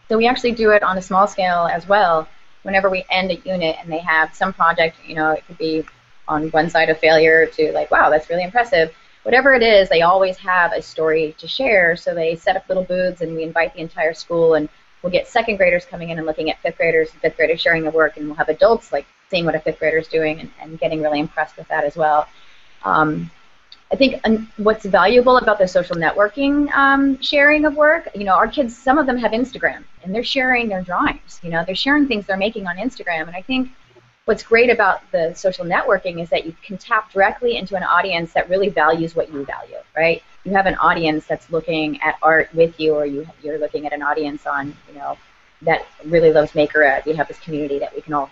So 0.10 0.18
we 0.18 0.28
actually 0.28 0.54
do 0.54 0.72
it 0.72 0.84
on 0.84 0.98
a 0.98 1.02
small 1.02 1.28
scale 1.28 1.70
as 1.72 1.88
well. 1.88 2.28
Whenever 2.64 2.90
we 2.90 3.06
end 3.10 3.32
a 3.32 3.36
unit 3.36 3.76
and 3.82 3.92
they 3.92 4.00
have 4.00 4.34
some 4.34 4.54
project, 4.54 4.98
you 5.06 5.16
know, 5.16 5.32
it 5.32 5.46
could 5.46 5.58
be 5.58 5.86
on 6.28 6.50
one 6.50 6.70
side 6.70 6.90
of 6.90 6.98
failure 6.98 7.46
to 7.46 7.72
like, 7.74 7.92
wow, 7.92 8.10
that's 8.10 8.30
really 8.30 8.44
impressive 8.44 8.94
whatever 9.28 9.54
it 9.54 9.62
is, 9.62 9.90
they 9.90 10.04
always 10.04 10.38
have 10.38 10.72
a 10.72 10.82
story 10.82 11.36
to 11.38 11.50
share. 11.50 11.98
So 11.98 12.16
they 12.16 12.38
set 12.38 12.56
up 12.56 12.64
little 12.70 12.86
booths, 12.86 13.20
and 13.20 13.36
we 13.36 13.44
invite 13.44 13.74
the 13.74 13.82
entire 13.82 14.14
school, 14.14 14.54
and 14.54 14.70
we'll 15.04 15.12
get 15.12 15.28
second 15.28 15.58
graders 15.58 15.84
coming 15.84 16.12
in 16.12 16.18
and 16.18 16.26
looking 16.26 16.50
at 16.50 16.62
fifth 16.62 16.78
graders, 16.78 17.12
fifth 17.12 17.36
graders 17.36 17.60
sharing 17.60 17.84
their 17.84 17.92
work, 17.92 18.16
and 18.16 18.28
we'll 18.28 18.38
have 18.38 18.48
adults 18.48 18.94
like 18.94 19.06
seeing 19.30 19.46
what 19.46 19.56
a 19.56 19.60
fifth 19.60 19.80
grader 19.80 19.98
is 19.98 20.08
doing 20.08 20.40
and, 20.40 20.52
and 20.62 20.80
getting 20.80 21.02
really 21.02 21.20
impressed 21.20 21.58
with 21.58 21.68
that 21.68 21.84
as 21.84 21.96
well. 21.96 22.28
Um, 22.84 23.30
I 23.92 23.96
think 23.96 24.22
what's 24.58 24.86
valuable 24.86 25.38
about 25.38 25.60
the 25.60 25.68
social 25.68 25.96
networking 25.96 26.70
um, 26.74 27.22
sharing 27.22 27.64
of 27.66 27.76
work, 27.76 28.10
you 28.14 28.26
know, 28.26 28.34
our 28.34 28.48
kids, 28.48 28.78
some 28.78 28.98
of 28.98 29.06
them 29.06 29.18
have 29.18 29.32
Instagram, 29.32 29.86
and 30.04 30.14
they're 30.14 30.24
sharing 30.24 30.68
their 30.68 30.82
drawings. 30.82 31.40
You 31.42 31.52
know, 31.52 31.64
they're 31.66 31.76
sharing 31.76 32.06
things 32.08 32.26
they're 32.26 32.36
making 32.38 32.68
on 32.68 32.76
Instagram, 32.76 33.28
and 33.28 33.36
I 33.36 33.42
think 33.42 33.70
what's 34.26 34.44
great 34.44 34.70
about 34.70 35.10
the 35.14 35.34
social 35.36 35.64
networking 35.64 36.22
is 36.22 36.30
that 36.30 36.46
you 36.46 36.54
can 36.62 36.78
tap 36.78 37.14
directly 37.14 37.56
into 37.56 37.78
an 37.78 37.84
audience 37.84 38.34
that 38.34 38.50
really 38.50 38.68
values 38.68 39.16
what 39.16 39.32
you 39.32 39.46
value, 39.46 39.78
right? 39.96 40.22
You 40.44 40.52
have 40.54 40.66
an 40.66 40.76
audience 40.76 41.26
that's 41.26 41.50
looking 41.50 42.02
at 42.02 42.16
art 42.22 42.54
with 42.54 42.78
you, 42.78 42.94
or 42.94 43.06
you, 43.06 43.26
you're 43.42 43.58
looking 43.58 43.86
at 43.86 43.94
an 43.94 44.02
audience 44.02 44.46
on, 44.46 44.76
you 44.90 45.00
know, 45.00 45.18
that 45.62 45.86
really 46.04 46.34
loves 46.34 46.54
Maker 46.56 46.84
Ed. 46.84 47.04
We 47.06 47.14
have 47.14 47.30
this 47.30 47.40
community 47.40 47.80
that 47.80 47.96
we 47.96 48.02
can 48.02 48.14
all, 48.14 48.30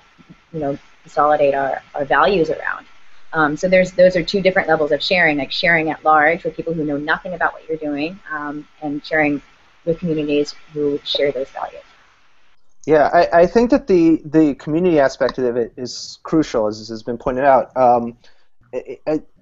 you 0.55 0.61
know, 0.61 0.79
consolidate 1.03 1.53
our, 1.53 1.83
our 1.93 2.05
values 2.05 2.49
around. 2.49 2.87
Um, 3.33 3.57
so 3.57 3.67
there's 3.67 3.91
those 3.91 4.15
are 4.15 4.23
two 4.23 4.41
different 4.41 4.69
levels 4.69 4.91
of 4.93 5.03
sharing, 5.03 5.37
like 5.37 5.51
sharing 5.51 5.89
at 5.89 6.03
large 6.05 6.45
with 6.45 6.55
people 6.55 6.73
who 6.73 6.85
know 6.85 6.97
nothing 6.97 7.33
about 7.33 7.53
what 7.53 7.67
you're 7.67 7.77
doing, 7.77 8.17
um, 8.31 8.65
and 8.81 9.05
sharing 9.05 9.41
with 9.83 9.99
communities 9.99 10.55
who 10.73 10.99
share 11.03 11.31
those 11.33 11.49
values. 11.49 11.83
Yeah, 12.85 13.09
I, 13.13 13.41
I 13.41 13.45
think 13.45 13.71
that 13.71 13.87
the 13.87 14.21
the 14.23 14.55
community 14.55 14.99
aspect 14.99 15.37
of 15.37 15.57
it 15.57 15.73
is 15.75 16.19
crucial, 16.23 16.67
as 16.67 16.87
has 16.87 17.03
been 17.03 17.17
pointed 17.17 17.43
out. 17.43 17.75
Um, 17.75 18.17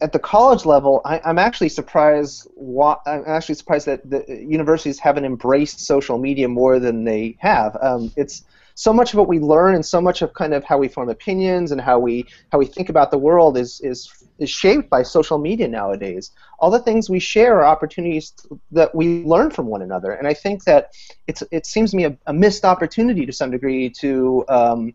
at, 0.01 0.11
the 0.11 0.19
college 0.19 0.65
level, 0.65 1.01
I, 1.05 1.19
am 1.23 1.39
actually 1.39 1.69
surprised. 1.69 2.47
I'm 2.57 3.23
actually 3.25 3.55
surprised 3.55 3.87
that 3.87 4.07
the 4.09 4.23
universities 4.27 4.99
haven't 4.99 5.25
embraced 5.25 5.79
social 5.79 6.17
media 6.17 6.47
more 6.47 6.79
than 6.79 7.03
they 7.03 7.35
have. 7.39 7.77
Um, 7.81 8.11
it's 8.15 8.43
so 8.75 8.91
much 8.91 9.13
of 9.13 9.19
what 9.19 9.27
we 9.27 9.39
learn 9.39 9.75
and 9.75 9.85
so 9.85 10.01
much 10.01 10.21
of 10.21 10.33
kind 10.33 10.53
of 10.53 10.63
how 10.63 10.77
we 10.77 10.87
form 10.87 11.09
opinions 11.09 11.71
and 11.71 11.79
how 11.79 11.99
we 11.99 12.25
how 12.51 12.57
we 12.57 12.65
think 12.65 12.89
about 12.89 13.11
the 13.11 13.17
world 13.17 13.57
is 13.57 13.79
is 13.81 14.11
is 14.39 14.49
shaped 14.49 14.89
by 14.89 15.03
social 15.03 15.37
media 15.37 15.67
nowadays. 15.67 16.31
All 16.59 16.71
the 16.71 16.79
things 16.79 17.09
we 17.09 17.19
share 17.19 17.55
are 17.57 17.65
opportunities 17.65 18.33
that 18.71 18.93
we 18.95 19.23
learn 19.23 19.51
from 19.51 19.67
one 19.67 19.81
another, 19.81 20.11
and 20.13 20.27
I 20.27 20.33
think 20.33 20.63
that 20.63 20.91
it's 21.27 21.43
it 21.51 21.65
seems 21.65 21.91
to 21.91 21.97
me 21.97 22.05
a, 22.05 22.17
a 22.27 22.33
missed 22.33 22.65
opportunity 22.65 23.25
to 23.25 23.31
some 23.31 23.51
degree 23.51 23.89
to 24.01 24.45
um, 24.49 24.93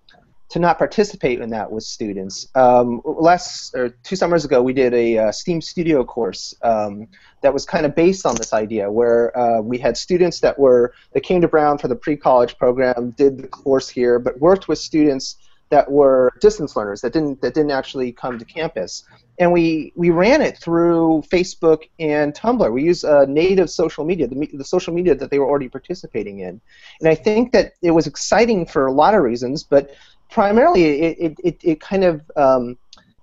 to 0.50 0.58
not 0.58 0.78
participate 0.78 1.40
in 1.40 1.50
that 1.50 1.70
with 1.70 1.84
students. 1.84 2.48
Um, 2.54 3.02
last 3.04 3.74
or 3.74 3.90
two 4.02 4.16
summers 4.16 4.44
ago, 4.44 4.62
we 4.62 4.72
did 4.72 4.94
a 4.94 5.18
uh, 5.18 5.32
STEAM 5.32 5.60
Studio 5.60 6.04
course 6.04 6.54
um, 6.62 7.06
that 7.42 7.52
was 7.52 7.66
kind 7.66 7.84
of 7.84 7.94
based 7.94 8.24
on 8.24 8.34
this 8.34 8.52
idea, 8.52 8.90
where 8.90 9.36
uh, 9.38 9.60
we 9.60 9.78
had 9.78 9.96
students 9.96 10.40
that 10.40 10.58
were 10.58 10.94
that 11.12 11.20
came 11.20 11.40
to 11.40 11.48
Brown 11.48 11.76
for 11.78 11.88
the 11.88 11.96
pre-college 11.96 12.56
program, 12.56 13.10
did 13.16 13.38
the 13.38 13.48
course 13.48 13.88
here, 13.88 14.18
but 14.18 14.40
worked 14.40 14.68
with 14.68 14.78
students 14.78 15.36
that 15.70 15.90
were 15.90 16.32
distance 16.40 16.76
learners 16.76 17.02
that 17.02 17.12
didn't 17.12 17.42
that 17.42 17.52
didn't 17.52 17.70
actually 17.70 18.10
come 18.10 18.38
to 18.38 18.44
campus, 18.46 19.04
and 19.38 19.52
we 19.52 19.92
we 19.96 20.08
ran 20.08 20.40
it 20.40 20.56
through 20.56 21.22
Facebook 21.30 21.82
and 21.98 22.32
Tumblr. 22.32 22.72
We 22.72 22.84
used 22.84 23.04
uh, 23.04 23.26
native 23.26 23.68
social 23.68 24.06
media, 24.06 24.26
the, 24.26 24.48
the 24.54 24.64
social 24.64 24.94
media 24.94 25.14
that 25.14 25.30
they 25.30 25.38
were 25.38 25.46
already 25.46 25.68
participating 25.68 26.40
in, 26.40 26.58
and 27.00 27.08
I 27.08 27.14
think 27.14 27.52
that 27.52 27.74
it 27.82 27.90
was 27.90 28.06
exciting 28.06 28.64
for 28.64 28.86
a 28.86 28.92
lot 28.92 29.14
of 29.14 29.22
reasons, 29.22 29.62
but 29.62 29.90
primarily 30.30 30.84
it, 30.84 31.36
it, 31.42 31.60
it, 31.62 31.80
kind 31.80 32.04
of 32.04 32.22
um, 32.36 32.76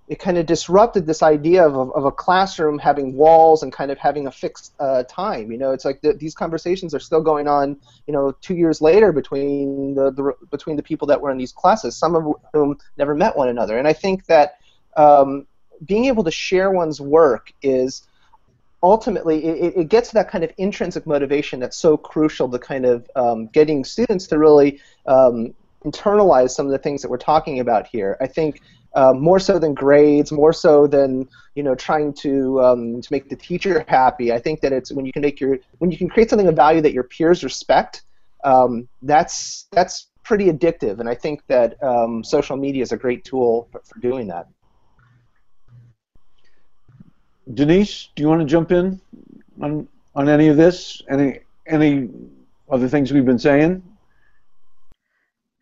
it 0.08 0.20
kind 0.20 0.38
of 0.38 0.46
disrupted 0.46 1.08
this 1.08 1.24
idea 1.24 1.66
of, 1.66 1.92
of 1.94 2.06
a 2.06 2.12
classroom 2.12 2.78
having 2.78 3.16
walls 3.16 3.64
and 3.64 3.74
kind 3.74 3.90
of 3.90 3.98
having 3.98 4.28
a 4.28 4.32
fixed 4.32 4.74
uh, 4.80 5.04
time. 5.04 5.52
You 5.52 5.58
know, 5.58 5.72
it's 5.72 5.86
like 5.86 6.02
the, 6.02 6.14
these 6.14 6.36
conversations 6.36 6.94
are 6.94 7.00
still 7.00 7.22
going 7.22 7.48
on. 7.48 7.78
You 8.06 8.14
know, 8.14 8.32
two 8.42 8.56
years 8.56 8.82
later 8.82 9.12
between 9.12 9.96
the, 9.96 10.12
the 10.12 10.34
between 10.52 10.76
the 10.76 10.84
people 10.84 11.08
that 11.08 11.20
were 11.20 11.32
in 11.32 11.38
these 11.38 11.52
classes, 11.52 11.98
some 11.98 12.16
of 12.16 12.34
whom 12.54 12.78
never 12.98 13.16
met 13.16 13.36
one 13.36 13.50
another. 13.50 13.78
And 13.78 13.88
I 13.88 13.94
think 13.94 14.26
that 14.26 14.60
um, 14.96 15.48
being 15.84 16.06
able 16.06 16.24
to 16.24 16.32
share 16.32 16.72
one's 16.72 17.02
work 17.02 17.52
is 17.64 18.08
ultimately 18.84 19.44
it, 19.44 19.74
it, 19.76 19.90
gets 19.90 20.12
that 20.12 20.30
kind 20.30 20.44
of 20.44 20.52
intrinsic 20.58 21.08
motivation 21.08 21.60
that's 21.60 21.76
so 21.76 21.98
crucial 21.98 22.48
to 22.48 22.60
kind 22.60 22.86
of 22.86 23.10
um, 23.16 23.48
getting 23.48 23.84
students 23.84 24.28
to 24.28 24.38
really 24.38 24.80
um, 25.08 25.56
internalize 25.86 26.52
some 26.52 26.66
of 26.66 26.72
the 26.72 26.78
things 26.78 27.02
that 27.02 27.10
we're 27.10 27.18
talking 27.18 27.60
about 27.60 27.88
here. 27.88 28.18
I 28.20 28.28
think 28.28 28.62
uh, 28.96 29.14
more 29.14 29.40
so 29.40 29.60
than 29.60 29.74
grades, 29.74 30.32
more 30.32 30.54
so 30.54 30.88
than 30.88 31.28
you 31.56 31.64
know 31.64 31.76
trying 31.76 32.14
to 32.14 32.62
um, 32.62 33.02
to 33.02 33.08
make 33.12 33.30
the 33.30 33.36
teacher 33.36 33.86
happy. 33.88 34.32
I 34.32 34.40
think 34.40 34.62
that 34.62 34.72
it's 34.72 34.92
when 34.92 35.06
you 35.06 35.14
can 35.14 35.22
make 35.22 35.40
your 35.40 35.60
when 35.80 35.92
you 35.92 35.98
can 35.98 36.10
create 36.10 36.30
something 36.30 36.48
of 36.48 36.56
value 36.56 36.82
that 36.82 36.94
your 36.94 37.04
peers 37.04 37.44
respect. 37.44 38.04
Um, 38.44 38.88
that's 39.02 39.68
that's 39.72 40.08
pretty 40.24 40.52
addictive, 40.52 41.00
and 41.00 41.10
I 41.10 41.16
think 41.16 41.42
that 41.48 41.82
um, 41.84 42.24
social 42.24 42.58
media 42.58 42.84
is 42.84 42.92
a 42.92 42.98
great 42.98 43.24
tool 43.24 43.68
for, 43.72 43.82
for 43.86 44.00
doing 44.00 44.28
that. 44.28 44.48
Denise, 47.54 48.10
do 48.16 48.24
you 48.24 48.30
want 48.30 48.42
to 48.42 48.48
jump 48.48 48.72
in 48.72 49.00
on 49.62 49.88
on 50.16 50.30
any 50.30 50.48
of 50.48 50.58
this? 50.58 51.02
Any 51.10 51.40
any 51.68 52.10
other 52.70 52.88
things 52.88 53.12
we've 53.12 53.26
been 53.26 53.40
saying? 53.40 53.84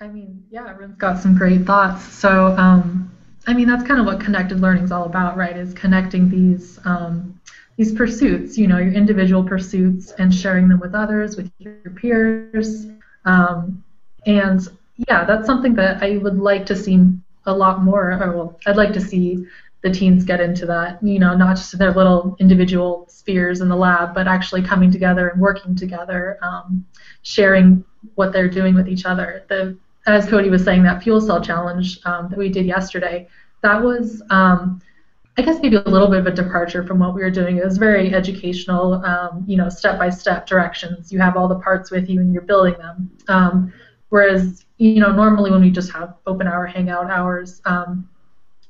I 0.04 0.10
mean, 0.10 0.44
yeah, 0.52 0.70
everyone's 0.70 0.98
got 0.98 1.18
some 1.18 1.34
great 1.34 1.66
thoughts. 1.66 2.04
So, 2.04 2.48
um, 2.58 3.10
I 3.48 3.54
mean, 3.54 3.70
that's 3.70 3.88
kind 3.88 4.02
of 4.02 4.06
what 4.06 4.20
connected 4.20 4.60
learning 4.60 4.84
is 4.84 4.92
all 4.92 5.06
about, 5.06 5.38
right? 5.38 5.56
Is 5.56 5.74
connecting 5.74 6.30
these 6.30 6.78
um, 6.84 7.40
these 7.78 7.94
pursuits, 7.94 8.58
you 8.58 8.68
know, 8.68 8.80
your 8.80 8.92
individual 8.92 9.46
pursuits, 9.46 10.12
and 10.20 10.34
sharing 10.36 10.68
them 10.68 10.82
with 10.82 10.94
others, 10.94 11.38
with 11.38 11.50
your 11.58 11.76
peers. 11.96 12.88
Um, 13.24 13.82
and 14.26 14.68
yeah, 15.08 15.24
that's 15.24 15.46
something 15.46 15.74
that 15.76 16.04
I 16.04 16.18
would 16.18 16.38
like 16.38 16.66
to 16.66 16.76
see 16.76 17.00
a 17.46 17.54
lot 17.54 17.82
more. 17.82 18.12
Or 18.12 18.36
well, 18.36 18.60
I'd 18.66 18.76
like 18.76 18.92
to 18.94 19.02
see 19.02 19.46
the 19.84 19.90
teens 19.90 20.26
get 20.26 20.42
into 20.42 20.66
that. 20.66 21.02
You 21.02 21.20
know, 21.20 21.34
not 21.34 21.56
just 21.56 21.78
their 21.78 21.94
little 21.94 22.36
individual 22.42 23.06
spheres 23.08 23.62
in 23.62 23.70
the 23.70 23.78
lab, 23.78 24.14
but 24.14 24.28
actually 24.28 24.64
coming 24.64 24.92
together 24.92 25.30
and 25.30 25.40
working 25.40 25.78
together, 25.78 26.40
um, 26.42 26.86
sharing 27.22 27.86
what 28.16 28.34
they're 28.34 28.50
doing 28.50 28.76
with 28.76 28.90
each 28.90 29.06
other. 29.06 29.46
The 29.48 29.78
as 30.06 30.28
Cody 30.28 30.50
was 30.50 30.64
saying, 30.64 30.84
that 30.84 31.02
fuel 31.02 31.22
cell 31.22 31.42
challenge 31.42 32.00
um, 32.06 32.30
that 32.30 32.38
we 32.38 32.50
did 32.50 32.66
yesterday, 32.66 33.28
that 33.62 33.82
was, 33.82 34.22
um, 34.30 34.82
I 35.38 35.42
guess, 35.42 35.62
maybe 35.62 35.78
a 35.78 35.82
little 35.82 36.10
bit 36.10 36.20
of 36.20 36.28
a 36.28 36.32
departure 36.32 36.86
from 36.86 37.00
what 37.00 37.16
we 37.16 37.22
were 37.22 37.32
doing. 37.32 37.58
It 37.58 37.64
was 37.64 37.78
very 37.78 38.14
educational, 38.14 39.04
um, 39.06 39.44
you 39.48 39.58
know, 39.58 39.70
step-by-step 39.70 40.46
directions. 40.46 41.12
You 41.12 41.20
have 41.20 41.38
all 41.38 41.48
the 41.48 41.60
parts 41.60 41.90
with 41.90 42.10
you 42.10 42.20
and 42.20 42.34
you're 42.34 42.44
building 42.44 42.76
them. 42.78 43.10
Um, 43.30 43.74
whereas, 44.10 44.66
you 44.78 45.00
know, 45.00 45.12
normally 45.12 45.50
when 45.50 45.62
we 45.62 45.72
just 45.72 45.92
have 45.94 46.16
open 46.28 46.48
hour 46.48 46.66
hangout 46.66 47.10
hours, 47.10 47.62
um, 47.66 48.10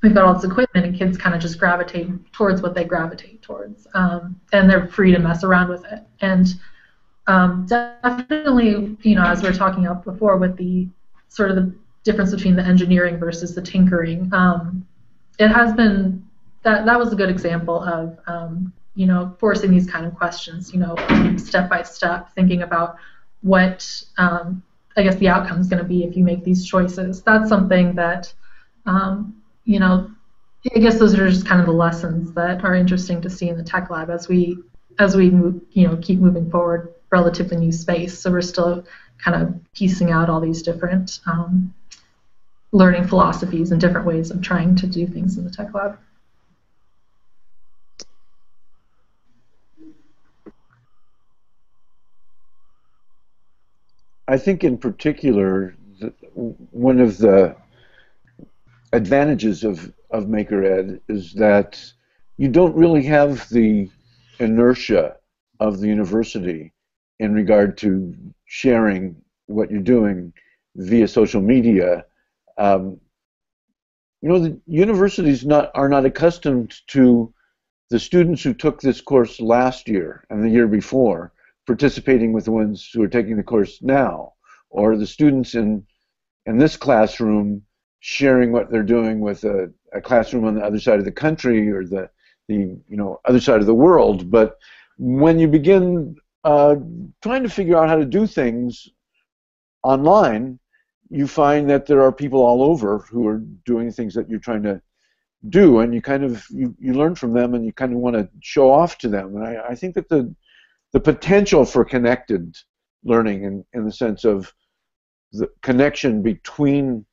we've 0.02 0.14
got 0.14 0.26
all 0.26 0.34
this 0.34 0.44
equipment 0.44 0.86
and 0.86 0.98
kids 0.98 1.18
kind 1.18 1.34
of 1.34 1.42
just 1.42 1.58
gravitate 1.58 2.10
towards 2.34 2.62
what 2.62 2.76
they 2.76 2.84
gravitate 2.84 3.42
towards, 3.42 3.88
um, 3.94 4.40
and 4.52 4.70
they're 4.70 4.88
free 4.88 5.12
to 5.12 5.20
mess 5.20 5.44
around 5.44 5.70
with 5.70 5.84
it. 5.86 6.02
And 6.22 6.48
definitely, 7.68 8.98
you 9.02 9.16
know, 9.16 9.26
as 9.26 9.42
we 9.42 9.50
were 9.50 9.56
talking 9.56 9.86
about 9.86 10.04
before 10.04 10.38
with 10.38 10.58
the 10.58 10.88
sort 11.34 11.50
of 11.50 11.56
the 11.56 11.74
difference 12.04 12.34
between 12.34 12.56
the 12.56 12.64
engineering 12.64 13.18
versus 13.18 13.56
the 13.56 13.62
tinkering. 13.62 14.30
Um, 14.34 14.86
it 15.40 15.48
has 15.48 15.74
been 15.74 16.24
that 16.62 16.86
that 16.86 17.00
was 17.00 17.12
a 17.12 17.16
good 17.16 17.30
example 17.30 17.82
of 17.84 18.20
um, 18.28 18.72
you 18.96 19.08
know 19.08 19.36
forcing 19.40 19.72
these 19.72 19.90
kind 19.90 20.06
of 20.06 20.14
questions, 20.16 20.72
you 20.72 20.80
know, 20.80 20.96
step 21.38 21.70
by 21.70 21.82
step, 21.82 22.34
thinking 22.36 22.62
about 22.62 22.98
what 23.42 24.04
um, 24.18 24.62
I 24.96 25.02
guess 25.02 25.16
the 25.16 25.28
outcome 25.28 25.60
is 25.60 25.68
going 25.68 25.82
to 25.82 25.88
be 25.88 26.04
if 26.04 26.16
you 26.16 26.24
make 26.24 26.44
these 26.44 26.66
choices. 26.66 27.24
That's 27.24 27.50
something 27.50 27.96
that 27.96 28.32
um, 28.86 29.42
you 29.66 29.80
know. 29.80 30.12
I 30.74 30.80
guess 30.80 30.98
those 30.98 31.14
are 31.20 31.30
just 31.30 31.46
kind 31.46 31.60
of 31.60 31.68
the 31.68 31.74
lessons 31.74 32.32
that 32.36 32.64
are 32.64 32.74
interesting 32.74 33.22
to 33.24 33.30
see 33.30 33.50
in 33.50 33.58
the 33.58 33.64
tech 33.64 33.90
lab 33.90 34.10
as 34.10 34.30
we 34.30 34.58
as 34.98 35.14
we 35.14 35.26
you 35.26 35.88
know 35.88 35.98
keep 35.98 36.20
moving 36.20 36.50
forward 36.50 36.94
relatively 37.10 37.58
new 37.58 37.72
space. 37.72 38.18
So 38.18 38.32
we're 38.32 38.42
still 38.42 38.86
kind 39.24 39.42
of 39.42 39.74
piecing 39.74 40.12
out 40.12 40.30
all 40.30 40.42
these 40.42 40.62
different 40.62 41.20
um, 41.26 41.74
learning 42.72 43.08
philosophies 43.08 43.72
and 43.72 43.80
different 43.80 44.06
ways 44.06 44.32
of 44.32 44.42
trying 44.42 44.76
to 44.76 44.88
do 44.88 45.08
things 45.08 45.38
in 45.38 45.44
the 45.44 45.52
tech 45.52 45.74
lab. 45.74 45.98
I 54.28 54.38
think 54.38 54.64
in 54.64 54.78
particular, 54.78 55.76
one 56.72 57.00
of 57.00 57.18
the 57.18 57.56
advantages 58.94 59.64
of, 59.64 59.94
of 60.12 60.26
MakerEd 60.26 61.02
is 61.10 61.34
that 61.34 61.80
you 62.38 62.48
don't 62.48 62.76
really 62.76 63.04
have 63.04 63.48
the 63.50 63.90
inertia 64.40 65.18
of 65.60 65.80
the 65.80 65.88
university 65.88 66.74
in 67.20 67.34
regard 67.34 67.78
to 67.80 68.16
sharing 68.46 69.16
what 69.48 69.70
you're 69.72 69.82
doing 69.82 70.34
via 70.76 71.08
social 71.08 71.42
media. 71.42 72.06
Um, 72.58 73.00
you 74.22 74.30
know, 74.30 74.40
the 74.40 74.60
universities 74.68 75.46
not 75.46 75.72
are 75.76 75.90
not 75.90 76.06
accustomed 76.06 76.74
to 76.88 77.34
the 77.90 78.00
students 78.00 78.42
who 78.42 78.54
took 78.54 78.82
this 78.82 79.02
course 79.02 79.40
last 79.40 79.88
year 79.88 80.24
and 80.30 80.44
the 80.44 80.50
year 80.50 80.68
before 80.68 81.34
participating 81.66 82.34
with 82.34 82.46
the 82.46 82.52
ones 82.52 82.90
who 82.94 83.02
are 83.02 83.08
taking 83.08 83.38
the 83.38 83.44
course 83.44 83.82
now, 83.82 84.34
or 84.70 84.98
the 84.98 85.08
students 85.08 85.56
in 85.56 85.86
in 86.46 86.58
this 86.58 86.76
classroom 86.78 87.64
sharing 88.00 88.52
what 88.52 88.70
they're 88.70 88.84
doing 88.84 89.22
with 89.22 89.46
a, 89.46 89.72
a 89.94 90.02
classroom 90.02 90.44
on 90.44 90.56
the 90.56 90.62
other 90.62 90.80
side 90.80 91.00
of 91.00 91.06
the 91.06 91.12
country 91.12 91.72
or 91.72 91.86
the 91.86 92.10
the 92.48 92.56
you 92.56 92.98
know 92.98 93.20
other 93.26 93.40
side 93.40 93.60
of 93.60 93.66
the 93.66 93.74
world. 93.74 94.30
But 94.30 94.58
when 94.98 95.40
you 95.40 95.48
begin 95.48 96.16
uh, 96.44 96.76
trying 97.22 97.44
to 97.44 97.50
figure 97.50 97.78
out 97.78 97.90
how 97.90 97.96
to 97.96 98.06
do 98.06 98.28
things 98.28 98.90
online, 99.84 100.60
you 101.10 101.28
find 101.28 101.70
that 101.70 101.86
there 101.86 102.02
are 102.02 102.12
people 102.12 102.42
all 102.42 102.64
over 102.64 103.00
who 103.00 103.28
are 103.28 103.40
doing 103.66 103.92
things 103.92 104.14
that 104.14 104.30
you're 104.30 104.40
trying 104.40 104.64
to 104.64 104.82
do, 105.50 105.80
and 105.80 105.94
you 105.94 106.02
kind 106.02 106.24
of 106.24 106.46
you, 106.50 106.76
you 106.80 106.94
learn 106.94 107.16
from 107.16 107.34
them, 107.34 107.54
and 107.54 107.66
you 107.66 107.74
kind 107.74 107.94
of 107.94 108.00
want 108.00 108.16
to 108.16 108.28
show 108.42 108.72
off 108.72 108.98
to 108.98 109.10
them. 109.10 109.36
And 109.36 109.46
I, 109.46 109.70
I 109.70 109.76
think 109.76 109.96
that 109.96 110.10
the 110.10 110.34
the 110.94 111.00
potential 111.00 111.66
for 111.66 111.84
connected 111.84 112.56
learning, 113.04 113.44
in, 113.44 113.66
in 113.74 113.86
the 113.86 113.92
sense 113.92 114.24
of 114.24 114.54
the 115.32 115.50
connection 115.62 116.22
between 116.22 117.06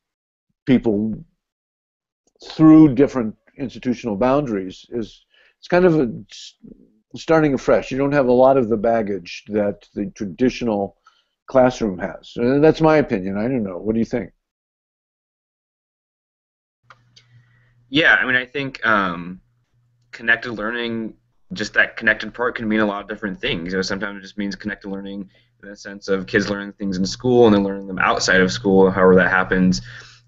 people 0.65 1.13
through 2.45 2.95
different 2.95 3.35
institutional 3.57 4.15
boundaries 4.15 4.85
is 4.89 5.25
it's 5.59 5.67
kind 5.67 5.85
of 5.85 5.99
a, 5.99 6.11
starting 7.15 7.53
afresh. 7.53 7.91
You 7.91 7.97
don't 7.97 8.11
have 8.11 8.27
a 8.27 8.31
lot 8.31 8.57
of 8.57 8.69
the 8.69 8.77
baggage 8.77 9.43
that 9.47 9.87
the 9.93 10.07
traditional 10.15 10.97
classroom 11.47 11.99
has. 11.99 12.33
And 12.35 12.63
that's 12.63 12.81
my 12.81 12.97
opinion. 12.97 13.37
I 13.37 13.43
don't 13.43 13.63
know. 13.63 13.77
What 13.77 13.93
do 13.93 13.99
you 13.99 14.05
think? 14.05 14.31
Yeah, 17.89 18.15
I 18.15 18.25
mean, 18.25 18.37
I 18.37 18.45
think 18.45 18.85
um, 18.85 19.41
connected 20.11 20.53
learning, 20.53 21.15
just 21.51 21.73
that 21.73 21.97
connected 21.97 22.33
part, 22.33 22.55
can 22.55 22.67
mean 22.69 22.79
a 22.79 22.85
lot 22.85 23.01
of 23.01 23.09
different 23.09 23.41
things. 23.41 23.73
You 23.73 23.79
know, 23.79 23.81
sometimes 23.81 24.19
it 24.19 24.21
just 24.21 24.37
means 24.37 24.55
connected 24.55 24.89
learning 24.89 25.29
in 25.61 25.69
the 25.69 25.75
sense 25.75 26.07
of 26.07 26.25
kids 26.25 26.49
learning 26.49 26.71
things 26.73 26.97
in 26.97 27.05
school 27.05 27.47
and 27.47 27.53
then 27.53 27.63
learning 27.63 27.87
them 27.87 27.99
outside 27.99 28.39
of 28.39 28.49
school, 28.51 28.89
however 28.89 29.15
that 29.15 29.29
happens. 29.29 29.81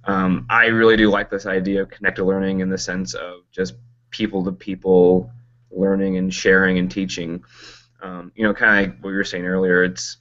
Um, 0.04 0.46
I 0.50 0.66
really 0.66 0.98
do 0.98 1.10
like 1.10 1.30
this 1.30 1.46
idea 1.46 1.84
of 1.84 1.90
connected 1.90 2.26
learning 2.26 2.60
in 2.60 2.70
the 2.70 2.78
sense 2.78 3.14
of 3.14 3.50
just 3.52 3.76
people 4.10 4.44
to 4.44 4.52
people 4.52 5.32
learning 5.76 6.18
and 6.18 6.34
sharing 6.34 6.78
and 6.78 6.90
teaching. 6.90 7.44
Um, 8.02 8.32
you 8.36 8.46
know, 8.46 8.54
kind 8.54 8.86
of 8.86 8.92
like 8.92 9.04
what 9.04 9.10
you 9.12 9.16
were 9.16 9.24
saying 9.24 9.46
earlier. 9.46 9.84
It's 9.84 10.18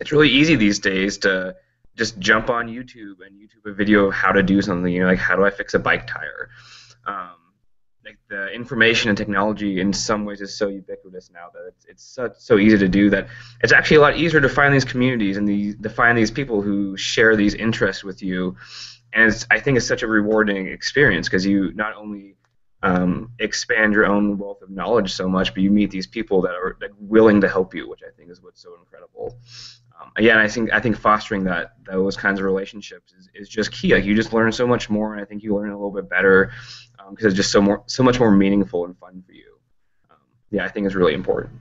it's 0.00 0.12
really 0.12 0.30
easy 0.30 0.56
these 0.56 0.78
days 0.78 1.18
to 1.18 1.56
just 1.96 2.18
jump 2.18 2.48
on 2.48 2.68
YouTube 2.68 3.16
and 3.26 3.38
YouTube 3.38 3.70
a 3.70 3.74
video 3.74 4.06
of 4.06 4.14
how 4.14 4.32
to 4.32 4.42
do 4.42 4.62
something. 4.62 4.92
You 4.92 5.00
know, 5.00 5.06
like 5.06 5.18
how 5.18 5.36
do 5.36 5.44
I 5.44 5.50
fix 5.50 5.74
a 5.74 5.78
bike 5.78 6.06
tire? 6.06 6.50
Um, 7.06 7.36
like 8.04 8.18
the 8.28 8.48
information 8.48 9.10
and 9.10 9.18
technology 9.18 9.80
in 9.80 9.92
some 9.92 10.24
ways 10.24 10.40
is 10.40 10.56
so 10.56 10.68
ubiquitous 10.68 11.30
now 11.32 11.46
that 11.52 11.68
it's, 11.68 11.84
it's 11.86 12.02
so, 12.02 12.30
so 12.36 12.58
easy 12.58 12.78
to 12.78 12.88
do 12.88 13.10
that 13.10 13.28
it's 13.62 13.72
actually 13.72 13.96
a 13.96 14.00
lot 14.00 14.16
easier 14.16 14.40
to 14.40 14.48
find 14.48 14.74
these 14.74 14.84
communities 14.84 15.36
and 15.36 15.48
the, 15.48 15.74
to 15.74 15.88
find 15.88 16.18
these 16.18 16.30
people 16.30 16.62
who 16.62 16.96
share 16.96 17.36
these 17.36 17.54
interests 17.54 18.02
with 18.02 18.22
you 18.22 18.56
and 19.12 19.46
I 19.50 19.60
think 19.60 19.76
it's 19.76 19.86
such 19.86 20.02
a 20.02 20.06
rewarding 20.06 20.68
experience 20.68 21.28
because 21.28 21.44
you 21.44 21.72
not 21.74 21.94
only 21.96 22.36
um, 22.82 23.30
expand 23.38 23.92
your 23.92 24.06
own 24.06 24.38
wealth 24.38 24.62
of 24.62 24.70
knowledge 24.70 25.12
so 25.12 25.28
much, 25.28 25.54
but 25.54 25.62
you 25.62 25.70
meet 25.70 25.90
these 25.90 26.06
people 26.06 26.42
that 26.42 26.52
are 26.52 26.76
like, 26.80 26.90
willing 26.98 27.40
to 27.40 27.48
help 27.48 27.74
you, 27.74 27.88
which 27.88 28.00
I 28.06 28.10
think 28.16 28.30
is 28.30 28.42
what's 28.42 28.60
so 28.60 28.74
incredible. 28.78 29.38
Um, 30.00 30.10
again, 30.16 30.38
I 30.38 30.48
think 30.48 30.72
I 30.72 30.80
think 30.80 30.96
fostering 30.96 31.44
that 31.44 31.74
those 31.84 32.16
kinds 32.16 32.40
of 32.40 32.44
relationships 32.44 33.12
is, 33.12 33.28
is 33.34 33.48
just 33.48 33.70
key. 33.72 33.94
Like 33.94 34.04
you 34.04 34.14
just 34.14 34.32
learn 34.32 34.50
so 34.50 34.66
much 34.66 34.90
more, 34.90 35.12
and 35.12 35.22
I 35.22 35.24
think 35.24 35.42
you 35.42 35.54
learn 35.54 35.70
a 35.70 35.76
little 35.76 35.92
bit 35.92 36.08
better 36.08 36.52
because 37.10 37.24
um, 37.24 37.28
it's 37.28 37.36
just 37.36 37.52
so 37.52 37.62
more 37.62 37.84
so 37.86 38.02
much 38.02 38.18
more 38.18 38.30
meaningful 38.30 38.84
and 38.84 38.98
fun 38.98 39.22
for 39.24 39.32
you. 39.32 39.58
Um, 40.10 40.16
yeah, 40.50 40.64
I 40.64 40.68
think 40.68 40.86
it's 40.86 40.96
really 40.96 41.14
important. 41.14 41.52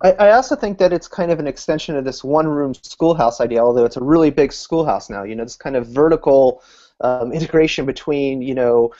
I, 0.00 0.12
I 0.12 0.30
also 0.32 0.54
think 0.54 0.78
that 0.78 0.92
it's 0.92 1.08
kind 1.08 1.30
of 1.32 1.40
an 1.40 1.46
extension 1.46 1.96
of 1.96 2.04
this 2.04 2.22
one-room 2.22 2.74
schoolhouse 2.74 3.40
idea, 3.40 3.60
although 3.60 3.84
it's 3.84 3.96
a 3.96 4.02
really 4.02 4.30
big 4.30 4.52
schoolhouse 4.52 5.08
now. 5.10 5.22
You 5.22 5.34
know, 5.34 5.44
this 5.44 5.56
kind 5.56 5.76
of 5.76 5.88
vertical 5.88 6.62
um, 7.02 7.32
integration 7.32 7.84
between 7.86 8.42
you 8.42 8.54
know 8.54 8.92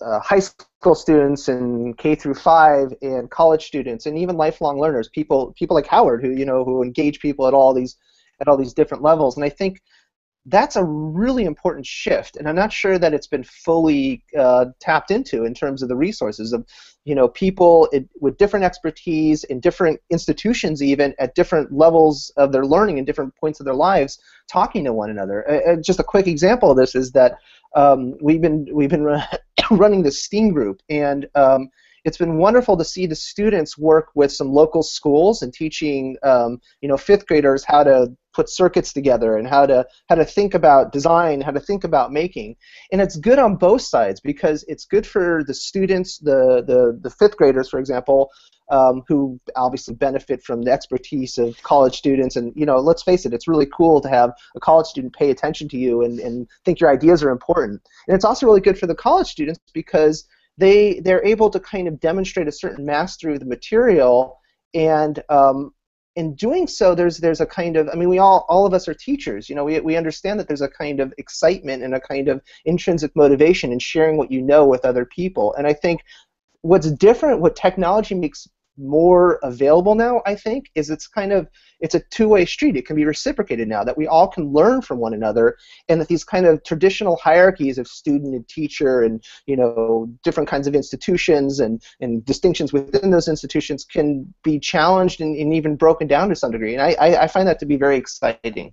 uh, 0.00 0.18
high 0.20 0.40
school 0.40 0.94
students 0.94 1.48
and 1.48 1.96
K 1.96 2.14
through 2.14 2.34
five 2.34 2.92
and 3.02 3.30
college 3.30 3.66
students 3.66 4.06
and 4.06 4.18
even 4.18 4.36
lifelong 4.36 4.78
learners, 4.80 5.08
people 5.08 5.52
people 5.52 5.74
like 5.76 5.86
Howard 5.86 6.22
who 6.22 6.30
you 6.30 6.44
know 6.44 6.64
who 6.64 6.82
engage 6.82 7.20
people 7.20 7.46
at 7.46 7.54
all 7.54 7.72
these 7.72 7.96
at 8.40 8.48
all 8.48 8.56
these 8.56 8.74
different 8.74 9.02
levels. 9.02 9.36
And 9.36 9.44
I 9.44 9.48
think 9.48 9.80
that's 10.46 10.74
a 10.74 10.82
really 10.82 11.44
important 11.44 11.86
shift, 11.86 12.36
and 12.36 12.48
I'm 12.48 12.56
not 12.56 12.72
sure 12.72 12.98
that 12.98 13.14
it's 13.14 13.28
been 13.28 13.44
fully 13.44 14.24
uh, 14.36 14.66
tapped 14.80 15.12
into 15.12 15.44
in 15.44 15.54
terms 15.54 15.82
of 15.82 15.88
the 15.88 15.94
resources 15.94 16.52
of, 16.52 16.66
you 17.04 17.14
know, 17.14 17.28
people 17.28 17.88
it, 17.92 18.08
with 18.20 18.38
different 18.38 18.64
expertise 18.64 19.44
in 19.44 19.60
different 19.60 20.00
institutions, 20.10 20.82
even 20.82 21.14
at 21.20 21.36
different 21.36 21.72
levels 21.72 22.32
of 22.36 22.50
their 22.50 22.66
learning 22.66 22.98
and 22.98 23.06
different 23.06 23.34
points 23.36 23.60
of 23.60 23.66
their 23.66 23.74
lives, 23.74 24.18
talking 24.50 24.84
to 24.84 24.92
one 24.92 25.10
another. 25.10 25.48
Uh, 25.48 25.76
just 25.76 26.00
a 26.00 26.04
quick 26.04 26.26
example 26.26 26.72
of 26.72 26.76
this 26.76 26.96
is 26.96 27.12
that 27.12 27.36
um, 27.76 28.14
we've 28.20 28.40
been 28.40 28.66
we've 28.72 28.90
been 28.90 29.04
running 29.70 30.02
the 30.02 30.10
STEAM 30.10 30.52
group, 30.52 30.82
and 30.88 31.28
um, 31.36 31.68
it's 32.04 32.18
been 32.18 32.38
wonderful 32.38 32.76
to 32.76 32.84
see 32.84 33.06
the 33.06 33.14
students 33.14 33.78
work 33.78 34.08
with 34.16 34.32
some 34.32 34.52
local 34.52 34.82
schools 34.82 35.42
and 35.42 35.54
teaching 35.54 36.16
um, 36.24 36.60
you 36.80 36.88
know 36.88 36.96
fifth 36.96 37.26
graders 37.28 37.62
how 37.62 37.84
to 37.84 38.12
put 38.32 38.48
circuits 38.48 38.92
together 38.92 39.36
and 39.36 39.46
how 39.46 39.66
to 39.66 39.86
how 40.08 40.14
to 40.14 40.24
think 40.24 40.54
about 40.54 40.92
design, 40.92 41.40
how 41.40 41.50
to 41.50 41.60
think 41.60 41.84
about 41.84 42.12
making. 42.12 42.56
And 42.90 43.00
it's 43.00 43.16
good 43.16 43.38
on 43.38 43.56
both 43.56 43.82
sides 43.82 44.20
because 44.20 44.64
it's 44.68 44.84
good 44.84 45.06
for 45.06 45.42
the 45.46 45.54
students, 45.54 46.18
the 46.18 46.62
the, 46.66 46.98
the 47.02 47.10
fifth 47.10 47.36
graders, 47.36 47.68
for 47.68 47.78
example, 47.78 48.30
um, 48.70 49.02
who 49.06 49.38
obviously 49.56 49.94
benefit 49.94 50.42
from 50.42 50.62
the 50.62 50.72
expertise 50.72 51.38
of 51.38 51.60
college 51.62 51.96
students. 51.96 52.36
And 52.36 52.52
you 52.56 52.66
know, 52.66 52.78
let's 52.78 53.02
face 53.02 53.26
it, 53.26 53.34
it's 53.34 53.48
really 53.48 53.66
cool 53.66 54.00
to 54.00 54.08
have 54.08 54.32
a 54.56 54.60
college 54.60 54.86
student 54.86 55.14
pay 55.14 55.30
attention 55.30 55.68
to 55.68 55.76
you 55.76 56.02
and, 56.02 56.18
and 56.18 56.48
think 56.64 56.80
your 56.80 56.90
ideas 56.90 57.22
are 57.22 57.30
important. 57.30 57.80
And 58.08 58.14
it's 58.14 58.24
also 58.24 58.46
really 58.46 58.60
good 58.60 58.78
for 58.78 58.86
the 58.86 58.94
college 58.94 59.28
students 59.28 59.60
because 59.72 60.26
they 60.58 61.00
they're 61.00 61.24
able 61.24 61.50
to 61.50 61.60
kind 61.60 61.88
of 61.88 62.00
demonstrate 62.00 62.48
a 62.48 62.52
certain 62.52 62.84
mastery 62.84 63.34
of 63.34 63.40
the 63.40 63.46
material 63.46 64.38
and 64.74 65.22
um, 65.28 65.72
in 66.16 66.34
doing 66.34 66.66
so 66.66 66.94
there's 66.94 67.18
there's 67.18 67.40
a 67.40 67.46
kind 67.46 67.76
of 67.76 67.88
i 67.88 67.94
mean 67.94 68.08
we 68.08 68.18
all 68.18 68.44
all 68.48 68.66
of 68.66 68.74
us 68.74 68.86
are 68.86 68.94
teachers 68.94 69.48
you 69.48 69.54
know 69.54 69.64
we, 69.64 69.80
we 69.80 69.96
understand 69.96 70.38
that 70.38 70.46
there's 70.46 70.60
a 70.60 70.68
kind 70.68 71.00
of 71.00 71.12
excitement 71.16 71.82
and 71.82 71.94
a 71.94 72.00
kind 72.00 72.28
of 72.28 72.42
intrinsic 72.64 73.14
motivation 73.16 73.72
in 73.72 73.78
sharing 73.78 74.16
what 74.16 74.30
you 74.30 74.42
know 74.42 74.66
with 74.66 74.84
other 74.84 75.06
people. 75.06 75.54
And 75.54 75.66
i 75.66 75.72
think 75.72 76.02
what's 76.60 76.90
different 76.90 77.40
what 77.40 77.56
technology 77.56 78.14
makes 78.14 78.46
more 78.78 79.38
available 79.42 79.94
now 79.94 80.22
i 80.26 80.34
think 80.34 80.70
is 80.74 80.90
it's 80.90 81.06
kind 81.06 81.32
of 81.32 81.46
it's 81.82 81.96
a 81.96 82.00
two-way 82.00 82.46
street. 82.46 82.76
It 82.76 82.86
can 82.86 82.96
be 82.96 83.04
reciprocated 83.04 83.68
now 83.68 83.82
that 83.84 83.98
we 83.98 84.06
all 84.06 84.28
can 84.28 84.52
learn 84.52 84.80
from 84.80 84.98
one 84.98 85.12
another 85.12 85.56
and 85.88 86.00
that 86.00 86.08
these 86.08 86.24
kind 86.24 86.46
of 86.46 86.62
traditional 86.64 87.16
hierarchies 87.16 87.76
of 87.76 87.88
student 87.88 88.34
and 88.34 88.48
teacher 88.48 89.02
and 89.02 89.22
you 89.46 89.56
know 89.56 90.08
different 90.22 90.48
kinds 90.48 90.66
of 90.66 90.74
institutions 90.74 91.60
and, 91.60 91.82
and 92.00 92.24
distinctions 92.24 92.72
within 92.72 93.10
those 93.10 93.28
institutions 93.28 93.84
can 93.84 94.32
be 94.44 94.58
challenged 94.58 95.20
and, 95.20 95.36
and 95.36 95.52
even 95.52 95.76
broken 95.76 96.06
down 96.06 96.28
to 96.28 96.36
some 96.36 96.52
degree. 96.52 96.74
And 96.74 96.82
I, 96.82 96.92
I, 96.92 97.22
I 97.24 97.26
find 97.26 97.46
that 97.48 97.58
to 97.58 97.66
be 97.66 97.76
very 97.76 97.96
exciting. 97.96 98.72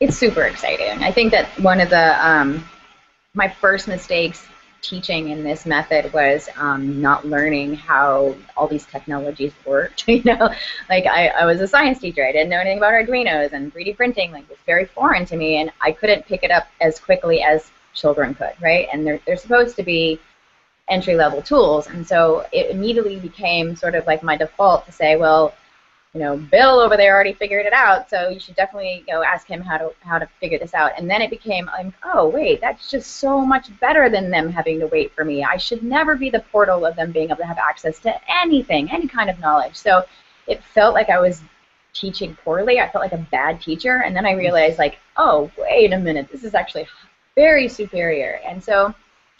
It's 0.00 0.16
super 0.16 0.42
exciting. 0.42 1.02
I 1.02 1.10
think 1.10 1.32
that 1.32 1.46
one 1.60 1.80
of 1.80 1.90
the 1.90 2.26
um, 2.26 2.64
my 3.34 3.48
first 3.48 3.88
mistakes 3.88 4.46
teaching 4.82 5.30
in 5.30 5.42
this 5.42 5.66
method 5.66 6.12
was 6.12 6.48
um, 6.56 7.00
not 7.00 7.26
learning 7.26 7.74
how 7.74 8.34
all 8.56 8.66
these 8.66 8.86
technologies 8.86 9.52
worked. 9.66 10.06
you 10.08 10.22
know, 10.24 10.52
like 10.88 11.06
I, 11.06 11.28
I 11.28 11.46
was 11.46 11.60
a 11.60 11.68
science 11.68 11.98
teacher. 11.98 12.24
I 12.24 12.32
didn't 12.32 12.50
know 12.50 12.60
anything 12.60 12.78
about 12.78 12.92
Arduinos 12.92 13.52
and 13.52 13.72
3D 13.74 13.96
printing. 13.96 14.32
Like 14.32 14.48
was 14.48 14.58
very 14.66 14.84
foreign 14.86 15.26
to 15.26 15.36
me, 15.36 15.60
and 15.60 15.72
I 15.80 15.92
couldn't 15.92 16.26
pick 16.26 16.42
it 16.42 16.50
up 16.50 16.66
as 16.80 17.00
quickly 17.00 17.42
as 17.42 17.70
children 17.94 18.34
could, 18.34 18.52
right? 18.60 18.88
And 18.92 19.06
they're, 19.06 19.20
they're 19.26 19.36
supposed 19.36 19.76
to 19.76 19.82
be 19.82 20.20
entry 20.88 21.16
level 21.16 21.42
tools. 21.42 21.86
And 21.86 22.06
so 22.06 22.46
it 22.52 22.70
immediately 22.70 23.18
became 23.18 23.76
sort 23.76 23.94
of 23.94 24.06
like 24.06 24.22
my 24.22 24.36
default 24.36 24.86
to 24.86 24.92
say, 24.92 25.16
well, 25.16 25.54
you 26.14 26.20
know, 26.20 26.36
Bill 26.36 26.80
over 26.80 26.96
there 26.96 27.14
already 27.14 27.34
figured 27.34 27.66
it 27.66 27.72
out, 27.72 28.08
so 28.08 28.28
you 28.28 28.40
should 28.40 28.56
definitely 28.56 29.04
go 29.06 29.22
ask 29.22 29.46
him 29.46 29.60
how 29.60 29.76
to 29.76 29.92
how 30.00 30.18
to 30.18 30.26
figure 30.40 30.58
this 30.58 30.72
out. 30.72 30.92
And 30.96 31.08
then 31.08 31.20
it 31.20 31.30
became 31.30 31.66
like, 31.66 31.92
oh 32.02 32.28
wait, 32.28 32.60
that's 32.60 32.90
just 32.90 33.16
so 33.16 33.44
much 33.44 33.68
better 33.78 34.08
than 34.08 34.30
them 34.30 34.50
having 34.50 34.80
to 34.80 34.86
wait 34.86 35.12
for 35.12 35.24
me. 35.24 35.44
I 35.44 35.58
should 35.58 35.82
never 35.82 36.16
be 36.16 36.30
the 36.30 36.40
portal 36.50 36.86
of 36.86 36.96
them 36.96 37.12
being 37.12 37.26
able 37.26 37.36
to 37.36 37.46
have 37.46 37.58
access 37.58 37.98
to 38.00 38.14
anything, 38.42 38.90
any 38.90 39.06
kind 39.06 39.28
of 39.28 39.38
knowledge. 39.38 39.76
So 39.76 40.04
it 40.46 40.64
felt 40.64 40.94
like 40.94 41.10
I 41.10 41.20
was 41.20 41.42
teaching 41.92 42.36
poorly. 42.42 42.80
I 42.80 42.88
felt 42.88 43.02
like 43.02 43.12
a 43.12 43.26
bad 43.30 43.60
teacher, 43.60 44.02
and 44.04 44.16
then 44.16 44.24
I 44.24 44.30
mm-hmm. 44.30 44.40
realized 44.40 44.78
like, 44.78 44.98
oh 45.18 45.50
wait 45.58 45.92
a 45.92 45.98
minute, 45.98 46.28
this 46.32 46.42
is 46.42 46.54
actually 46.54 46.86
very 47.34 47.68
superior. 47.68 48.40
And 48.46 48.64
so 48.64 48.94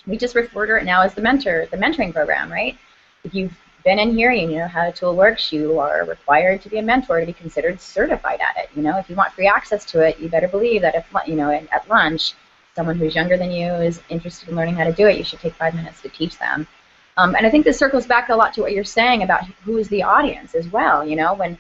we 0.06 0.18
just 0.18 0.34
refer 0.34 0.66
to 0.66 0.76
it 0.76 0.84
now 0.84 1.00
as 1.02 1.14
the 1.14 1.22
mentor, 1.22 1.66
the 1.70 1.78
mentoring 1.78 2.12
program, 2.12 2.52
right? 2.52 2.76
If 3.24 3.34
you've 3.34 3.56
been 3.84 3.98
in 3.98 4.16
here, 4.16 4.30
you 4.32 4.46
know 4.58 4.68
how 4.68 4.86
the 4.86 4.96
tool 4.96 5.14
works, 5.14 5.52
you 5.52 5.78
are 5.78 6.04
required 6.04 6.62
to 6.62 6.68
be 6.68 6.78
a 6.78 6.82
mentor 6.82 7.20
to 7.20 7.26
be 7.26 7.32
considered 7.32 7.80
certified 7.80 8.40
at 8.40 8.56
it. 8.62 8.70
You 8.74 8.82
know, 8.82 8.98
if 8.98 9.08
you 9.08 9.16
want 9.16 9.32
free 9.32 9.46
access 9.46 9.84
to 9.86 10.00
it, 10.00 10.18
you 10.18 10.28
better 10.28 10.48
believe 10.48 10.82
that 10.82 10.94
if 10.94 11.06
you 11.26 11.36
know 11.36 11.50
at 11.50 11.88
lunch, 11.88 12.34
someone 12.74 12.96
who's 12.96 13.14
younger 13.14 13.36
than 13.36 13.50
you 13.50 13.72
is 13.72 14.00
interested 14.08 14.48
in 14.48 14.56
learning 14.56 14.76
how 14.76 14.84
to 14.84 14.92
do 14.92 15.06
it, 15.08 15.16
you 15.16 15.24
should 15.24 15.40
take 15.40 15.54
five 15.54 15.74
minutes 15.74 16.00
to 16.02 16.08
teach 16.08 16.38
them. 16.38 16.66
Um, 17.16 17.34
and 17.34 17.44
I 17.44 17.50
think 17.50 17.64
this 17.64 17.78
circles 17.78 18.06
back 18.06 18.28
a 18.28 18.36
lot 18.36 18.54
to 18.54 18.60
what 18.60 18.72
you're 18.72 18.84
saying 18.84 19.24
about 19.24 19.44
who 19.64 19.78
is 19.78 19.88
the 19.88 20.04
audience 20.04 20.54
as 20.54 20.68
well. 20.68 21.04
You 21.04 21.16
know, 21.16 21.34
when 21.34 21.58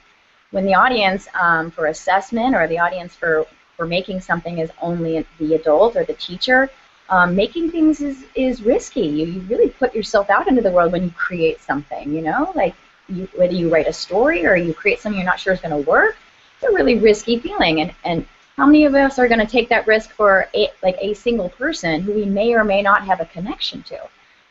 when 0.50 0.64
the 0.64 0.74
audience 0.74 1.28
um, 1.34 1.70
for 1.70 1.86
assessment 1.86 2.54
or 2.54 2.66
the 2.68 2.78
audience 2.78 3.14
for 3.14 3.46
for 3.76 3.86
making 3.86 4.20
something 4.20 4.58
is 4.58 4.70
only 4.80 5.26
the 5.38 5.54
adult 5.54 5.96
or 5.96 6.04
the 6.04 6.14
teacher, 6.14 6.70
um, 7.10 7.34
making 7.34 7.70
things 7.70 8.00
is, 8.00 8.24
is 8.34 8.62
risky. 8.62 9.06
You, 9.06 9.26
you 9.26 9.40
really 9.42 9.70
put 9.70 9.94
yourself 9.94 10.30
out 10.30 10.48
into 10.48 10.62
the 10.62 10.70
world 10.70 10.92
when 10.92 11.04
you 11.04 11.10
create 11.10 11.60
something, 11.60 12.12
you 12.12 12.22
know? 12.22 12.52
Like, 12.54 12.74
you, 13.08 13.28
whether 13.34 13.54
you 13.54 13.70
write 13.70 13.88
a 13.88 13.92
story 13.92 14.46
or 14.46 14.56
you 14.56 14.74
create 14.74 15.00
something 15.00 15.18
you're 15.18 15.26
not 15.26 15.40
sure 15.40 15.52
is 15.52 15.60
going 15.60 15.82
to 15.82 15.90
work, 15.90 16.16
it's 16.54 16.70
a 16.70 16.74
really 16.74 16.98
risky 16.98 17.38
feeling. 17.38 17.80
And, 17.80 17.94
and 18.04 18.26
how 18.56 18.66
many 18.66 18.84
of 18.84 18.94
us 18.94 19.18
are 19.18 19.28
going 19.28 19.40
to 19.40 19.46
take 19.46 19.68
that 19.70 19.86
risk 19.86 20.10
for 20.10 20.48
a, 20.54 20.68
like 20.82 20.96
a 21.00 21.14
single 21.14 21.48
person 21.50 22.02
who 22.02 22.12
we 22.12 22.24
may 22.24 22.54
or 22.54 22.64
may 22.64 22.82
not 22.82 23.04
have 23.04 23.20
a 23.20 23.26
connection 23.26 23.82
to? 23.84 23.98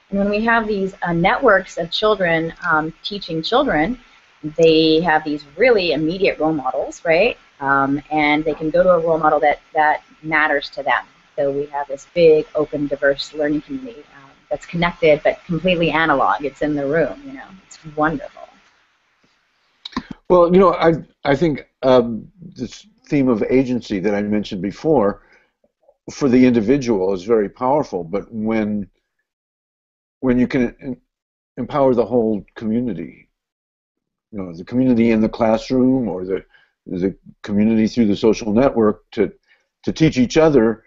And 0.10 0.20
when 0.20 0.30
we 0.30 0.43
have 0.45 0.68
these 0.68 0.95
uh, 1.01 1.14
networks 1.14 1.78
of 1.78 1.91
children 1.91 2.53
um, 2.68 2.93
teaching 3.03 3.43
children, 3.43 3.99
they 4.55 5.01
have 5.01 5.24
these 5.24 5.43
really 5.58 5.91
immediate 5.91 6.39
role 6.39 6.53
models, 6.53 7.03
right? 7.03 7.38
Um, 7.60 8.01
and 8.12 8.43
they 8.45 8.53
can 8.53 8.70
go 8.70 8.84
to 8.84 8.91
a 8.91 8.99
role 8.99 9.18
model 9.18 9.39
that, 9.41 9.60
that 9.74 10.03
matters 10.24 10.70
to 10.72 10.84
them. 10.84 11.05
So 11.38 11.51
we 11.51 11.67
have 11.67 11.88
this 11.88 12.07
big, 12.15 12.47
open, 12.55 12.88
diverse 12.88 13.33
learning 13.33 13.61
community 13.61 14.03
um, 14.15 14.31
that's 14.49 14.65
connected 14.65 15.21
but 15.23 15.43
completely 15.45 15.91
analog. 15.91 16.43
It's 16.43 16.63
in 16.63 16.73
the 16.75 16.85
room, 16.85 17.21
you 17.25 17.33
know. 17.33 17.45
It's 17.67 17.77
wonderful. 17.95 18.41
Well, 20.29 20.51
you 20.51 20.59
know, 20.59 20.73
I 20.73 20.93
I 21.23 21.35
think 21.35 21.67
um, 21.83 22.27
this 22.41 22.88
theme 23.05 23.29
of 23.29 23.43
agency 23.43 23.99
that 23.99 24.15
I 24.15 24.21
mentioned 24.23 24.61
before 24.61 25.21
for 26.11 26.27
the 26.27 26.45
individual 26.45 27.13
is 27.13 27.23
very 27.23 27.49
powerful, 27.49 28.03
but 28.03 28.31
when 28.31 28.89
when 30.21 30.39
you 30.39 30.47
can 30.47 30.99
empower 31.57 31.93
the 31.93 32.05
whole 32.05 32.43
community, 32.55 33.29
you 34.31 34.39
know, 34.39 34.53
the 34.53 34.65
community 34.65 35.11
in 35.11 35.21
the 35.21 35.29
classroom 35.29 36.09
or 36.09 36.25
the 36.25 36.43
the 36.88 37.15
community 37.43 37.88
through 37.88 38.07
the 38.07 38.15
social 38.15 38.51
network 38.51 39.09
to 39.11 39.31
to 39.83 39.93
teach 39.93 40.17
each 40.17 40.35
other, 40.35 40.83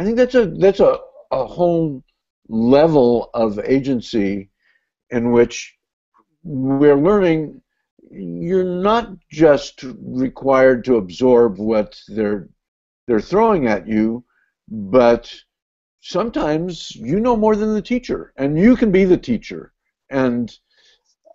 I 0.00 0.04
think 0.04 0.16
that's 0.16 0.34
a 0.34 0.46
that's 0.46 0.80
a, 0.80 0.98
a 1.30 1.44
whole 1.44 2.02
level 2.48 3.28
of 3.34 3.58
agency 3.58 4.48
in 5.10 5.30
which 5.32 5.76
we're 6.42 6.96
learning 6.96 7.60
you're 8.10 8.64
not 8.64 9.10
just 9.30 9.84
required 10.00 10.86
to 10.86 10.96
absorb 10.96 11.58
what 11.58 12.00
they're 12.08 12.48
they're 13.06 13.20
throwing 13.20 13.66
at 13.66 13.86
you, 13.86 14.24
but 14.68 15.34
sometimes 16.00 16.96
you 16.96 17.20
know 17.20 17.36
more 17.36 17.54
than 17.54 17.74
the 17.74 17.82
teacher, 17.82 18.32
and 18.38 18.58
you 18.58 18.76
can 18.76 18.90
be 18.90 19.04
the 19.04 19.18
teacher. 19.18 19.74
And 20.08 20.50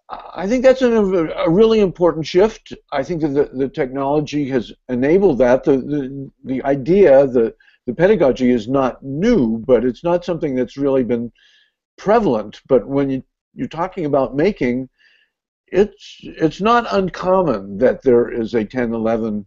I 0.09 0.47
think 0.47 0.63
that's 0.63 0.82
a, 0.82 0.91
a 0.91 1.49
really 1.51 1.82
important 1.82 2.26
shift. 2.26 2.74
I 2.91 3.03
think 3.03 3.22
that 3.22 3.36
the, 3.36 3.45
the 3.53 3.70
technology 3.70 4.49
has 4.49 4.74
enabled 4.89 5.38
that. 5.38 5.63
The, 5.66 5.78
the, 5.78 6.32
the 6.43 6.63
idea, 6.63 7.28
the, 7.28 7.53
the 7.86 7.94
pedagogy 7.94 8.50
is 8.50 8.68
not 8.68 9.04
new, 9.04 9.60
but 9.60 9.86
it's 9.86 10.04
not 10.04 10.26
something 10.26 10.56
that's 10.56 10.78
really 10.78 11.04
been 11.04 11.32
prevalent. 11.98 12.62
But 12.68 12.88
when 12.88 13.10
you, 13.10 13.24
you're 13.54 13.68
talking 13.68 14.06
about 14.06 14.36
making, 14.36 14.90
it's 15.68 16.20
it's 16.22 16.62
not 16.62 16.88
uncommon 16.92 17.78
that 17.80 18.02
there 18.04 18.30
is 18.30 18.54
a 18.54 18.64
10, 18.64 18.94
11, 18.94 19.46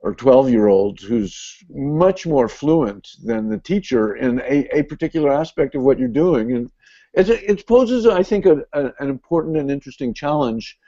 or 0.00 0.14
12 0.14 0.50
year 0.50 0.68
old 0.68 1.00
who's 1.00 1.56
much 1.70 2.26
more 2.26 2.48
fluent 2.48 3.08
than 3.24 3.48
the 3.48 3.58
teacher 3.58 4.16
in 4.16 4.40
a, 4.40 4.68
a 4.76 4.82
particular 4.84 5.32
aspect 5.32 5.74
of 5.74 5.82
what 5.82 5.98
you're 5.98 6.08
doing. 6.08 6.52
And 6.52 6.70
it, 7.14 7.28
it 7.28 7.66
poses, 7.66 8.06
I 8.06 8.22
think, 8.22 8.46
a, 8.46 8.58
a, 8.72 8.92
an 9.00 9.08
important 9.08 9.56
and 9.56 9.70
interesting 9.70 10.14
challenge 10.14 10.78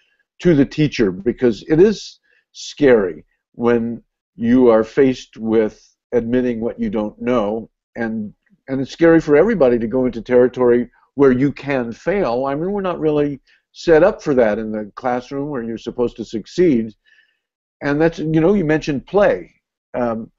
to 0.40 0.54
the 0.54 0.66
teacher 0.66 1.10
because 1.10 1.64
it 1.68 1.80
is 1.80 2.20
scary 2.52 3.24
when 3.52 4.02
you 4.36 4.68
are 4.68 4.84
faced 4.84 5.36
with 5.36 5.96
admitting 6.12 6.60
what 6.60 6.80
you 6.80 6.90
don't 6.90 7.20
know 7.20 7.68
and 7.96 8.32
and 8.68 8.80
it's 8.80 8.90
scary 8.90 9.20
for 9.20 9.36
everybody 9.36 9.78
to 9.78 9.86
go 9.86 10.06
into 10.06 10.20
territory 10.20 10.90
where 11.14 11.32
you 11.32 11.50
can 11.50 11.90
fail. 11.90 12.46
I 12.46 12.54
mean, 12.54 12.70
we're 12.70 12.80
not 12.80 13.00
really 13.00 13.40
set 13.72 14.02
up 14.02 14.22
for 14.22 14.34
that 14.34 14.58
in 14.58 14.70
the 14.70 14.92
classroom 14.94 15.48
where 15.48 15.62
you're 15.62 15.78
supposed 15.78 16.16
to 16.16 16.24
succeed. 16.24 16.94
And 17.82 18.00
that's 18.00 18.18
you 18.18 18.40
know 18.40 18.54
you 18.54 18.64
mentioned 18.64 19.06
play. 19.06 19.54
Um, 19.94 20.30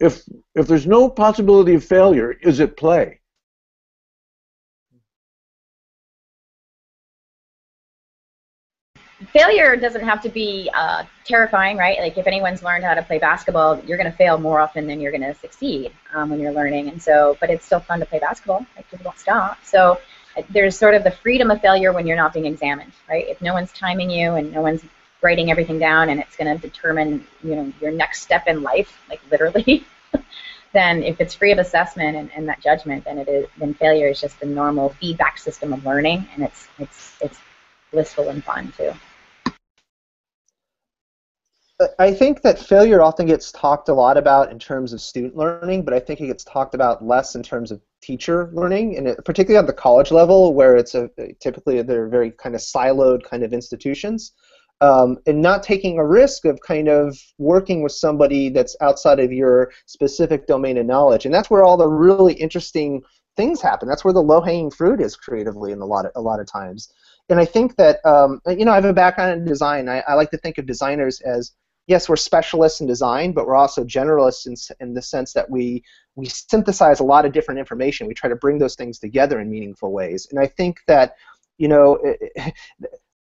if 0.00 0.22
if 0.54 0.66
there's 0.66 0.86
no 0.86 1.08
possibility 1.08 1.74
of 1.74 1.84
failure, 1.84 2.32
is 2.32 2.60
it 2.60 2.76
play? 2.76 3.20
Failure 9.34 9.74
doesn't 9.76 10.04
have 10.04 10.22
to 10.22 10.28
be 10.28 10.70
uh, 10.72 11.02
terrifying, 11.24 11.76
right? 11.76 11.98
Like 11.98 12.16
if 12.16 12.26
anyone's 12.26 12.62
learned 12.62 12.84
how 12.84 12.94
to 12.94 13.02
play 13.02 13.18
basketball, 13.18 13.80
you're 13.80 13.98
going 13.98 14.10
to 14.10 14.16
fail 14.16 14.38
more 14.38 14.60
often 14.60 14.86
than 14.86 15.00
you're 15.00 15.10
going 15.10 15.24
to 15.24 15.34
succeed 15.34 15.92
um, 16.14 16.30
when 16.30 16.38
you're 16.38 16.52
learning. 16.52 16.88
And 16.88 17.02
so, 17.02 17.36
but 17.40 17.50
it's 17.50 17.66
still 17.66 17.80
fun 17.80 17.98
to 17.98 18.06
play 18.06 18.20
basketball. 18.20 18.64
Like 18.76 18.88
people 18.88 19.04
don't 19.04 19.18
stop. 19.18 19.58
So 19.64 19.98
there's 20.50 20.78
sort 20.78 20.94
of 20.94 21.02
the 21.02 21.10
freedom 21.10 21.50
of 21.50 21.60
failure 21.60 21.92
when 21.92 22.06
you're 22.06 22.16
not 22.16 22.32
being 22.32 22.46
examined, 22.46 22.92
right? 23.08 23.28
If 23.28 23.42
no 23.42 23.52
one's 23.52 23.72
timing 23.72 24.08
you 24.08 24.34
and 24.34 24.52
no 24.52 24.62
one's 24.62 24.84
writing 25.20 25.50
everything 25.50 25.80
down 25.80 26.10
and 26.10 26.20
it's 26.20 26.36
going 26.36 26.56
to 26.56 26.60
determine, 26.60 27.26
you 27.42 27.56
know, 27.56 27.72
your 27.80 27.90
next 27.90 28.22
step 28.22 28.46
in 28.46 28.62
life, 28.62 29.00
like 29.08 29.20
literally, 29.32 29.84
then 30.72 31.02
if 31.02 31.20
it's 31.20 31.34
free 31.34 31.50
of 31.50 31.58
assessment 31.58 32.16
and, 32.16 32.30
and 32.36 32.48
that 32.48 32.60
judgment, 32.60 33.04
then 33.04 33.18
it 33.18 33.28
is 33.28 33.48
then 33.58 33.74
failure 33.74 34.08
is 34.08 34.20
just 34.20 34.38
the 34.38 34.46
normal 34.46 34.90
feedback 34.90 35.38
system 35.38 35.72
of 35.72 35.84
learning, 35.84 36.28
and 36.34 36.44
it's 36.44 36.68
it's 36.78 37.16
it's 37.20 37.38
blissful 37.90 38.28
and 38.28 38.44
fun 38.44 38.72
too. 38.76 38.92
I 41.98 42.14
think 42.14 42.42
that 42.42 42.60
failure 42.60 43.02
often 43.02 43.26
gets 43.26 43.50
talked 43.50 43.88
a 43.88 43.94
lot 43.94 44.16
about 44.16 44.52
in 44.52 44.60
terms 44.60 44.92
of 44.92 45.00
student 45.00 45.36
learning, 45.36 45.84
but 45.84 45.92
I 45.92 45.98
think 45.98 46.20
it 46.20 46.28
gets 46.28 46.44
talked 46.44 46.72
about 46.72 47.04
less 47.04 47.34
in 47.34 47.42
terms 47.42 47.72
of 47.72 47.80
teacher 48.00 48.48
learning, 48.52 48.96
and 48.96 49.08
it, 49.08 49.24
particularly 49.24 49.60
at 49.60 49.66
the 49.66 49.72
college 49.72 50.12
level, 50.12 50.54
where 50.54 50.76
it's 50.76 50.94
a 50.94 51.10
typically 51.40 51.82
they're 51.82 52.08
very 52.08 52.30
kind 52.30 52.54
of 52.54 52.60
siloed 52.60 53.24
kind 53.24 53.42
of 53.42 53.52
institutions, 53.52 54.32
um, 54.82 55.18
and 55.26 55.42
not 55.42 55.64
taking 55.64 55.98
a 55.98 56.06
risk 56.06 56.44
of 56.44 56.60
kind 56.60 56.88
of 56.88 57.18
working 57.38 57.82
with 57.82 57.92
somebody 57.92 58.50
that's 58.50 58.76
outside 58.80 59.18
of 59.18 59.32
your 59.32 59.72
specific 59.86 60.46
domain 60.46 60.78
of 60.78 60.86
knowledge, 60.86 61.24
and 61.24 61.34
that's 61.34 61.50
where 61.50 61.64
all 61.64 61.76
the 61.76 61.88
really 61.88 62.34
interesting 62.34 63.02
things 63.36 63.60
happen. 63.60 63.88
That's 63.88 64.04
where 64.04 64.14
the 64.14 64.22
low-hanging 64.22 64.70
fruit 64.70 65.00
is 65.00 65.16
creatively, 65.16 65.72
in 65.72 65.80
a 65.80 65.86
lot 65.86 66.06
of 66.06 66.12
a 66.14 66.20
lot 66.20 66.38
of 66.38 66.46
times. 66.46 66.92
And 67.30 67.40
I 67.40 67.44
think 67.44 67.74
that 67.76 67.98
um, 68.06 68.40
you 68.46 68.64
know 68.64 68.70
I 68.70 68.76
have 68.76 68.84
a 68.84 68.92
background 68.92 69.40
in 69.40 69.44
design. 69.44 69.88
I, 69.88 70.04
I 70.06 70.14
like 70.14 70.30
to 70.30 70.38
think 70.38 70.58
of 70.58 70.66
designers 70.66 71.20
as 71.22 71.50
yes, 71.86 72.08
we're 72.08 72.16
specialists 72.16 72.80
in 72.80 72.86
design, 72.86 73.32
but 73.32 73.46
we're 73.46 73.56
also 73.56 73.84
generalists 73.84 74.46
in, 74.46 74.54
in 74.86 74.94
the 74.94 75.02
sense 75.02 75.32
that 75.32 75.48
we 75.48 75.82
we 76.16 76.26
synthesize 76.26 77.00
a 77.00 77.04
lot 77.04 77.26
of 77.26 77.32
different 77.32 77.58
information. 77.58 78.06
We 78.06 78.14
try 78.14 78.30
to 78.30 78.36
bring 78.36 78.58
those 78.58 78.76
things 78.76 78.98
together 78.98 79.40
in 79.40 79.50
meaningful 79.50 79.92
ways. 79.92 80.28
And 80.30 80.38
I 80.40 80.46
think 80.46 80.80
that 80.86 81.16
you 81.58 81.68
know. 81.68 81.98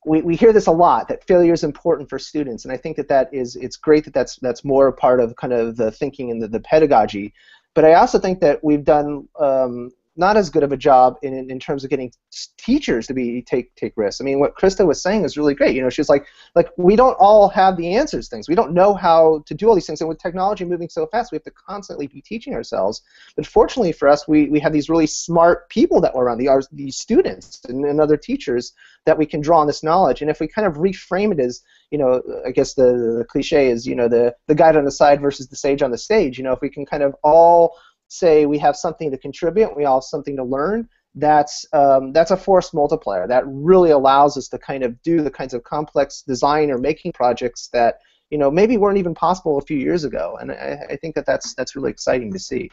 we, 0.05 0.21
we 0.21 0.35
hear 0.35 0.53
this 0.53 0.67
a 0.67 0.73
lot 0.73 1.07
that 1.07 1.25
failure 1.29 1.53
is 1.53 1.63
important 1.63 2.11
for 2.11 2.19
students 2.19 2.65
and 2.65 2.73
i 2.73 2.77
think 2.77 2.97
that 2.97 3.07
that 3.07 3.33
is 3.33 3.55
it's 3.55 3.77
great 3.77 4.05
that 4.05 4.13
that's 4.13 4.35
that's 4.43 4.65
more 4.65 4.89
a 4.89 4.93
part 4.93 5.21
of 5.21 5.37
kind 5.37 5.53
of 5.53 5.77
the 5.77 5.93
thinking 5.93 6.33
and 6.33 6.43
the, 6.43 6.49
the 6.49 6.59
pedagogy 6.59 7.33
but 7.75 7.85
i 7.85 7.95
also 7.95 8.19
think 8.19 8.41
that 8.41 8.59
we've 8.65 8.83
done 8.83 9.29
um, 9.39 9.93
not 10.17 10.37
as 10.37 10.51
good 10.51 10.63
of 10.63 10.73
a 10.73 10.77
job 10.77 11.17
in, 11.23 11.51
in 11.51 11.59
terms 11.59 11.85
of 11.85 11.91
getting 11.91 12.13
teachers 12.59 13.07
to 13.07 13.15
be 13.15 13.43
take 13.43 13.75
take 13.77 13.95
risks. 13.97 14.21
I 14.21 14.25
mean, 14.25 14.41
what 14.41 14.57
Krista 14.57 14.87
was 14.87 15.03
saying 15.03 15.25
is 15.25 15.37
really 15.37 15.55
great. 15.55 15.75
You 15.75 15.83
know, 15.83 15.91
she's 15.91 16.09
like, 16.09 16.27
like 16.55 16.69
we 16.77 16.97
don't 16.97 17.15
all 17.15 17.49
have 17.49 17.77
the 17.77 17.95
answers. 17.95 18.29
Things 18.29 18.49
we 18.49 18.55
don't 18.55 18.75
know 18.75 18.95
how 18.95 19.43
to 19.47 19.55
do 19.55 19.69
all 19.69 19.75
these 19.75 19.87
things, 19.87 20.01
and 20.01 20.09
with 20.09 20.19
technology 20.19 20.65
moving 20.65 20.89
so 20.89 21.07
fast, 21.07 21.33
we 21.33 21.37
have 21.37 21.45
to 21.45 21.51
constantly 21.51 22.07
be 22.07 22.21
teaching 22.21 22.55
ourselves. 22.55 23.03
But 23.37 23.47
fortunately 23.47 23.93
for 23.93 24.09
us, 24.09 24.29
we, 24.29 24.49
we 24.49 24.61
have 24.61 24.73
these 24.73 24.91
really 24.91 25.07
smart 25.07 25.69
people 25.71 26.01
that 26.03 26.15
were 26.15 26.25
around 26.25 26.39
the 26.39 26.49
our, 26.49 26.63
students 26.89 27.61
and, 27.69 27.85
and 27.85 28.01
other 28.01 28.17
teachers 28.17 28.73
that 29.07 29.17
we 29.17 29.27
can 29.27 29.41
draw 29.41 29.61
on 29.61 29.67
this 29.67 29.83
knowledge. 29.83 30.21
And 30.21 30.31
if 30.31 30.41
we 30.41 30.47
kind 30.47 30.67
of 30.67 30.75
reframe 30.75 31.33
it 31.33 31.41
as 31.41 31.63
you 31.93 31.99
know, 31.99 32.23
I 32.47 32.51
guess 32.53 32.73
the, 32.73 33.19
the 33.19 33.25
cliche 33.29 33.69
is, 33.69 33.87
you 33.87 33.95
know, 33.95 34.09
the, 34.09 34.35
the 34.49 34.55
guide 34.55 34.79
on 34.79 34.87
the 34.87 34.91
side 34.91 35.21
versus 35.21 35.49
the 35.49 35.57
sage 35.57 35.83
on 35.83 35.91
the 35.91 35.99
stage. 35.99 36.39
You 36.39 36.45
know, 36.45 36.53
if 36.53 36.63
we 36.63 36.71
can 36.71 36.87
kind 36.87 37.03
of 37.03 37.15
all 37.23 37.77
say 38.13 38.47
we 38.47 38.59
have 38.59 38.77
something 38.77 39.11
to 39.11 39.19
contribute, 39.19 39.77
we 39.77 39.85
all 39.85 40.01
have 40.01 40.05
something 40.05 40.37
to 40.37 40.45
learn, 40.45 40.89
that's 41.15 41.67
um, 41.73 42.13
that's 42.13 42.31
a 42.31 42.37
force 42.37 42.73
multiplier. 42.73 43.27
That 43.27 43.45
really 43.47 43.91
allows 43.91 44.37
us 44.37 44.49
to 44.49 44.59
kind 44.59 44.83
of 44.83 45.01
do 45.03 45.23
the 45.23 45.31
kinds 45.31 45.55
of 45.55 45.63
complex 45.63 46.23
design 46.23 46.71
or 46.71 46.79
making 46.79 47.13
projects 47.13 47.69
that 47.73 47.99
you 48.31 48.39
know 48.39 48.51
maybe 48.51 48.77
weren't 48.77 48.99
even 48.99 49.15
possible 49.15 49.59
a 49.59 49.63
few 49.63 49.77
years 49.77 50.05
ago. 50.05 50.39
And 50.41 50.53
I, 50.53 50.79
I 50.91 50.97
think 50.97 51.15
that 51.15 51.27
that's 51.27 51.55
that's 51.55 51.77
really 51.77 51.91
exciting 51.91 52.33
to 52.33 52.39
see. 52.39 52.71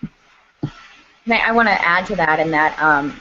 I 1.28 1.52
want 1.52 1.68
to 1.68 1.88
add 1.88 2.08
to 2.08 2.16
that 2.16 2.40
in 2.40 2.50
that 2.52 2.82
um, 2.82 3.20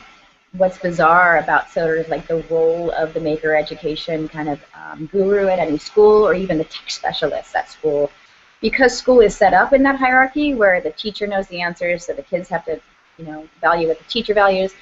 what's 0.57 0.79
bizarre 0.79 1.39
about 1.39 1.69
sort 1.71 1.99
of 1.99 2.09
like 2.09 2.27
the 2.27 2.43
role 2.49 2.91
of 2.93 3.13
the 3.13 3.21
maker 3.21 3.55
education 3.55 4.29
kind 4.29 4.49
of 4.49 4.65
um, 4.75 5.07
guru 5.07 5.49
at 5.49 5.59
any 5.59 5.79
school 5.79 6.27
or 6.27 6.33
even 6.33 6.59
the 6.59 6.65
tech 6.65 6.91
specialist 6.91 7.55
at 7.55 7.69
school 7.69 8.11
because 8.61 8.97
school 8.97 9.21
is 9.21 9.37
set 9.37 9.55
up 9.55 9.73
in 9.73 9.83
that 9.85 9.97
hierarchy 9.97 10.55
where 10.55 10.81
the 10.81 10.91
teacher 10.91 11.27
knows 11.27 11.47
the 11.49 11.61
answers, 11.61 12.07
so 12.07 12.13
the 12.13 12.23
kids 12.23 12.49
have 12.49 12.65
to, 12.65 12.81
you 13.19 13.25
know, 13.25 13.49
value 13.61 13.89
what 13.89 13.99
the 13.99 14.05
teacher 14.05 14.35
values. 14.35 14.73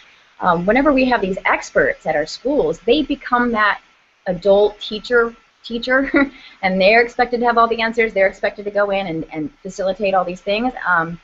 Um, 0.40 0.66
whenever 0.66 0.92
we 0.92 1.04
have 1.06 1.20
these 1.20 1.38
experts 1.44 2.06
at 2.06 2.14
our 2.14 2.26
schools, 2.26 2.78
they 2.80 3.02
become 3.02 3.52
that 3.52 3.80
adult 4.26 4.78
teacher 4.80 5.34
teacher, 5.62 6.10
and 6.62 6.80
they're 6.80 7.02
expected 7.02 7.40
to 7.40 7.46
have 7.46 7.58
all 7.58 7.68
the 7.68 7.80
answers. 7.82 8.12
They're 8.12 8.28
expected 8.28 8.64
to 8.64 8.70
go 8.70 8.90
in 8.90 9.06
and, 9.06 9.26
and 9.32 9.50
facilitate 9.62 10.14
all 10.14 10.24
these 10.24 10.40
things. 10.40 10.72
Um, 10.86 11.20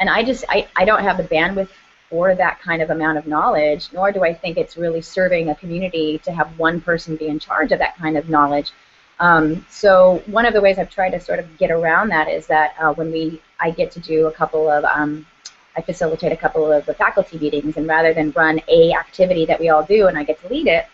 and 0.00 0.08
I 0.08 0.22
just 0.22 0.44
I, 0.48 0.68
I 0.76 0.84
don't 0.84 1.02
have 1.02 1.16
the 1.16 1.24
bandwidth 1.24 1.70
for 2.10 2.34
that 2.34 2.60
kind 2.60 2.80
of 2.80 2.90
amount 2.90 3.18
of 3.18 3.26
knowledge, 3.26 3.88
nor 3.92 4.12
do 4.12 4.24
I 4.24 4.32
think 4.32 4.56
it's 4.56 4.76
really 4.76 5.02
serving 5.02 5.50
a 5.50 5.54
community 5.54 6.18
to 6.24 6.32
have 6.32 6.58
one 6.58 6.80
person 6.80 7.16
be 7.16 7.26
in 7.26 7.38
charge 7.38 7.72
of 7.72 7.78
that 7.80 7.96
kind 7.96 8.16
of 8.16 8.28
knowledge. 8.28 8.72
Um, 9.20 9.66
so 9.68 10.22
one 10.26 10.46
of 10.46 10.54
the 10.54 10.60
ways 10.60 10.78
I've 10.78 10.90
tried 10.90 11.10
to 11.10 11.20
sort 11.20 11.38
of 11.38 11.58
get 11.58 11.70
around 11.70 12.08
that 12.10 12.28
is 12.28 12.46
that 12.46 12.74
uh, 12.78 12.92
when 12.94 13.10
we 13.10 13.40
I 13.60 13.70
get 13.70 13.90
to 13.92 14.00
do 14.00 14.26
a 14.26 14.32
couple 14.32 14.70
of 14.70 14.84
um, 14.84 15.26
I 15.76 15.80
facilitate 15.80 16.32
a 16.32 16.36
couple 16.36 16.70
of 16.70 16.86
the 16.86 16.94
faculty 16.94 17.38
meetings, 17.38 17.76
and 17.76 17.86
rather 17.86 18.12
than 18.12 18.32
run 18.32 18.60
a 18.68 18.92
activity 18.92 19.46
that 19.46 19.60
we 19.60 19.68
all 19.68 19.82
do 19.82 20.06
and 20.06 20.18
I 20.18 20.24
get 20.24 20.40
to 20.42 20.48
lead 20.48 20.66
it, 20.66 20.86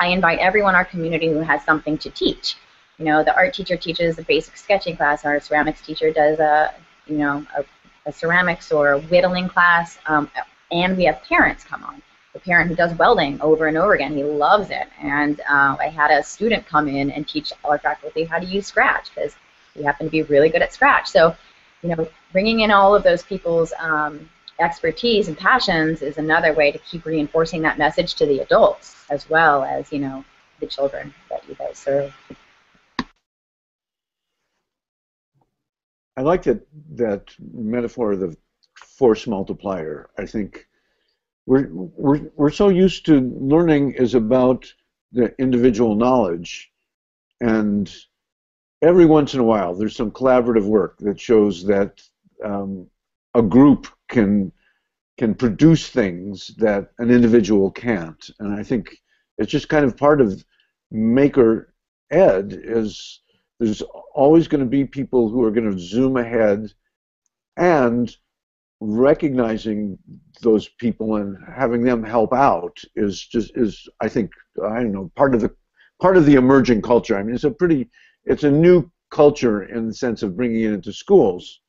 I 0.00 0.08
invite 0.08 0.38
everyone 0.38 0.74
in 0.74 0.76
our 0.76 0.84
community 0.84 1.28
who 1.28 1.40
has 1.40 1.64
something 1.64 1.98
to 1.98 2.10
teach. 2.10 2.56
You 2.98 3.06
know, 3.06 3.24
the 3.24 3.34
art 3.34 3.54
teacher 3.54 3.76
teaches 3.76 4.18
a 4.18 4.22
basic 4.22 4.56
sketching 4.56 4.96
class. 4.96 5.24
Our 5.24 5.40
ceramics 5.40 5.84
teacher 5.84 6.12
does 6.12 6.38
a, 6.38 6.74
you 7.06 7.18
know, 7.18 7.46
a, 7.56 7.64
a 8.06 8.12
ceramics 8.12 8.72
or 8.72 8.92
a 8.92 9.00
whittling 9.00 9.48
class, 9.48 9.98
um, 10.06 10.30
and 10.70 10.96
we 10.96 11.04
have 11.04 11.22
parents 11.22 11.64
come 11.64 11.84
on. 11.84 12.02
The 12.32 12.40
parent 12.40 12.70
who 12.70 12.74
does 12.74 12.94
welding 12.94 13.40
over 13.40 13.66
and 13.66 13.76
over 13.76 13.94
again, 13.94 14.16
he 14.16 14.24
loves 14.24 14.70
it. 14.70 14.88
And 15.00 15.40
uh, 15.40 15.76
I 15.78 15.88
had 15.88 16.10
a 16.10 16.22
student 16.22 16.66
come 16.66 16.88
in 16.88 17.10
and 17.10 17.28
teach 17.28 17.52
our 17.64 17.78
faculty 17.78 18.24
how 18.24 18.38
to 18.38 18.46
use 18.46 18.66
Scratch 18.66 19.14
because 19.14 19.36
he 19.74 19.82
happened 19.82 20.08
to 20.08 20.10
be 20.10 20.22
really 20.22 20.48
good 20.48 20.62
at 20.62 20.72
Scratch. 20.72 21.08
So, 21.08 21.36
you 21.82 21.90
know, 21.90 22.08
bringing 22.32 22.60
in 22.60 22.70
all 22.70 22.94
of 22.94 23.02
those 23.02 23.22
people's 23.22 23.72
um, 23.78 24.30
expertise 24.58 25.28
and 25.28 25.36
passions 25.36 26.00
is 26.00 26.18
another 26.18 26.54
way 26.54 26.72
to 26.72 26.78
keep 26.78 27.04
reinforcing 27.04 27.62
that 27.62 27.78
message 27.78 28.14
to 28.14 28.26
the 28.26 28.40
adults 28.40 29.04
as 29.10 29.28
well 29.28 29.64
as, 29.64 29.92
you 29.92 29.98
know, 29.98 30.24
the 30.60 30.66
children 30.66 31.12
that 31.28 31.46
you 31.48 31.54
guys 31.54 31.76
serve. 31.76 32.14
I 36.16 36.22
like 36.22 36.42
that 36.44 36.66
that 36.94 37.34
metaphor 37.40 38.12
of 38.12 38.20
the 38.20 38.36
force 38.76 39.26
multiplier. 39.26 40.10
I 40.18 40.26
think 40.26 40.66
we're 41.46 41.68
we're 41.72 42.30
we're 42.36 42.50
so 42.50 42.68
used 42.68 43.06
to 43.06 43.20
learning 43.40 43.92
is 43.92 44.14
about 44.14 44.72
the 45.12 45.34
individual 45.38 45.94
knowledge, 45.94 46.70
and 47.40 47.94
every 48.82 49.04
once 49.04 49.34
in 49.34 49.40
a 49.40 49.44
while 49.44 49.74
there's 49.74 49.96
some 49.96 50.10
collaborative 50.10 50.64
work 50.64 50.98
that 50.98 51.20
shows 51.20 51.64
that 51.66 52.02
um, 52.44 52.86
a 53.34 53.42
group 53.42 53.88
can 54.08 54.52
can 55.18 55.34
produce 55.34 55.88
things 55.88 56.48
that 56.58 56.92
an 56.98 57.10
individual 57.10 57.70
can't, 57.70 58.30
and 58.38 58.54
I 58.58 58.62
think 58.62 58.96
it's 59.38 59.50
just 59.50 59.68
kind 59.68 59.84
of 59.84 59.96
part 59.96 60.20
of 60.20 60.44
maker 60.90 61.74
ed 62.10 62.52
is 62.52 63.20
there's 63.58 63.82
always 64.14 64.48
going 64.48 64.60
to 64.60 64.66
be 64.66 64.84
people 64.84 65.28
who 65.28 65.42
are 65.44 65.50
going 65.50 65.70
to 65.70 65.78
zoom 65.78 66.16
ahead 66.16 66.72
and 67.56 68.16
recognizing 68.84 69.96
those 70.42 70.68
people 70.68 71.16
and 71.16 71.36
having 71.54 71.82
them 71.82 72.02
help 72.02 72.32
out 72.32 72.76
is 72.96 73.24
just 73.24 73.56
is 73.56 73.88
I 74.00 74.08
think 74.08 74.32
I 74.64 74.80
don't 74.82 74.92
know 74.92 75.10
part 75.14 75.34
of 75.34 75.40
the 75.40 75.54
part 76.00 76.16
of 76.16 76.26
the 76.26 76.34
emerging 76.34 76.82
culture. 76.82 77.16
I 77.16 77.22
mean, 77.22 77.34
it's 77.34 77.44
a 77.44 77.50
pretty 77.50 77.88
it's 78.24 78.44
a 78.44 78.50
new 78.50 78.90
culture 79.10 79.64
in 79.64 79.86
the 79.86 79.94
sense 79.94 80.22
of 80.22 80.36
bringing 80.36 80.62
it 80.64 80.72
into 80.72 80.92
schools. 80.92 81.60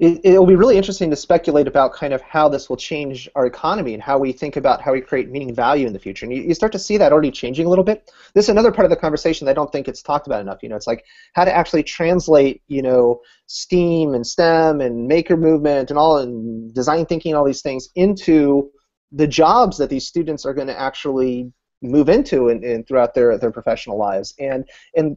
It, 0.00 0.38
will 0.38 0.46
be 0.46 0.54
really 0.54 0.76
interesting 0.76 1.10
to 1.10 1.16
speculate 1.16 1.66
about 1.66 1.92
kind 1.92 2.12
of 2.12 2.20
how 2.22 2.48
this 2.48 2.68
will 2.68 2.76
change 2.76 3.28
our 3.34 3.46
economy 3.46 3.94
and 3.94 4.02
how 4.02 4.16
we 4.16 4.30
think 4.30 4.56
about 4.56 4.80
how 4.80 4.92
we 4.92 5.00
create 5.00 5.28
meaning 5.28 5.48
and 5.48 5.56
value 5.56 5.88
in 5.88 5.92
the 5.92 5.98
future. 5.98 6.24
And 6.24 6.32
you, 6.32 6.42
you 6.42 6.54
start 6.54 6.70
to 6.72 6.78
see 6.78 6.96
that 6.98 7.12
already 7.12 7.32
changing 7.32 7.66
a 7.66 7.68
little 7.68 7.84
bit. 7.84 8.08
This 8.32 8.44
is 8.44 8.50
another 8.50 8.70
part 8.70 8.84
of 8.84 8.90
the 8.90 8.96
conversation 8.96 9.44
that 9.44 9.50
I 9.50 9.54
don't 9.54 9.72
think 9.72 9.88
it's 9.88 10.00
talked 10.00 10.28
about 10.28 10.40
enough. 10.40 10.62
You 10.62 10.68
know, 10.68 10.76
it's 10.76 10.86
like 10.86 11.04
how 11.34 11.44
to 11.44 11.54
actually 11.54 11.82
translate, 11.82 12.62
you 12.68 12.80
know, 12.80 13.20
STEAM 13.46 14.14
and 14.14 14.24
STEM 14.24 14.80
and 14.80 15.08
maker 15.08 15.36
movement 15.36 15.90
and 15.90 15.98
all 15.98 16.18
and 16.18 16.72
design 16.72 17.04
thinking, 17.04 17.34
all 17.34 17.44
these 17.44 17.62
things 17.62 17.88
into 17.96 18.70
the 19.10 19.26
jobs 19.26 19.78
that 19.78 19.90
these 19.90 20.06
students 20.06 20.46
are 20.46 20.54
going 20.54 20.68
to 20.68 20.78
actually 20.78 21.52
move 21.82 22.08
into 22.08 22.48
and, 22.48 22.64
and 22.64 22.86
throughout 22.86 23.14
their, 23.14 23.36
their 23.36 23.50
professional 23.50 23.98
lives. 23.98 24.34
And 24.38 24.68
and 24.94 25.16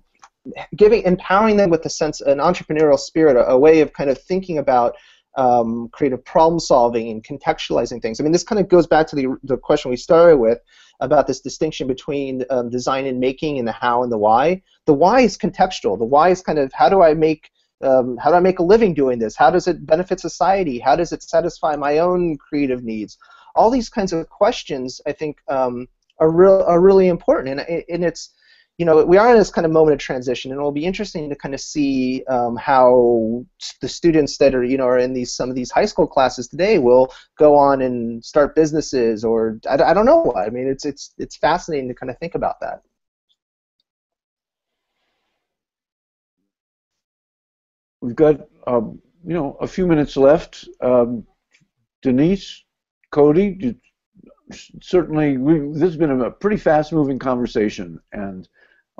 giving 0.76 1.04
empowering 1.04 1.58
them 1.58 1.70
with 1.70 1.86
a 1.86 1.90
sense 1.90 2.22
an 2.22 2.40
entrepreneurial 2.40 3.00
spirit 3.00 3.36
a, 3.36 3.48
a 3.50 3.58
way 3.58 3.82
of 3.82 3.94
kind 3.94 4.10
of 4.10 4.18
thinking 4.18 4.58
about 4.58 4.96
um, 5.38 5.88
creative 5.90 6.24
problem 6.26 6.60
solving 6.60 7.10
and 7.10 7.24
contextualizing 7.24 8.02
things. 8.02 8.20
I 8.20 8.24
mean 8.24 8.34
this 8.34 8.44
kind 8.44 8.60
of 8.60 8.68
goes 8.68 8.88
back 8.88 9.08
to 9.08 9.16
the, 9.16 9.38
the 9.44 9.58
question 9.58 9.92
we 9.92 9.98
started 9.98 10.38
with 10.38 10.60
about 11.00 11.26
this 11.26 11.42
distinction 11.42 11.88
between 11.88 12.44
um, 12.50 12.70
design 12.70 13.06
and 13.06 13.20
making 13.20 13.58
and 13.58 13.68
the 13.68 13.72
how 13.72 14.04
and 14.04 14.12
the 14.12 14.18
why. 14.18 14.62
The 14.86 14.94
why 14.94 15.22
is 15.22 15.38
contextual. 15.38 15.98
The 15.98 16.06
why 16.06 16.30
is 16.30 16.42
kind 16.42 16.60
of 16.60 16.72
how 16.74 16.90
do 16.90 17.02
i 17.02 17.14
make 17.14 17.50
um, 17.84 18.18
how 18.18 18.30
do 18.30 18.36
i 18.36 18.40
make 18.40 18.60
a 18.60 18.64
living 18.64 18.94
doing 18.94 19.20
this? 19.20 19.36
How 19.36 19.50
does 19.50 19.68
it 19.68 19.86
benefit 19.86 20.20
society? 20.20 20.80
How 20.80 20.96
does 20.96 21.12
it 21.12 21.24
satisfy 21.24 21.76
my 21.76 22.00
own 22.00 22.38
creative 22.38 22.84
needs? 22.84 23.18
All 23.56 23.70
these 23.70 23.90
kinds 23.90 24.12
of 24.12 24.28
questions 24.30 25.00
i 25.06 25.12
think 25.12 25.38
um, 25.48 25.88
are, 26.22 26.32
real, 26.32 26.64
are 26.68 26.80
really 26.80 27.08
important. 27.08 27.60
And, 27.60 27.84
and 27.90 28.04
it's 28.06 28.30
you 28.82 28.86
know, 28.86 29.06
we 29.06 29.18
are 29.20 29.30
in 29.30 29.38
this 29.38 29.52
kind 29.52 29.68
of 29.68 29.72
moment 29.72 29.94
of 29.94 30.00
transition, 30.00 30.50
and 30.50 30.58
it'll 30.60 30.72
be 30.72 30.88
interesting 30.88 31.30
to 31.30 31.36
kind 31.36 31.54
of 31.54 31.62
see 31.62 32.24
um, 32.28 32.56
how 32.56 33.46
the 33.80 33.88
students 33.88 34.40
that 34.40 34.56
are, 34.56 34.64
you 34.64 34.76
know, 34.76 34.86
are 34.86 34.98
in 34.98 35.14
these 35.14 35.36
some 35.36 35.52
of 35.52 35.56
these 35.56 35.70
high 35.70 35.86
school 35.86 36.08
classes 36.08 36.48
today 36.48 36.80
will 36.80 37.14
go 37.38 37.56
on 37.56 37.84
and 37.84 38.26
start 38.26 38.56
businesses, 38.56 39.24
or 39.24 39.60
I, 39.70 39.76
I 39.76 39.94
don't 39.94 40.08
know. 40.08 40.22
What. 40.22 40.48
I 40.48 40.50
mean, 40.50 40.68
it's 40.68 40.84
it's 40.84 41.14
it's 41.20 41.38
fascinating 41.38 41.90
to 41.90 41.94
kind 41.94 42.10
of 42.10 42.18
think 42.18 42.34
about 42.34 42.60
that. 42.62 42.82
We've 48.02 48.16
got, 48.16 48.48
um, 48.66 49.00
you 49.24 49.36
know, 49.36 49.58
a 49.62 49.68
few 49.68 49.86
minutes 49.86 50.18
left. 50.18 50.68
Um, 50.82 51.28
Denise, 52.02 52.64
Cody, 53.12 53.76
certainly, 54.82 55.38
we, 55.38 55.60
this 55.74 55.84
has 55.84 55.98
been 55.98 56.20
a 56.22 56.32
pretty 56.32 56.58
fast-moving 56.58 57.20
conversation, 57.20 58.00
and 58.12 58.50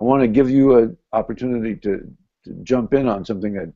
I 0.02 0.04
want 0.04 0.24
to 0.24 0.28
give 0.28 0.50
you 0.50 0.78
an 0.80 0.98
opportunity 1.14 1.76
to, 1.76 2.12
to 2.46 2.54
jump 2.64 2.96
in 2.96 3.08
on 3.08 3.24
something 3.24 3.54
that 3.54 3.72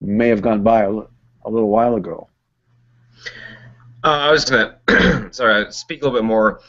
may 0.00 0.26
have 0.28 0.42
gone 0.42 0.64
by 0.64 0.82
a, 0.82 0.90
a 0.90 1.48
little 1.48 1.68
while 1.68 1.94
ago. 1.94 2.28
Uh, 4.02 4.08
I 4.08 4.30
was 4.32 4.44
gonna, 4.44 5.28
sorry, 5.32 5.70
speak 5.70 6.02
a 6.02 6.04
little 6.04 6.18
bit 6.18 6.24
more 6.24 6.60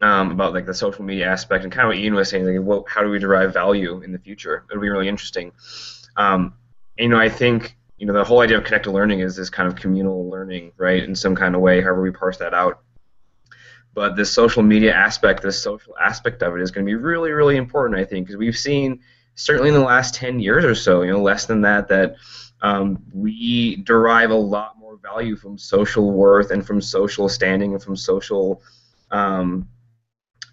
um, 0.00 0.30
about 0.30 0.54
like 0.54 0.64
the 0.64 0.72
social 0.72 1.04
media 1.04 1.26
aspect 1.26 1.64
and 1.64 1.72
kind 1.72 1.84
of 1.84 1.88
what 1.90 1.98
Ian 1.98 2.14
was 2.14 2.30
saying. 2.30 2.46
Like, 2.46 2.66
well, 2.66 2.86
how 2.88 3.02
do 3.02 3.10
we 3.10 3.18
derive 3.18 3.52
value 3.52 4.00
in 4.02 4.12
the 4.12 4.18
future? 4.18 4.64
It'll 4.70 4.80
be 4.80 4.88
really 4.88 5.08
interesting. 5.08 5.52
Um, 6.16 6.54
you 6.96 7.08
know, 7.08 7.18
I 7.18 7.28
think 7.28 7.76
you 7.98 8.06
know 8.06 8.14
the 8.14 8.24
whole 8.24 8.40
idea 8.40 8.56
of 8.56 8.64
connected 8.64 8.90
learning 8.90 9.20
is 9.20 9.36
this 9.36 9.50
kind 9.50 9.68
of 9.68 9.76
communal 9.76 10.30
learning, 10.30 10.72
right? 10.78 11.02
In 11.02 11.14
some 11.14 11.36
kind 11.36 11.54
of 11.54 11.60
way, 11.60 11.82
however 11.82 12.00
we 12.00 12.10
parse 12.10 12.38
that 12.38 12.54
out. 12.54 12.80
But 13.98 14.14
this 14.14 14.30
social 14.30 14.62
media 14.62 14.94
aspect, 14.94 15.42
this 15.42 15.60
social 15.60 15.92
aspect 15.98 16.40
of 16.44 16.54
it 16.54 16.62
is 16.62 16.70
going 16.70 16.86
to 16.86 16.88
be 16.88 16.94
really, 16.94 17.32
really 17.32 17.56
important, 17.56 17.98
I 17.98 18.04
think, 18.04 18.28
because 18.28 18.38
we've 18.38 18.56
seen 18.56 19.00
certainly 19.34 19.70
in 19.70 19.74
the 19.74 19.80
last 19.80 20.14
10 20.14 20.38
years 20.38 20.64
or 20.64 20.76
so, 20.76 21.02
you 21.02 21.10
know, 21.10 21.20
less 21.20 21.46
than 21.46 21.62
that, 21.62 21.88
that 21.88 22.14
um, 22.62 23.02
we 23.12 23.74
derive 23.82 24.30
a 24.30 24.36
lot 24.36 24.78
more 24.78 24.98
value 24.98 25.34
from 25.34 25.58
social 25.58 26.12
worth 26.12 26.52
and 26.52 26.64
from 26.64 26.80
social 26.80 27.28
standing 27.28 27.72
and 27.72 27.82
from 27.82 27.96
social, 27.96 28.62
um, 29.10 29.68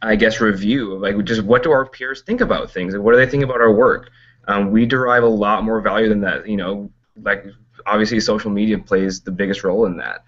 I 0.01 0.15
guess, 0.15 0.41
review 0.41 0.97
like 0.97 1.23
just 1.23 1.43
what 1.43 1.61
do 1.61 1.71
our 1.71 1.85
peers 1.85 2.23
think 2.23 2.41
about 2.41 2.71
things 2.71 2.95
and 2.95 3.03
what 3.03 3.11
do 3.11 3.17
they 3.17 3.29
think 3.29 3.43
about 3.43 3.61
our 3.61 3.71
work. 3.71 4.09
Um, 4.47 4.71
we 4.71 4.87
derive 4.87 5.21
a 5.21 5.27
lot 5.27 5.63
more 5.63 5.81
value 5.81 6.09
than 6.09 6.21
that. 6.21 6.49
You 6.49 6.57
know, 6.57 6.91
like 7.21 7.45
obviously 7.85 8.19
social 8.19 8.51
media 8.51 8.77
plays 8.77 9.21
the 9.21 9.31
biggest 9.31 9.63
role 9.63 9.85
in 9.85 9.97
that. 9.97 10.23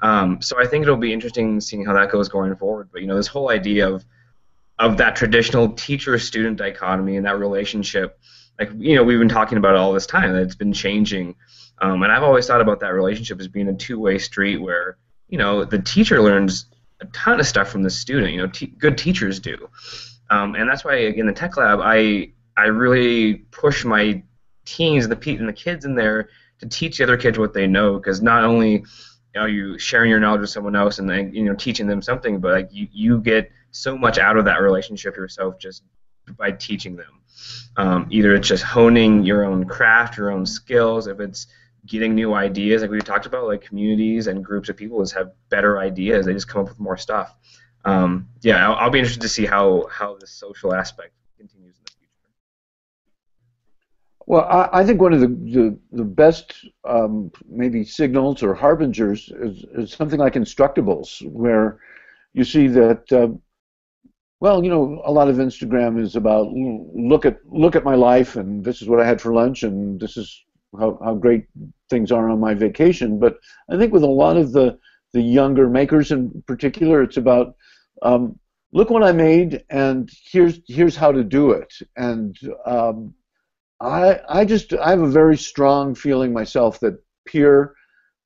Um, 0.00 0.40
so 0.40 0.60
I 0.60 0.66
think 0.66 0.82
it'll 0.82 0.96
be 0.96 1.12
interesting 1.12 1.60
seeing 1.60 1.84
how 1.84 1.92
that 1.94 2.10
goes 2.10 2.28
going 2.28 2.54
forward. 2.56 2.88
But 2.92 3.02
you 3.02 3.06
know, 3.08 3.16
this 3.16 3.26
whole 3.26 3.50
idea 3.50 3.88
of 3.88 4.04
of 4.78 4.96
that 4.98 5.16
traditional 5.16 5.70
teacher-student 5.72 6.56
dichotomy 6.56 7.16
and 7.16 7.26
that 7.26 7.38
relationship, 7.38 8.18
like 8.58 8.70
you 8.76 8.94
know, 8.94 9.02
we've 9.02 9.18
been 9.18 9.28
talking 9.28 9.58
about 9.58 9.74
it 9.74 9.78
all 9.78 9.92
this 9.92 10.06
time 10.06 10.32
that 10.32 10.42
it's 10.42 10.54
been 10.54 10.72
changing. 10.72 11.34
Um, 11.80 12.02
and 12.02 12.12
I've 12.12 12.22
always 12.22 12.46
thought 12.46 12.60
about 12.60 12.80
that 12.80 12.92
relationship 12.94 13.40
as 13.40 13.48
being 13.48 13.68
a 13.68 13.74
two-way 13.74 14.18
street 14.18 14.58
where 14.58 14.98
you 15.28 15.38
know 15.38 15.64
the 15.64 15.80
teacher 15.80 16.20
learns 16.22 16.66
a 17.00 17.06
ton 17.06 17.40
of 17.40 17.46
stuff 17.46 17.68
from 17.68 17.82
the 17.82 17.90
student. 17.90 18.32
You 18.32 18.46
know, 18.46 18.52
good 18.78 18.98
teachers 18.98 19.40
do, 19.40 19.68
um, 20.30 20.54
and 20.54 20.68
that's 20.68 20.84
why 20.84 20.96
in 20.96 21.26
the 21.26 21.32
tech 21.32 21.56
lab 21.56 21.80
I 21.82 22.32
I 22.56 22.66
really 22.66 23.34
push 23.34 23.84
my 23.84 24.22
teens 24.64 25.08
the 25.08 25.18
and 25.38 25.48
the 25.48 25.52
kids 25.52 25.84
in 25.84 25.94
there 25.94 26.28
to 26.60 26.68
teach 26.68 26.98
the 26.98 27.04
other 27.04 27.16
kids 27.16 27.38
what 27.38 27.54
they 27.54 27.66
know 27.66 27.98
because 27.98 28.20
not 28.20 28.44
only 28.44 28.72
you 28.72 28.84
know 29.34 29.46
you 29.46 29.78
sharing 29.78 30.10
your 30.10 30.20
knowledge 30.20 30.40
with 30.40 30.50
someone 30.50 30.76
else 30.76 30.98
and 30.98 31.08
then 31.08 31.32
you 31.34 31.44
know 31.44 31.54
teaching 31.54 31.86
them 31.86 32.02
something 32.02 32.40
but 32.40 32.52
like 32.52 32.68
you, 32.72 32.88
you 32.92 33.20
get 33.20 33.50
so 33.70 33.96
much 33.96 34.18
out 34.18 34.36
of 34.36 34.44
that 34.46 34.60
relationship 34.60 35.16
yourself 35.16 35.58
just 35.58 35.84
by 36.36 36.50
teaching 36.50 36.96
them. 36.96 37.20
Um, 37.76 38.06
either 38.10 38.34
it's 38.34 38.48
just 38.48 38.64
honing 38.64 39.24
your 39.24 39.44
own 39.44 39.64
craft 39.64 40.18
your 40.18 40.30
own 40.30 40.44
skills 40.44 41.06
if 41.06 41.20
it's 41.20 41.46
getting 41.86 42.14
new 42.14 42.34
ideas 42.34 42.82
like 42.82 42.90
we 42.90 43.00
talked 43.00 43.26
about 43.26 43.46
like 43.46 43.62
communities 43.62 44.26
and 44.26 44.44
groups 44.44 44.68
of 44.68 44.76
people 44.76 45.00
just 45.00 45.14
have 45.14 45.32
better 45.48 45.78
ideas 45.78 46.26
they 46.26 46.34
just 46.34 46.48
come 46.48 46.62
up 46.62 46.68
with 46.68 46.80
more 46.80 46.96
stuff. 46.96 47.36
Um, 47.84 48.28
yeah 48.42 48.68
I'll, 48.68 48.76
I'll, 48.76 48.90
be 48.90 48.98
interested 48.98 49.22
to 49.22 49.28
see 49.28 49.46
how 49.46 49.86
how 49.90 50.16
this 50.16 50.32
social 50.32 50.74
aspect 50.74 51.12
continues 51.38 51.76
in 51.78 51.84
the 51.84 51.90
well, 54.28 54.44
I, 54.44 54.80
I 54.80 54.84
think 54.84 55.00
one 55.00 55.14
of 55.14 55.20
the 55.20 55.28
the, 55.28 55.78
the 55.90 56.04
best 56.04 56.54
um, 56.84 57.32
maybe 57.48 57.82
signals 57.82 58.42
or 58.42 58.54
harbingers 58.54 59.32
is, 59.34 59.64
is, 59.74 59.92
something 59.92 60.20
like 60.20 60.34
Instructables, 60.34 61.26
where 61.30 61.80
you 62.34 62.44
see 62.44 62.68
that. 62.68 63.10
Uh, 63.10 63.28
well, 64.40 64.62
you 64.62 64.70
know, 64.70 65.00
a 65.04 65.10
lot 65.10 65.28
of 65.28 65.36
Instagram 65.36 65.98
is 65.98 66.14
about 66.14 66.52
look 66.52 67.24
at 67.24 67.38
look 67.46 67.74
at 67.74 67.84
my 67.84 67.94
life, 67.94 68.36
and 68.36 68.62
this 68.62 68.82
is 68.82 68.88
what 68.88 69.00
I 69.00 69.06
had 69.06 69.18
for 69.18 69.32
lunch, 69.32 69.62
and 69.62 69.98
this 69.98 70.18
is 70.18 70.44
how, 70.78 70.98
how 71.02 71.14
great 71.14 71.46
things 71.88 72.12
are 72.12 72.28
on 72.28 72.38
my 72.38 72.52
vacation, 72.52 73.18
but 73.18 73.38
I 73.70 73.78
think 73.78 73.94
with 73.94 74.02
a 74.02 74.06
lot 74.24 74.36
of 74.36 74.52
the 74.52 74.78
the 75.14 75.22
younger 75.22 75.70
makers 75.70 76.12
in 76.12 76.42
particular, 76.46 77.02
it's 77.02 77.16
about 77.16 77.56
um, 78.02 78.38
look 78.72 78.90
what 78.90 79.02
I 79.02 79.12
made 79.12 79.64
and 79.70 80.10
here's 80.30 80.60
here's 80.68 80.96
how 80.96 81.12
to 81.12 81.24
do 81.24 81.52
it. 81.52 81.72
And 81.96 82.36
um, 82.66 83.14
I 83.80 84.20
I 84.28 84.44
just 84.44 84.72
I 84.74 84.90
have 84.90 85.02
a 85.02 85.08
very 85.08 85.36
strong 85.36 85.94
feeling 85.94 86.32
myself 86.32 86.80
that 86.80 87.02
peer 87.26 87.74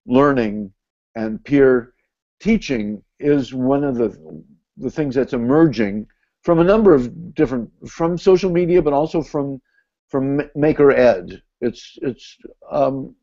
learning 0.06 0.72
and 1.14 1.44
peer 1.44 1.94
teaching 2.40 3.02
is 3.20 3.52
one 3.54 3.84
of 3.84 3.96
the 3.96 4.44
the 4.76 4.90
things 4.90 5.14
that's 5.14 5.34
emerging 5.34 6.06
from 6.42 6.58
a 6.58 6.64
number 6.64 6.94
of 6.94 7.34
different 7.34 7.70
from 7.88 8.18
social 8.18 8.50
media, 8.50 8.82
but 8.82 8.92
also 8.92 9.22
from 9.22 9.60
from 10.08 10.42
Maker 10.54 10.90
Ed. 10.90 11.42
It's 11.60 11.98
it's 12.02 12.36
um, 12.70 13.14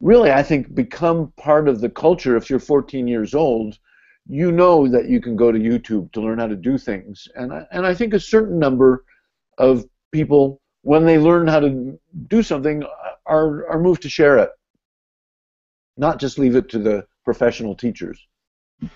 really 0.00 0.30
I 0.30 0.42
think 0.42 0.74
become 0.74 1.32
part 1.36 1.68
of 1.68 1.80
the 1.80 1.90
culture. 1.90 2.36
If 2.36 2.48
you're 2.48 2.60
14 2.60 3.08
years 3.08 3.34
old, 3.34 3.78
you 4.26 4.52
know 4.52 4.88
that 4.88 5.08
you 5.08 5.20
can 5.20 5.36
go 5.36 5.52
to 5.52 5.58
YouTube 5.58 6.12
to 6.12 6.20
learn 6.20 6.38
how 6.38 6.46
to 6.46 6.56
do 6.56 6.78
things, 6.78 7.26
and 7.34 7.52
I, 7.52 7.66
and 7.72 7.84
I 7.84 7.94
think 7.94 8.14
a 8.14 8.20
certain 8.20 8.58
number 8.58 9.04
of 9.58 9.84
people 10.12 10.60
when 10.82 11.04
they 11.04 11.18
learn 11.18 11.46
how 11.46 11.60
to 11.60 11.98
do 12.28 12.42
something 12.42 12.84
are 13.26 13.68
are 13.68 13.80
moved 13.80 14.02
to 14.02 14.08
share 14.08 14.38
it, 14.38 14.50
not 15.96 16.18
just 16.18 16.38
leave 16.38 16.56
it 16.56 16.68
to 16.70 16.78
the 16.78 17.06
professional 17.24 17.74
teachers. 17.74 18.26
I 18.82 18.88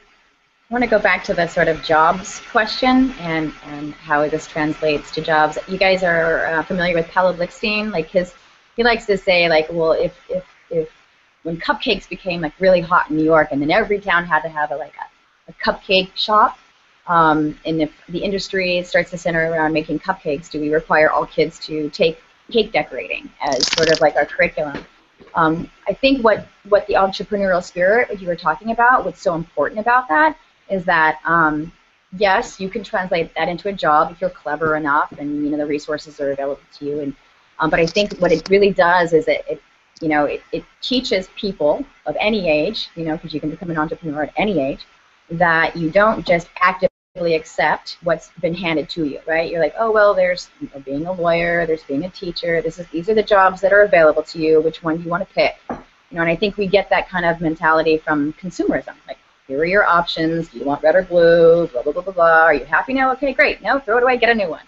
want 0.74 0.84
to 0.84 0.88
go 0.90 0.98
back 0.98 1.22
to 1.24 1.34
the 1.34 1.46
sort 1.48 1.68
of 1.68 1.82
jobs 1.82 2.40
question 2.50 3.10
and, 3.20 3.52
and 3.66 3.92
how 3.92 4.26
this 4.26 4.46
translates 4.46 5.10
to 5.10 5.20
jobs. 5.20 5.58
You 5.68 5.76
guys 5.76 6.02
are 6.02 6.46
uh, 6.46 6.62
familiar 6.62 6.94
with 6.94 7.08
Paulo 7.08 7.34
Blikstein. 7.34 7.92
Like 7.92 8.08
his, 8.08 8.32
he 8.74 8.82
likes 8.82 9.04
to 9.04 9.18
say 9.18 9.50
like, 9.50 9.66
well, 9.70 9.92
if, 9.92 10.18
if, 10.30 10.46
if 10.70 10.88
when 11.42 11.58
cupcakes 11.58 12.08
became 12.08 12.40
like 12.40 12.58
really 12.58 12.80
hot 12.80 13.10
in 13.10 13.18
New 13.18 13.24
York, 13.24 13.48
and 13.50 13.60
then 13.60 13.70
every 13.70 14.00
town 14.00 14.24
had 14.24 14.40
to 14.44 14.48
have 14.48 14.70
a, 14.70 14.76
like 14.76 14.94
a, 14.96 15.50
a 15.50 15.54
cupcake 15.62 16.16
shop, 16.16 16.58
um, 17.06 17.58
and 17.64 17.82
if 17.82 17.92
the 18.08 18.18
industry 18.18 18.82
starts 18.84 19.10
to 19.10 19.18
center 19.18 19.50
around 19.50 19.72
making 19.72 19.98
cupcakes, 19.98 20.50
do 20.50 20.60
we 20.60 20.72
require 20.72 21.10
all 21.10 21.26
kids 21.26 21.58
to 21.60 21.90
take 21.90 22.20
cake 22.50 22.72
decorating 22.72 23.30
as 23.40 23.66
sort 23.72 23.90
of 23.90 24.00
like 24.00 24.16
our 24.16 24.26
curriculum? 24.26 24.84
Um, 25.34 25.70
I 25.88 25.94
think 25.94 26.22
what, 26.22 26.46
what 26.68 26.86
the 26.86 26.94
entrepreneurial 26.94 27.62
spirit 27.62 28.08
that 28.08 28.20
you 28.20 28.28
were 28.28 28.36
talking 28.36 28.70
about, 28.70 29.04
what's 29.04 29.20
so 29.20 29.34
important 29.34 29.80
about 29.80 30.08
that 30.08 30.36
is 30.68 30.84
that 30.84 31.18
um, 31.24 31.72
yes, 32.18 32.60
you 32.60 32.68
can 32.68 32.84
translate 32.84 33.34
that 33.34 33.48
into 33.48 33.68
a 33.68 33.72
job 33.72 34.12
if 34.12 34.20
you're 34.20 34.30
clever 34.30 34.76
enough 34.76 35.12
and 35.18 35.44
you 35.44 35.50
know 35.50 35.56
the 35.56 35.66
resources 35.66 36.20
are 36.20 36.32
available 36.32 36.60
to 36.78 36.84
you. 36.84 37.00
And 37.00 37.14
um, 37.58 37.70
but 37.70 37.80
I 37.80 37.86
think 37.86 38.16
what 38.18 38.32
it 38.32 38.48
really 38.48 38.70
does 38.70 39.12
is 39.12 39.28
it, 39.28 39.44
it 39.48 39.62
you 40.00 40.08
know 40.08 40.24
it, 40.24 40.42
it 40.52 40.64
teaches 40.80 41.28
people 41.36 41.84
of 42.06 42.16
any 42.20 42.48
age, 42.48 42.88
you 42.94 43.04
know, 43.04 43.16
because 43.16 43.32
you 43.32 43.40
can 43.40 43.50
become 43.50 43.70
an 43.70 43.78
entrepreneur 43.78 44.24
at 44.24 44.32
any 44.36 44.60
age, 44.60 44.86
that 45.30 45.76
you 45.76 45.90
don't 45.90 46.26
just 46.26 46.48
actively 46.60 46.91
accept 47.14 47.98
what's 48.02 48.30
been 48.40 48.54
handed 48.54 48.88
to 48.88 49.04
you, 49.04 49.20
right? 49.26 49.50
You're 49.50 49.60
like, 49.60 49.74
oh 49.78 49.90
well, 49.90 50.14
there's 50.14 50.48
you 50.60 50.70
know, 50.74 50.80
being 50.80 51.06
a 51.06 51.12
lawyer, 51.12 51.66
there's 51.66 51.82
being 51.82 52.04
a 52.04 52.10
teacher. 52.10 52.62
This 52.62 52.78
is 52.78 52.86
these 52.88 53.08
are 53.10 53.14
the 53.14 53.22
jobs 53.22 53.60
that 53.60 53.72
are 53.72 53.82
available 53.82 54.22
to 54.22 54.38
you. 54.38 54.62
Which 54.62 54.82
one 54.82 54.96
do 54.96 55.02
you 55.02 55.10
want 55.10 55.26
to 55.28 55.34
pick? 55.34 55.56
You 55.68 56.16
know, 56.16 56.22
and 56.22 56.30
I 56.30 56.36
think 56.36 56.56
we 56.56 56.66
get 56.66 56.88
that 56.88 57.08
kind 57.10 57.26
of 57.26 57.40
mentality 57.40 57.98
from 57.98 58.32
consumerism, 58.34 58.94
like 59.06 59.18
here 59.46 59.58
are 59.58 59.66
your 59.66 59.84
options. 59.84 60.48
Do 60.48 60.58
you 60.58 60.64
want 60.64 60.82
red 60.82 60.94
or 60.94 61.02
blue? 61.02 61.66
Blah, 61.68 61.82
blah, 61.82 61.92
blah, 61.92 62.02
blah, 62.02 62.12
blah. 62.14 62.42
Are 62.44 62.54
you 62.54 62.64
happy 62.64 62.94
now? 62.94 63.12
Okay, 63.12 63.34
great. 63.34 63.62
No, 63.62 63.78
throw 63.78 63.98
it 63.98 64.02
away, 64.02 64.16
get 64.16 64.30
a 64.30 64.34
new 64.34 64.48
one. 64.48 64.64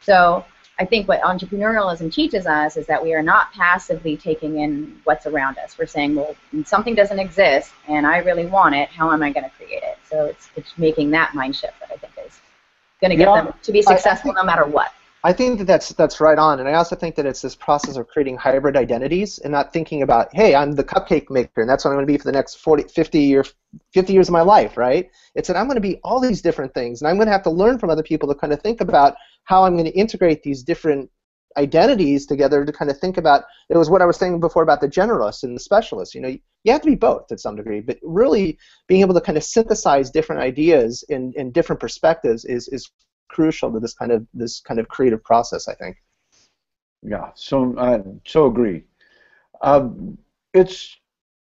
So 0.00 0.44
I 0.78 0.84
think 0.84 1.08
what 1.08 1.22
entrepreneurialism 1.22 2.12
teaches 2.12 2.46
us 2.46 2.76
is 2.76 2.86
that 2.86 3.02
we 3.02 3.14
are 3.14 3.22
not 3.22 3.52
passively 3.52 4.16
taking 4.16 4.58
in 4.60 5.00
what's 5.04 5.26
around 5.26 5.56
us. 5.58 5.78
We're 5.78 5.86
saying, 5.86 6.14
well, 6.14 6.36
something 6.64 6.94
doesn't 6.94 7.18
exist 7.18 7.72
and 7.88 8.06
I 8.06 8.18
really 8.18 8.46
want 8.46 8.74
it. 8.74 8.90
How 8.90 9.10
am 9.10 9.22
I 9.22 9.32
going 9.32 9.44
to 9.44 9.50
create 9.50 9.82
it? 9.82 9.98
So 10.08 10.26
it's, 10.26 10.50
it's 10.54 10.76
making 10.76 11.10
that 11.12 11.34
mind 11.34 11.56
shift 11.56 11.80
that 11.80 11.90
I 11.90 11.96
think 11.96 12.12
is 12.26 12.40
going 13.00 13.10
to 13.10 13.16
get 13.16 13.28
yeah, 13.28 13.44
them 13.44 13.54
to 13.62 13.72
be 13.72 13.80
successful 13.80 14.32
think, 14.32 14.36
no 14.36 14.44
matter 14.44 14.66
what. 14.66 14.92
I 15.24 15.32
think 15.32 15.58
that 15.58 15.64
that's 15.64 15.88
that's 15.88 16.20
right 16.20 16.38
on, 16.38 16.60
and 16.60 16.68
I 16.68 16.74
also 16.74 16.94
think 16.94 17.16
that 17.16 17.26
it's 17.26 17.42
this 17.42 17.56
process 17.56 17.96
of 17.96 18.06
creating 18.06 18.36
hybrid 18.36 18.76
identities 18.76 19.40
and 19.40 19.50
not 19.50 19.72
thinking 19.72 20.02
about, 20.02 20.28
hey, 20.32 20.54
I'm 20.54 20.72
the 20.72 20.84
cupcake 20.84 21.30
maker, 21.30 21.62
and 21.62 21.68
that's 21.68 21.84
what 21.84 21.90
I'm 21.90 21.96
going 21.96 22.06
to 22.06 22.12
be 22.12 22.16
for 22.16 22.26
the 22.26 22.32
next 22.32 22.60
40, 22.60 22.84
50 22.84 23.18
year, 23.18 23.44
50 23.92 24.12
years 24.12 24.28
of 24.28 24.32
my 24.32 24.42
life, 24.42 24.76
right? 24.76 25.10
It's 25.34 25.48
that 25.48 25.56
I'm 25.56 25.66
going 25.66 25.76
to 25.76 25.80
be 25.80 25.96
all 26.04 26.20
these 26.20 26.42
different 26.42 26.74
things, 26.74 27.00
and 27.00 27.08
I'm 27.08 27.16
going 27.16 27.26
to 27.26 27.32
have 27.32 27.42
to 27.42 27.50
learn 27.50 27.78
from 27.80 27.90
other 27.90 28.04
people 28.04 28.28
to 28.28 28.36
kind 28.36 28.52
of 28.52 28.60
think 28.60 28.80
about 28.80 29.16
how 29.46 29.64
I'm 29.64 29.74
going 29.74 29.86
to 29.86 29.98
integrate 29.98 30.42
these 30.42 30.62
different 30.62 31.10
identities 31.56 32.26
together 32.26 32.64
to 32.64 32.72
kind 32.72 32.90
of 32.90 32.98
think 32.98 33.16
about. 33.16 33.44
It 33.70 33.76
was 33.76 33.88
what 33.88 34.02
I 34.02 34.06
was 34.06 34.16
saying 34.16 34.40
before 34.40 34.62
about 34.62 34.80
the 34.80 34.88
generalist 34.88 35.42
and 35.42 35.56
the 35.56 35.60
specialist. 35.60 36.14
You 36.14 36.20
know, 36.20 36.36
you 36.64 36.72
have 36.72 36.82
to 36.82 36.90
be 36.90 36.94
both 36.94 37.32
at 37.32 37.40
some 37.40 37.56
degree, 37.56 37.80
but 37.80 37.98
really 38.02 38.58
being 38.88 39.00
able 39.00 39.14
to 39.14 39.20
kind 39.20 39.38
of 39.38 39.44
synthesize 39.44 40.10
different 40.10 40.42
ideas 40.42 41.04
in, 41.08 41.32
in 41.36 41.52
different 41.52 41.80
perspectives 41.80 42.44
is 42.44 42.68
is 42.68 42.90
crucial 43.28 43.72
to 43.72 43.80
this 43.80 43.94
kind 43.94 44.12
of 44.12 44.26
this 44.34 44.60
kind 44.60 44.78
of 44.78 44.88
creative 44.88 45.22
process. 45.24 45.68
I 45.68 45.74
think. 45.74 45.96
Yeah, 47.02 47.30
so 47.34 47.74
I 47.78 48.02
so 48.26 48.46
agree. 48.46 48.84
Um, 49.62 50.18
it's 50.52 50.96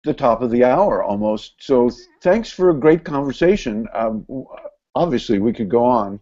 the 0.03 0.13
top 0.13 0.41
of 0.41 0.49
the 0.49 0.63
hour 0.63 1.03
almost. 1.03 1.53
So 1.59 1.91
thanks 2.23 2.49
for 2.51 2.71
a 2.71 2.73
great 2.73 3.03
conversation. 3.03 3.87
Um, 3.93 4.25
obviously, 4.95 5.39
we 5.39 5.53
could 5.53 5.69
go 5.69 5.85
on. 5.85 6.19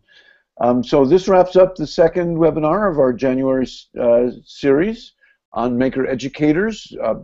Um, 0.61 0.83
so 0.83 1.05
this 1.05 1.27
wraps 1.27 1.55
up 1.55 1.75
the 1.75 1.87
second 1.87 2.37
webinar 2.37 2.91
of 2.91 2.99
our 2.99 3.13
January 3.13 3.67
uh, 3.99 4.27
series 4.43 5.13
on 5.53 5.77
Maker 5.77 6.05
Educators. 6.05 6.93
Uh, 7.01 7.15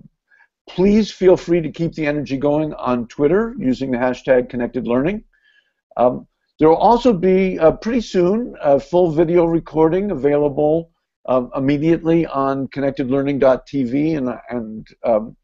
please 0.69 1.11
feel 1.11 1.35
free 1.35 1.61
to 1.61 1.71
keep 1.71 1.93
the 1.93 2.05
energy 2.05 2.37
going 2.37 2.73
on 2.75 3.07
Twitter 3.07 3.53
using 3.59 3.91
the 3.91 3.97
hashtag 3.97 4.49
Connected 4.49 4.87
Learning. 4.87 5.23
Um, 5.97 6.27
there 6.59 6.69
will 6.69 6.77
also 6.77 7.11
be 7.11 7.59
uh, 7.59 7.71
pretty 7.71 8.01
soon 8.01 8.55
a 8.61 8.79
full 8.79 9.11
video 9.11 9.45
recording 9.45 10.11
available 10.11 10.91
um, 11.27 11.51
immediately 11.55 12.25
on 12.25 12.67
connectedlearning.tv 12.69 14.17
and 14.17 14.29
and 14.49 14.87
um, 15.03 15.35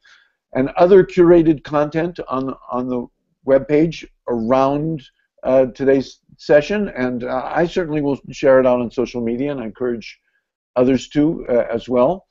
and 0.54 0.70
other 0.78 1.04
curated 1.04 1.64
content 1.64 2.20
on 2.30 2.56
on 2.72 2.88
the 2.88 3.06
web 3.44 3.68
page 3.68 4.08
around 4.30 5.04
uh, 5.44 5.66
today's 5.68 6.20
session. 6.38 6.89
And 6.89 7.24
uh, 7.24 7.44
I 7.46 7.66
certainly 7.66 8.02
will 8.02 8.20
share 8.32 8.60
it 8.60 8.66
out 8.66 8.82
on 8.82 8.92
social 8.92 9.22
media, 9.22 9.52
and 9.52 9.62
I 9.62 9.66
encourage 9.66 10.20
others 10.76 11.10
to 11.10 11.46
uh, 11.50 11.66
as 11.72 11.89
well. 11.89 12.28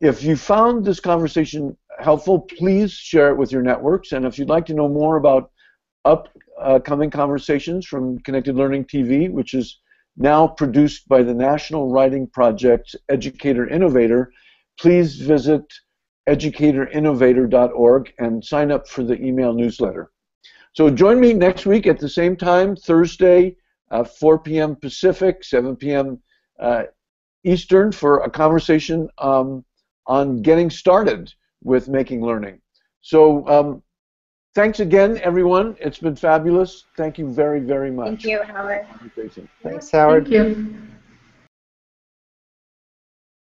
If 0.00 0.22
you 0.22 0.36
found 0.36 0.84
this 0.84 1.00
conversation 1.00 1.76
helpful, 2.00 2.40
please 2.40 2.92
share 2.92 3.30
it 3.30 3.36
with 3.36 3.52
your 3.52 3.62
networks. 3.62 4.12
And 4.12 4.24
if 4.24 4.38
you'd 4.38 4.48
like 4.48 4.66
to 4.66 4.74
know 4.74 4.88
more 4.88 5.16
about 5.16 5.50
upcoming 6.04 7.10
conversations 7.10 7.86
from 7.86 8.18
Connected 8.20 8.56
Learning 8.56 8.84
TV, 8.84 9.30
which 9.30 9.54
is 9.54 9.80
now 10.16 10.46
produced 10.46 11.08
by 11.08 11.22
the 11.22 11.34
National 11.34 11.90
Writing 11.90 12.26
Project 12.26 12.96
Educator 13.08 13.68
Innovator, 13.68 14.32
please 14.78 15.16
visit 15.16 15.64
educatorinnovator.org 16.28 18.12
and 18.18 18.44
sign 18.44 18.70
up 18.70 18.88
for 18.88 19.02
the 19.02 19.20
email 19.20 19.52
newsletter. 19.52 20.11
So 20.72 20.88
join 20.90 21.20
me 21.20 21.32
next 21.34 21.66
week 21.66 21.86
at 21.86 21.98
the 21.98 22.08
same 22.08 22.36
time, 22.36 22.76
Thursday, 22.76 23.56
uh, 23.90 24.04
4 24.04 24.38
p.m. 24.38 24.76
Pacific, 24.76 25.44
7 25.44 25.76
p.m. 25.76 26.18
Uh, 26.58 26.84
Eastern, 27.44 27.92
for 27.92 28.20
a 28.20 28.30
conversation 28.30 29.08
um, 29.18 29.64
on 30.06 30.42
getting 30.42 30.70
started 30.70 31.32
with 31.62 31.88
making 31.88 32.24
learning. 32.24 32.60
So 33.02 33.46
um, 33.48 33.82
Thanks 34.54 34.80
again, 34.80 35.18
everyone. 35.22 35.76
It's 35.80 35.98
been 35.98 36.14
fabulous. 36.14 36.84
Thank 36.94 37.16
you 37.16 37.32
very, 37.32 37.60
very 37.60 37.90
much. 37.90 38.22
Thank 38.22 38.24
you, 38.24 38.42
Howard. 38.42 38.86
Thanks, 39.62 39.90
Howard. 39.90 40.28
Thank 40.28 40.56
you. 40.56 40.91